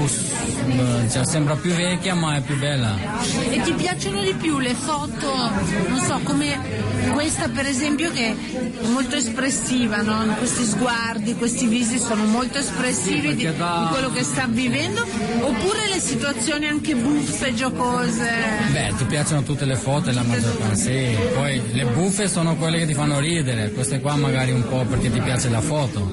cioè, 1.11 1.24
sembra 1.24 1.55
più 1.55 1.72
vecchia 1.74 2.15
ma 2.15 2.38
è 2.38 2.41
più 2.41 2.57
bella. 2.57 2.97
E 3.51 3.61
ti 3.61 3.72
piacciono 3.74 4.24
di 4.24 4.34
più 4.34 4.57
le 4.57 4.74
foto, 4.74 5.32
non 5.88 5.99
so, 5.99 6.20
come 6.24 6.57
questa 7.11 7.49
per 7.49 7.68
esempio 7.68 8.11
che 8.11 8.32
è 8.32 8.36
molto 8.88 9.15
espressiva, 9.15 10.01
no? 10.01 10.34
questi 10.38 10.63
sguardi, 10.63 11.36
questi 11.36 11.68
visi 11.68 11.99
sono 11.99 12.26
molto 12.26 12.57
espressivi 12.57 13.30
sì, 13.30 13.36
di, 13.36 13.55
da... 13.55 13.84
di, 13.84 13.93
quello 13.93 14.11
che 14.11 14.24
sta 14.24 14.47
vivendo, 14.47 15.01
oppure 15.01 15.88
le 15.88 15.99
situazioni 15.99 16.65
anche 16.65 16.95
buffe, 16.95 17.53
giocose? 17.53 18.28
Beh, 18.72 18.93
ti 18.97 19.05
piacciono 19.05 19.43
tutte 19.43 19.65
le 19.65 19.76
foto, 19.76 20.11
la 20.11 20.24
maggior 20.24 20.57
parte, 20.57 20.76
sì. 20.76 21.15
Poi 21.36 21.61
le 21.74 21.86
buffe 21.86 22.28
sono 22.28 22.55
quelle 22.55 22.80
che 22.80 22.88
ti 22.88 22.95
fanno 22.95 23.20
ridere, 23.20 23.72
queste 23.72 23.99
qua 23.99 24.15
magari 24.15 24.51
un 24.51 24.68
po' 24.68 24.84
perché 24.84 25.11
ti 25.11 25.22
piace 25.22 25.49
la 25.49 25.61
foto 25.61 26.07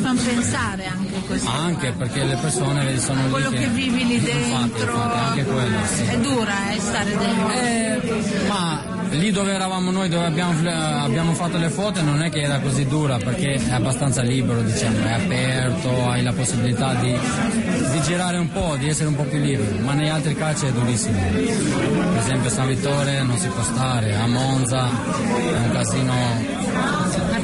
fanno 0.00 0.20
pensare 0.22 0.86
anche 0.86 1.20
questo. 1.26 1.50
Anche 1.50 1.92
perché 1.92 2.24
le 2.24 2.36
persone 2.36 2.98
sono 2.98 3.24
lì. 3.24 3.30
Quello 3.30 3.50
che, 3.50 3.68
vivi 3.68 4.06
lì 4.06 4.20
dentro. 4.20 4.92
Infatti, 4.92 5.18
anche 5.18 5.44
quello, 5.44 5.78
sì. 5.86 6.02
È 6.04 6.18
dura 6.18 6.72
eh, 6.72 6.80
stare 6.80 7.16
dentro. 7.16 7.50
Eh, 7.50 8.46
ma 8.48 8.95
lì 9.16 9.30
dove 9.30 9.52
eravamo 9.52 9.90
noi, 9.90 10.08
dove 10.08 10.26
abbiamo, 10.26 10.52
abbiamo, 10.68 11.32
fatto 11.32 11.58
le 11.58 11.68
foto, 11.68 12.02
non 12.02 12.22
è 12.22 12.30
che 12.30 12.42
era 12.42 12.60
così 12.60 12.86
dura 12.86 13.16
perché 13.16 13.54
è 13.54 13.72
abbastanza 13.72 14.22
libero, 14.22 14.62
diciamo, 14.62 15.04
è 15.04 15.12
aperto, 15.12 16.08
hai 16.08 16.22
la 16.22 16.32
possibilità 16.32 16.94
di, 16.94 17.12
di 17.12 18.00
girare 18.02 18.38
un 18.38 18.50
po', 18.50 18.76
di 18.78 18.88
essere 18.88 19.08
un 19.08 19.16
po' 19.16 19.24
più 19.24 19.38
libero, 19.38 19.76
ma 19.80 19.94
negli 19.94 20.08
altri 20.08 20.34
calci 20.34 20.66
è 20.66 20.72
durissimo. 20.72 21.18
Per 21.18 22.18
esempio 22.18 22.48
a 22.48 22.52
San 22.52 22.66
Vittore 22.68 23.22
non 23.22 23.38
si 23.38 23.48
può 23.48 23.62
stare, 23.62 24.14
a 24.14 24.26
Monza 24.26 24.88
è 24.88 25.56
un 25.56 25.70
casino 25.72 26.64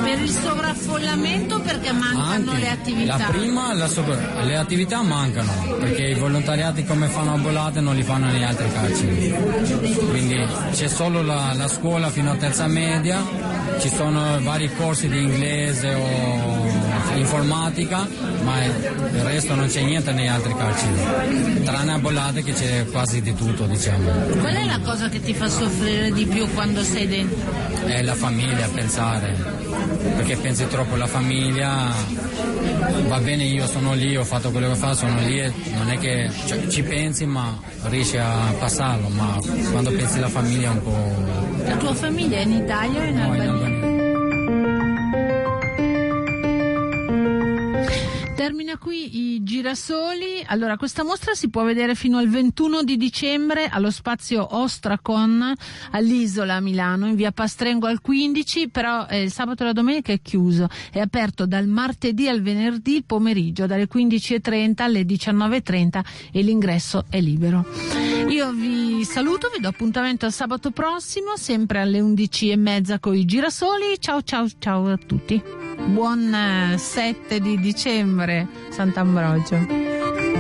per 0.03 0.19
il 0.19 0.31
sovraffollamento 0.31 1.61
perché 1.61 1.93
mancano 1.93 2.51
Anche, 2.51 2.59
le 2.59 2.69
attività? 2.71 3.17
La 3.17 3.25
prima, 3.25 3.75
la 3.75 3.87
sopra, 3.87 4.43
le 4.43 4.57
attività 4.57 5.03
mancano 5.03 5.53
perché 5.79 6.09
i 6.09 6.15
volontariati 6.15 6.85
come 6.85 7.07
fanno 7.07 7.35
a 7.35 7.39
Bollate 7.39 7.81
non 7.81 7.95
li 7.95 8.03
fanno 8.03 8.27
negli 8.27 8.43
altri 8.43 8.71
carceri. 8.73 9.35
Quindi 10.11 10.45
c'è 10.73 10.89
solo 10.89 11.23
la, 11.23 11.53
la 11.63 11.69
scuola 11.69 12.11
fino 12.11 12.33
a 12.33 12.35
terza 12.35 12.67
media, 12.67 13.25
ci 13.79 13.89
sono 13.89 14.41
vari 14.43 14.69
corsi 14.75 15.09
di 15.09 15.23
inglese 15.23 15.95
o 15.95 17.15
informatica, 17.15 18.05
ma 18.43 18.65
il 18.65 19.23
resto 19.23 19.55
non 19.55 19.69
c'è 19.69 19.83
niente 19.83 20.11
negli 20.11 20.27
altri 20.27 20.57
carceri. 20.57 21.63
Tranne 21.63 21.93
a 21.93 21.99
Bollate 21.99 22.43
che 22.43 22.53
c'è 22.53 22.85
quasi 22.87 23.23
di 23.23 23.33
tutto, 23.35 23.67
diciamo. 23.67 24.11
Qual 24.41 24.55
è 24.55 24.65
la 24.65 24.81
cosa 24.81 25.09
che 25.09 25.21
ti 25.21 25.35
fa 25.35 25.49
soffrire 25.49 26.11
di 26.11 26.27
più 26.27 26.53
quando 26.53 26.83
sei 26.83 27.07
dentro? 27.07 27.39
È 27.87 28.03
la 28.03 28.15
famiglia, 28.17 28.67
pensare 28.67 29.63
perché 30.17 30.37
pensi 30.37 30.67
troppo 30.69 30.95
alla 30.95 31.07
famiglia, 31.07 31.93
va 33.09 33.19
bene 33.19 33.45
io 33.45 33.67
sono 33.67 33.95
lì, 33.95 34.17
ho 34.17 34.25
fatto 34.25 34.51
quello 34.51 34.69
che 34.69 34.75
fa, 34.75 34.95
sono 34.95 35.19
lì 35.21 35.41
e 35.41 35.53
non 35.77 35.91
è 35.91 35.99
che 35.99 36.31
cioè, 36.47 36.67
ci 36.69 36.83
pensi 36.83 37.27
ma 37.27 37.59
riesci 37.85 38.17
a 38.17 38.55
passarlo, 38.59 39.09
ma 39.09 39.37
quando 39.71 39.91
pensi 39.91 40.19
alla 40.19 40.29
famiglia 40.29 40.69
è 40.69 40.73
un 40.73 40.83
po'... 40.83 41.52
La 41.65 41.77
tua 41.77 41.95
famiglia 41.95 42.39
è 42.39 42.43
in 42.43 42.53
Italia 42.53 43.01
o 43.01 43.05
in 43.05 43.19
Albania. 43.19 43.72
Termina 48.35 48.79
qui 48.79 49.35
i 49.35 49.43
girasoli. 49.43 50.43
Allora, 50.47 50.77
questa 50.77 51.05
mostra 51.05 51.35
si 51.35 51.51
può 51.51 51.65
vedere 51.65 51.95
fino 51.95 52.17
al 52.17 52.29
21 52.29 52.83
di 52.83 52.97
dicembre 52.97 53.69
allo 53.69 53.91
spazio 53.91 54.57
Ostracon 54.57 55.53
all'Isola 55.91 56.59
Milano, 56.61 57.07
in 57.07 57.15
via 57.15 57.31
Pastrengo 57.31 57.87
al 57.87 58.01
15, 58.01 58.71
però 58.71 59.07
eh, 59.07 59.23
il 59.23 59.31
sabato 59.31 59.63
e 59.63 59.67
la 59.67 59.73
domenica 59.73 60.13
è 60.13 60.21
chiuso. 60.23 60.69
È 60.91 60.99
aperto 60.99 61.47
dal 61.47 61.67
martedì 61.67 62.27
al 62.27 62.41
venerdì 62.41 63.03
pomeriggio, 63.07 63.67
dalle 63.67 63.87
15.30 63.87 64.83
alle 64.83 65.03
19.30 65.03 66.01
e 66.33 66.43
l'ingresso 66.43 67.05
è 67.11 67.21
libero. 67.21 67.67
Io 68.29 68.51
vi 68.53 69.05
saluto, 69.05 69.51
vi 69.55 69.61
do 69.61 69.69
appuntamento 69.69 70.25
al 70.25 70.33
sabato 70.33 70.71
prossimo, 70.71 71.37
sempre 71.37 71.81
alle 71.81 72.01
11.30 72.01 72.99
con 72.99 73.15
i 73.15 73.25
girasoli. 73.27 74.01
Ciao 74.01 74.23
ciao 74.23 74.49
ciao 74.59 74.87
a 74.89 74.97
tutti. 74.97 75.63
Buon 75.87 76.75
7 76.77 77.41
di 77.41 77.59
dicembre, 77.59 78.22
Sant'Ambrogio. 78.71 80.32